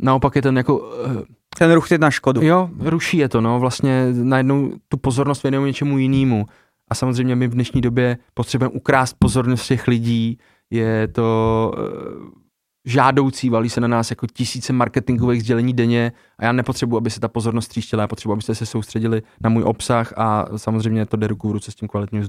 naopak 0.00 0.36
je 0.36 0.42
ten 0.42 0.56
jako... 0.56 0.92
E, 1.06 1.36
ten 1.58 1.72
ruch 1.72 1.90
je 1.90 1.98
na 1.98 2.10
škodu. 2.10 2.42
Jo, 2.42 2.70
ruší 2.78 3.18
je 3.18 3.28
to, 3.28 3.40
no, 3.40 3.60
vlastně 3.60 4.06
najednou 4.12 4.72
tu 4.88 4.96
pozornost 4.96 5.42
věnujeme 5.42 5.66
něčemu 5.66 5.98
jinému. 5.98 6.46
A 6.88 6.94
samozřejmě 6.94 7.36
my 7.36 7.48
v 7.48 7.54
dnešní 7.54 7.80
době 7.80 8.18
potřebujeme 8.34 8.74
ukrást 8.74 9.16
pozornost 9.18 9.66
těch 9.66 9.88
lidí, 9.88 10.38
je 10.70 11.08
to 11.08 11.72
e, 11.76 12.46
žádoucí, 12.84 13.50
valí 13.50 13.70
se 13.70 13.80
na 13.80 13.88
nás 13.88 14.10
jako 14.10 14.26
tisíce 14.26 14.72
marketingových 14.72 15.42
sdělení 15.42 15.72
denně 15.72 16.12
a 16.38 16.44
já 16.44 16.52
nepotřebuji, 16.52 16.96
aby 16.96 17.10
se 17.10 17.20
ta 17.20 17.28
pozornost 17.28 17.68
tříštila, 17.68 18.02
já 18.02 18.08
potřebuji, 18.08 18.32
abyste 18.32 18.54
se 18.54 18.66
soustředili 18.66 19.22
na 19.40 19.50
můj 19.50 19.62
obsah 19.62 20.12
a 20.16 20.58
samozřejmě 20.58 21.06
to 21.06 21.16
jde 21.16 21.26
ruku 21.26 21.48
v 21.48 21.52
ruce 21.52 21.70
s 21.70 21.74
tím 21.74 21.88
kvalitním 21.88 22.24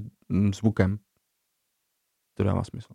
zvukem. 0.53 0.97
To 2.37 2.43
dává 2.43 2.63
smysl. 2.63 2.93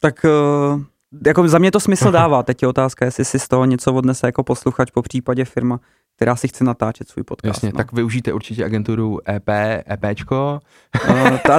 Tak 0.00 0.24
uh, 0.24 0.84
jako 1.26 1.48
za 1.48 1.58
mě 1.58 1.70
to 1.70 1.80
smysl 1.80 2.10
dává. 2.10 2.42
Teď 2.42 2.62
je 2.62 2.68
otázka, 2.68 3.04
jestli 3.04 3.24
si 3.24 3.38
z 3.38 3.48
toho 3.48 3.64
něco 3.64 3.94
odnese 3.94 4.26
jako 4.26 4.42
posluchač, 4.42 4.90
po 4.90 5.02
případě 5.02 5.44
firma, 5.44 5.80
která 6.16 6.36
si 6.36 6.48
chce 6.48 6.64
natáčet 6.64 7.08
svůj 7.08 7.24
podcast. 7.24 7.56
Jasně, 7.56 7.70
no. 7.72 7.76
tak 7.76 7.92
využijte 7.92 8.32
určitě 8.32 8.64
agenturu 8.64 9.18
EP, 9.30 9.48
EPčko. 9.90 10.60
No, 11.08 11.38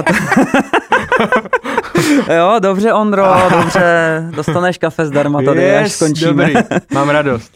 jo, 2.36 2.56
dobře, 2.58 2.92
Ondro, 2.92 3.26
dobře, 3.50 4.30
dostaneš 4.36 4.78
kafe 4.78 5.06
zdarma 5.06 5.42
tady, 5.42 5.62
yes, 5.62 5.84
až 5.84 5.92
skončíme. 5.92 6.46
Dobrý, 6.46 6.54
mám 6.94 7.08
radost. 7.08 7.52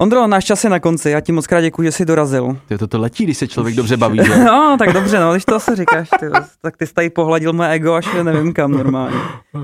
Ondro, 0.00 0.26
náš 0.26 0.44
čas 0.44 0.64
je 0.64 0.70
na 0.70 0.80
konci, 0.80 1.10
já 1.10 1.20
ti 1.20 1.32
moc 1.32 1.46
krát 1.46 1.60
děkuji, 1.60 1.82
že 1.82 1.92
jsi 1.92 2.04
dorazil. 2.04 2.56
Ty 2.66 2.78
to, 2.78 2.86
to 2.86 2.98
letí, 2.98 3.24
když 3.24 3.38
se 3.38 3.48
člověk 3.48 3.76
dobře 3.76 3.96
baví, 3.96 4.18
že? 4.26 4.44
no, 4.44 4.76
tak 4.78 4.92
dobře, 4.92 5.20
no, 5.20 5.32
když 5.32 5.44
to 5.44 5.54
asi 5.54 5.76
říkáš, 5.76 6.08
ty, 6.20 6.26
tak 6.62 6.76
ty 6.76 6.86
jsi 6.86 6.94
tady 6.94 7.10
pohladil 7.10 7.52
moje 7.52 7.68
ego, 7.70 7.94
až 7.94 8.08
nevím 8.22 8.52
kam 8.52 8.72
normálně. 8.72 9.16
Uh, 9.16 9.62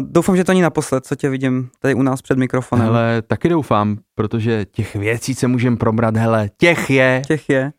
doufám, 0.00 0.36
že 0.36 0.44
to 0.44 0.52
není 0.52 0.62
naposled, 0.62 1.06
co 1.06 1.16
tě 1.16 1.28
vidím 1.28 1.68
tady 1.80 1.94
u 1.94 2.02
nás 2.02 2.22
před 2.22 2.38
mikrofonem. 2.38 2.86
Hele, 2.86 3.22
taky 3.22 3.48
doufám, 3.48 3.98
protože 4.14 4.64
těch 4.64 4.96
věcí, 4.96 5.34
co 5.34 5.48
můžeme 5.48 5.76
probrat, 5.76 6.16
hele, 6.16 6.50
těch 6.56 6.90
je. 6.90 7.22
Těch 7.26 7.48
je. 7.48 7.72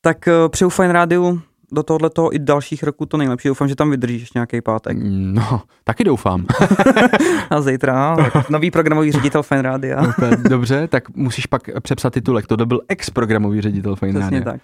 Tak 0.00 0.16
uh, 0.26 0.48
přeju 0.48 0.70
Fine 0.70 0.92
Rádiu 0.92 1.40
do 1.74 1.82
tohohle 1.82 2.10
toho 2.10 2.34
i 2.34 2.38
dalších 2.38 2.82
roků 2.82 3.06
to 3.06 3.16
nejlepší. 3.16 3.48
Doufám, 3.48 3.68
že 3.68 3.76
tam 3.76 3.90
vydržíš 3.90 4.32
nějaký 4.32 4.60
pátek. 4.60 4.96
No, 5.00 5.62
taky 5.84 6.04
doufám. 6.04 6.46
a 7.50 7.60
zítra, 7.60 8.16
no, 8.16 8.42
nový 8.50 8.70
programový 8.70 9.12
ředitel 9.12 9.42
Fine 9.42 9.62
Radio. 9.62 9.98
Dobře, 10.48 10.88
tak 10.88 11.16
musíš 11.16 11.46
pak 11.46 11.62
přepsat 11.80 12.12
titulek. 12.12 12.46
To 12.46 12.56
byl 12.56 12.80
ex-programový 12.88 13.60
ředitel 13.60 13.96
Fine 13.96 14.20
Přesně 14.20 14.42
tak. 14.42 14.60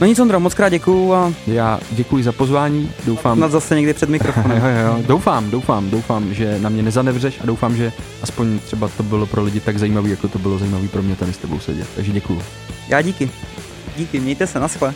No 0.00 0.06
nic, 0.06 0.18
Ondro, 0.18 0.40
moc 0.40 0.54
krát 0.54 0.68
děkuju. 0.68 1.12
A... 1.12 1.32
Já 1.46 1.80
děkuji 1.90 2.24
za 2.24 2.32
pozvání, 2.32 2.90
doufám. 3.06 3.40
Na 3.40 3.48
zase 3.48 3.76
někdy 3.76 3.94
před 3.94 4.08
mikrofonem. 4.08 4.58
jo, 4.58 4.64
jo, 4.66 4.86
jo. 4.86 5.02
Doufám, 5.06 5.50
doufám, 5.50 5.90
doufám, 5.90 6.34
že 6.34 6.58
na 6.58 6.68
mě 6.68 6.82
nezanevřeš 6.82 7.40
a 7.42 7.46
doufám, 7.46 7.76
že 7.76 7.92
aspoň 8.22 8.58
třeba 8.58 8.88
to 8.88 9.02
bylo 9.02 9.26
pro 9.26 9.42
lidi 9.42 9.60
tak 9.60 9.78
zajímavé, 9.78 10.08
jako 10.08 10.28
to 10.28 10.38
bylo 10.38 10.58
zajímavé 10.58 10.88
pro 10.88 11.02
mě 11.02 11.16
tady 11.16 11.32
s 11.32 11.38
tebou 11.38 11.58
sedět. 11.58 11.88
Takže 11.96 12.12
děkuju. 12.12 12.42
Já 12.88 13.02
díky. 13.02 13.30
Díky, 13.96 14.20
mějte 14.20 14.46
se, 14.46 14.60
naschle. 14.60 14.94